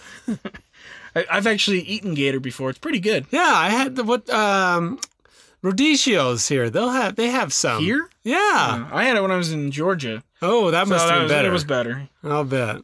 I, 1.15 1.25
I've 1.29 1.47
actually 1.47 1.81
eaten 1.81 2.13
gator 2.13 2.39
before. 2.39 2.69
It's 2.69 2.79
pretty 2.79 2.99
good. 2.99 3.25
Yeah, 3.31 3.53
I 3.53 3.69
had 3.69 3.95
the 3.95 4.03
what 4.03 4.29
um 4.29 4.99
Rodizio's 5.63 6.47
here. 6.47 6.69
They'll 6.69 6.89
have 6.89 7.15
they 7.15 7.27
have 7.29 7.51
some. 7.53 7.83
Here? 7.83 8.09
Yeah. 8.23 8.87
I 8.91 9.03
had 9.03 9.17
it 9.17 9.21
when 9.21 9.31
I 9.31 9.37
was 9.37 9.51
in 9.51 9.71
Georgia. 9.71 10.23
Oh, 10.41 10.71
that 10.71 10.87
So 10.87 10.93
must 10.93 11.09
have 11.09 11.19
been 11.21 11.27
better. 11.27 11.49
It 11.49 11.51
was 11.51 11.63
better. 11.65 12.09
I'll 12.23 12.43
bet. 12.43 12.81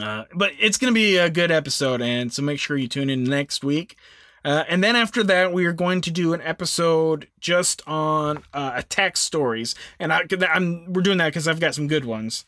Uh, 0.00 0.24
but 0.34 0.52
it's 0.58 0.78
going 0.78 0.90
to 0.92 0.94
be 0.94 1.18
a 1.18 1.28
good 1.28 1.50
episode, 1.50 2.00
and 2.00 2.32
so 2.32 2.40
make 2.42 2.58
sure 2.58 2.78
you 2.78 2.88
tune 2.88 3.10
in 3.10 3.24
next 3.24 3.62
week. 3.62 3.96
Uh, 4.44 4.64
and 4.68 4.82
then 4.82 4.96
after 4.96 5.22
that, 5.22 5.52
we 5.52 5.66
are 5.66 5.72
going 5.72 6.00
to 6.00 6.10
do 6.10 6.32
an 6.32 6.40
episode 6.40 7.28
just 7.38 7.82
on 7.86 8.42
uh, 8.54 8.72
attack 8.74 9.16
stories, 9.16 9.74
and 10.00 10.12
I, 10.12 10.22
I'm 10.50 10.92
we're 10.92 11.02
doing 11.02 11.18
that 11.18 11.26
because 11.26 11.46
I've 11.46 11.60
got 11.60 11.74
some 11.74 11.88
good 11.88 12.04
ones. 12.06 12.46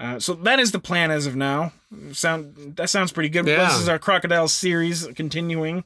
Uh, 0.00 0.18
so 0.18 0.34
that 0.34 0.58
is 0.58 0.72
the 0.72 0.78
plan 0.80 1.10
as 1.10 1.26
of 1.26 1.36
now. 1.36 1.72
Sound 2.12 2.74
that 2.76 2.90
sounds 2.90 3.12
pretty 3.12 3.28
good. 3.28 3.46
Yeah. 3.46 3.66
This 3.68 3.80
is 3.80 3.88
our 3.88 3.98
crocodile 3.98 4.48
series 4.48 5.06
continuing. 5.14 5.84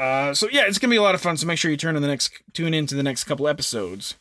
Uh, 0.00 0.32
so 0.32 0.48
yeah, 0.50 0.62
it's 0.66 0.78
gonna 0.78 0.90
be 0.90 0.96
a 0.96 1.02
lot 1.02 1.14
of 1.14 1.20
fun. 1.20 1.36
So 1.36 1.46
make 1.46 1.58
sure 1.58 1.70
you 1.70 1.76
turn 1.76 1.94
in 1.94 2.00
the 2.00 2.08
next 2.08 2.32
tune 2.54 2.72
into 2.72 2.94
the 2.94 3.02
next 3.02 3.24
couple 3.24 3.46
episodes. 3.46 4.14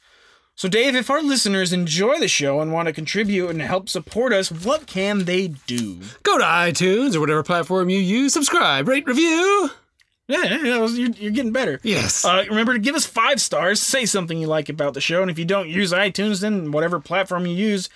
So 0.55 0.67
Dave, 0.67 0.93
if 0.93 1.09
our 1.09 1.21
listeners 1.21 1.71
enjoy 1.71 2.19
the 2.19 2.27
show 2.27 2.59
and 2.59 2.73
want 2.73 2.87
to 2.87 2.93
contribute 2.93 3.49
and 3.49 3.61
help 3.61 3.87
support 3.87 4.33
us, 4.33 4.51
what 4.51 4.87
can 4.87 5.23
they 5.23 5.47
do? 5.47 6.01
Go 6.23 6.37
to 6.37 6.43
iTunes 6.43 7.15
or 7.15 7.21
whatever 7.21 7.43
platform 7.43 7.89
you 7.89 7.99
use. 7.99 8.33
Subscribe, 8.33 8.89
rate, 8.89 9.07
review. 9.07 9.69
Yeah, 10.27 10.57
you're, 10.57 10.89
you're 10.89 11.31
getting 11.31 11.53
better. 11.53 11.79
Yes. 11.81 12.25
Uh, 12.25 12.43
remember 12.49 12.73
to 12.73 12.79
give 12.79 12.93
us 12.93 13.05
five 13.05 13.39
stars. 13.39 13.81
Say 13.81 14.05
something 14.05 14.37
you 14.37 14.47
like 14.47 14.67
about 14.67 14.93
the 14.93 15.01
show, 15.01 15.21
and 15.21 15.31
if 15.31 15.39
you 15.39 15.45
don't 15.45 15.69
use 15.69 15.93
iTunes, 15.93 16.41
then 16.41 16.71
whatever 16.71 16.99
platform 16.99 17.45
you 17.47 17.55
use, 17.55 17.89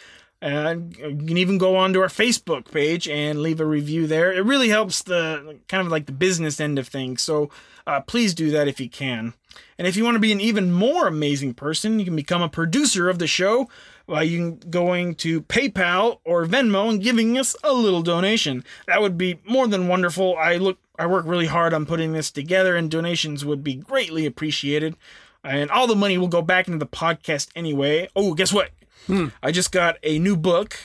uh, 0.44 0.76
you 0.98 1.26
can 1.26 1.38
even 1.38 1.58
go 1.58 1.78
on 1.78 1.94
to 1.94 2.02
our 2.02 2.08
Facebook 2.08 2.70
page 2.70 3.08
and 3.08 3.42
leave 3.42 3.62
a 3.62 3.66
review 3.66 4.08
there. 4.08 4.32
It 4.34 4.44
really 4.44 4.68
helps 4.68 5.02
the 5.02 5.58
kind 5.70 5.86
of 5.86 5.92
like 5.92 6.06
the 6.06 6.12
business 6.12 6.60
end 6.60 6.78
of 6.78 6.88
things. 6.88 7.22
So 7.22 7.50
uh, 7.88 8.02
please 8.02 8.34
do 8.34 8.52
that 8.52 8.68
if 8.68 8.80
you 8.80 8.90
can. 8.90 9.34
And 9.78 9.88
if 9.88 9.96
you 9.96 10.04
want 10.04 10.16
to 10.16 10.20
be 10.20 10.34
an 10.34 10.42
even 10.42 10.72
more 10.72 11.08
amazing 11.08 11.54
person, 11.54 11.98
you 11.98 12.06
can 12.06 12.16
become 12.16 12.42
a 12.42 12.50
producer 12.50 13.10
of 13.10 13.20
the 13.20 13.28
show 13.28 13.70
by 14.06 14.24
you 14.24 14.60
going 14.70 15.16
to 15.16 15.44
PayPal 15.44 16.20
or 16.26 16.46
Venmo 16.46 16.90
and 16.90 17.02
giving 17.02 17.38
us 17.38 17.56
a 17.64 17.72
little 17.72 18.02
donation. 18.02 18.66
That 18.86 19.02
would 19.02 19.18
be 19.18 19.40
more 19.46 19.68
than 19.68 19.88
wonderful. 19.88 20.36
I 20.38 20.58
look 20.58 20.78
I 21.00 21.08
work 21.08 21.26
really 21.26 21.48
hard 21.48 21.74
on 21.74 21.86
putting 21.86 22.12
this 22.12 22.30
together 22.30 22.76
and 22.76 22.92
donations 22.92 23.46
would 23.46 23.64
be 23.64 23.76
greatly 23.76 24.26
appreciated. 24.26 24.96
And 25.44 25.72
all 25.72 25.88
the 25.88 25.96
money 25.96 26.18
will 26.18 26.28
go 26.28 26.42
back 26.42 26.68
into 26.68 26.80
the 26.80 26.86
podcast 26.86 27.48
anyway. 27.56 28.10
Oh, 28.16 28.34
guess 28.34 28.54
what? 28.54 28.72
I 29.10 29.52
just 29.52 29.72
got 29.72 29.98
a 30.04 30.20
new 30.20 30.38
book. 30.38 30.78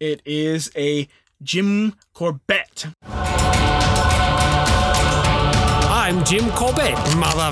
It 0.00 0.20
is 0.24 0.70
a 0.76 1.08
Jim 1.42 1.94
Corbett. 2.12 2.86
I'm 5.94 6.24
Jim 6.24 6.50
Corbett, 6.50 6.94
mother. 7.16 7.50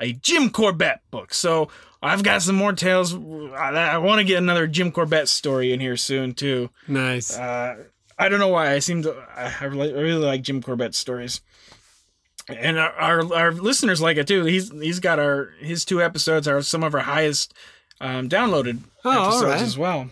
a 0.00 0.12
Jim 0.12 0.50
Corbett 0.50 1.00
book. 1.10 1.32
So 1.32 1.68
I've 2.02 2.22
got 2.22 2.42
some 2.42 2.56
more 2.56 2.72
tales. 2.72 3.14
I, 3.14 3.70
I 3.92 3.98
want 3.98 4.18
to 4.18 4.24
get 4.24 4.38
another 4.38 4.66
Jim 4.66 4.90
Corbett 4.92 5.28
story 5.28 5.72
in 5.72 5.80
here 5.80 5.96
soon 5.96 6.34
too. 6.34 6.70
Nice. 6.86 7.36
Uh, 7.38 7.84
I 8.18 8.28
don't 8.28 8.40
know 8.40 8.48
why. 8.48 8.72
I 8.72 8.80
seem 8.80 9.02
to. 9.02 9.14
I, 9.36 9.54
I 9.60 9.64
really, 9.66 9.94
I 9.94 10.00
really 10.00 10.24
like 10.24 10.42
Jim 10.42 10.60
Corbett 10.62 10.94
stories, 10.94 11.40
and 12.48 12.78
our, 12.78 12.92
our 12.92 13.34
our 13.34 13.52
listeners 13.52 14.00
like 14.00 14.16
it 14.16 14.26
too. 14.26 14.44
He's 14.44 14.70
he's 14.70 15.00
got 15.00 15.18
our 15.18 15.50
his 15.60 15.84
two 15.84 16.02
episodes 16.02 16.46
are 16.48 16.62
some 16.62 16.82
of 16.82 16.94
our 16.94 17.00
highest 17.00 17.54
um, 18.00 18.28
downloaded 18.28 18.80
Oh, 19.04 19.26
episodes 19.28 19.44
right. 19.44 19.62
as 19.62 19.76
well. 19.78 20.10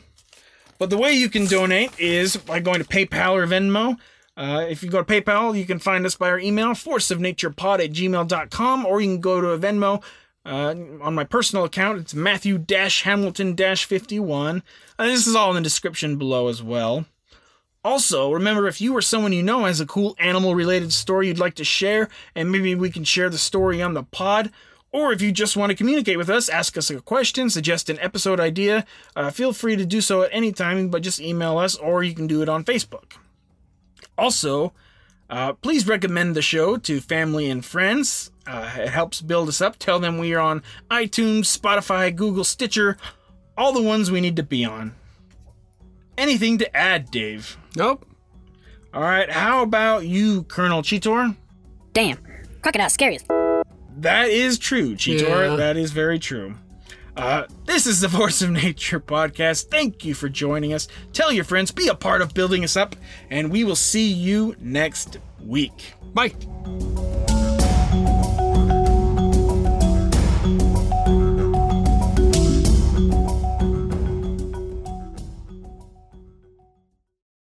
But 0.78 0.91
the 0.91 0.99
way 0.99 1.12
you 1.12 1.28
can 1.30 1.47
donate 1.47 1.99
is 1.99 2.37
by 2.37 2.61
going 2.61 2.78
to 2.82 2.84
PayPal 2.84 3.32
or 3.32 3.47
Venmo. 3.47 3.97
Uh, 4.37 4.66
if 4.68 4.82
you 4.82 4.91
go 4.91 5.03
to 5.03 5.05
PayPal, 5.20 5.59
you 5.59 5.64
can 5.64 5.78
find 5.78 6.05
us 6.05 6.14
by 6.16 6.28
our 6.28 6.39
email, 6.39 6.68
forceofnaturepod 6.72 7.82
at 7.82 7.93
gmail.com, 7.93 8.84
or 8.84 9.01
you 9.01 9.07
can 9.09 9.20
go 9.20 9.41
to 9.41 9.49
a 9.51 9.59
Venmo. 9.59 10.03
Uh, 10.45 10.74
on 11.03 11.14
my 11.14 11.24
personal 11.24 11.64
account, 11.64 11.99
it's 11.99 12.14
Matthew 12.14 12.59
Hamilton 13.03 13.57
51. 13.57 14.62
Uh, 14.99 15.05
this 15.07 15.26
is 15.26 15.34
all 15.34 15.51
in 15.51 15.57
the 15.57 15.61
description 15.62 16.18
below 16.18 16.49
as 16.49 16.62
well. 16.62 17.07
Also, 17.87 18.32
remember 18.32 18.66
if 18.66 18.80
you 18.80 18.97
or 18.97 19.01
someone 19.01 19.32
you 19.32 19.45
know 19.45 19.64
has 19.64 19.80
a 19.80 19.87
cool 19.87 20.16
animal 20.18 20.57
related 20.57 20.93
story 20.93 21.28
you'd 21.28 21.39
like 21.39 21.55
to 21.55 21.62
share, 21.62 22.09
and 22.34 22.51
maybe 22.51 22.74
we 22.74 22.91
can 22.91 23.05
share 23.05 23.30
the 23.30 23.39
story 23.39 23.80
on 23.80 23.95
the 23.95 24.03
pod, 24.03 24.51
or 24.91 25.12
if 25.12 25.22
you 25.22 25.30
just 25.30 25.57
want 25.57 25.70
to 25.70 25.76
communicate 25.76 26.18
with 26.18 26.28
us, 26.28 26.49
ask 26.49 26.76
us 26.76 26.91
a 26.91 27.01
question, 27.01 27.49
suggest 27.49 27.89
an 27.89 28.01
episode 28.01 28.41
idea, 28.41 28.84
uh, 29.14 29.30
feel 29.30 29.53
free 29.53 29.76
to 29.76 29.87
do 29.87 30.01
so 30.01 30.22
at 30.22 30.30
any 30.32 30.51
time, 30.51 30.89
but 30.89 31.01
just 31.01 31.20
email 31.20 31.59
us, 31.59 31.76
or 31.76 32.03
you 32.03 32.12
can 32.12 32.26
do 32.26 32.43
it 32.43 32.49
on 32.49 32.64
Facebook. 32.64 33.18
Also, 34.18 34.72
uh, 35.30 35.53
please 35.53 35.87
recommend 35.87 36.34
the 36.34 36.43
show 36.43 36.76
to 36.76 37.01
family 37.01 37.49
and 37.49 37.64
friends. 37.64 38.32
Uh, 38.49 38.68
it 38.78 38.89
helps 38.89 39.20
build 39.20 39.49
us 39.49 39.61
up. 39.61 39.76
Tell 39.78 40.01
them 40.01 40.18
we 40.18 40.34
are 40.34 40.41
on 40.41 40.64
iTunes, 40.91 41.57
Spotify, 41.57 42.12
Google, 42.12 42.43
Stitcher, 42.43 42.97
all 43.57 43.72
the 43.72 43.80
ones 43.80 44.11
we 44.11 44.20
need 44.20 44.34
to 44.34 44.43
be 44.43 44.64
on. 44.64 44.97
Anything 46.18 46.58
to 46.58 46.76
add, 46.76 47.10
Dave? 47.10 47.56
Nope. 47.74 48.06
All 48.94 49.02
right, 49.02 49.30
how 49.30 49.62
about 49.62 50.06
you, 50.06 50.44
Colonel 50.44 50.82
Cheetor? 50.82 51.36
Damn, 51.92 52.18
crocodile's 52.62 52.94
scary 52.94 53.16
as 53.16 53.24
That 53.98 54.28
is 54.28 54.58
true, 54.58 54.94
Cheetor. 54.94 55.50
Yeah. 55.50 55.56
That 55.56 55.76
is 55.76 55.92
very 55.92 56.18
true. 56.18 56.54
Uh, 57.16 57.44
this 57.64 57.86
is 57.86 58.00
the 58.00 58.08
Force 58.10 58.42
of 58.42 58.50
Nature 58.50 59.00
podcast. 59.00 59.70
Thank 59.70 60.04
you 60.04 60.14
for 60.14 60.28
joining 60.28 60.72
us. 60.72 60.88
Tell 61.12 61.32
your 61.32 61.44
friends, 61.44 61.70
be 61.70 61.88
a 61.88 61.94
part 61.94 62.22
of 62.22 62.34
building 62.34 62.64
us 62.64 62.76
up, 62.76 62.96
and 63.30 63.50
we 63.50 63.64
will 63.64 63.76
see 63.76 64.10
you 64.10 64.54
next 64.58 65.18
week. 65.40 65.94
Bye. 66.14 66.34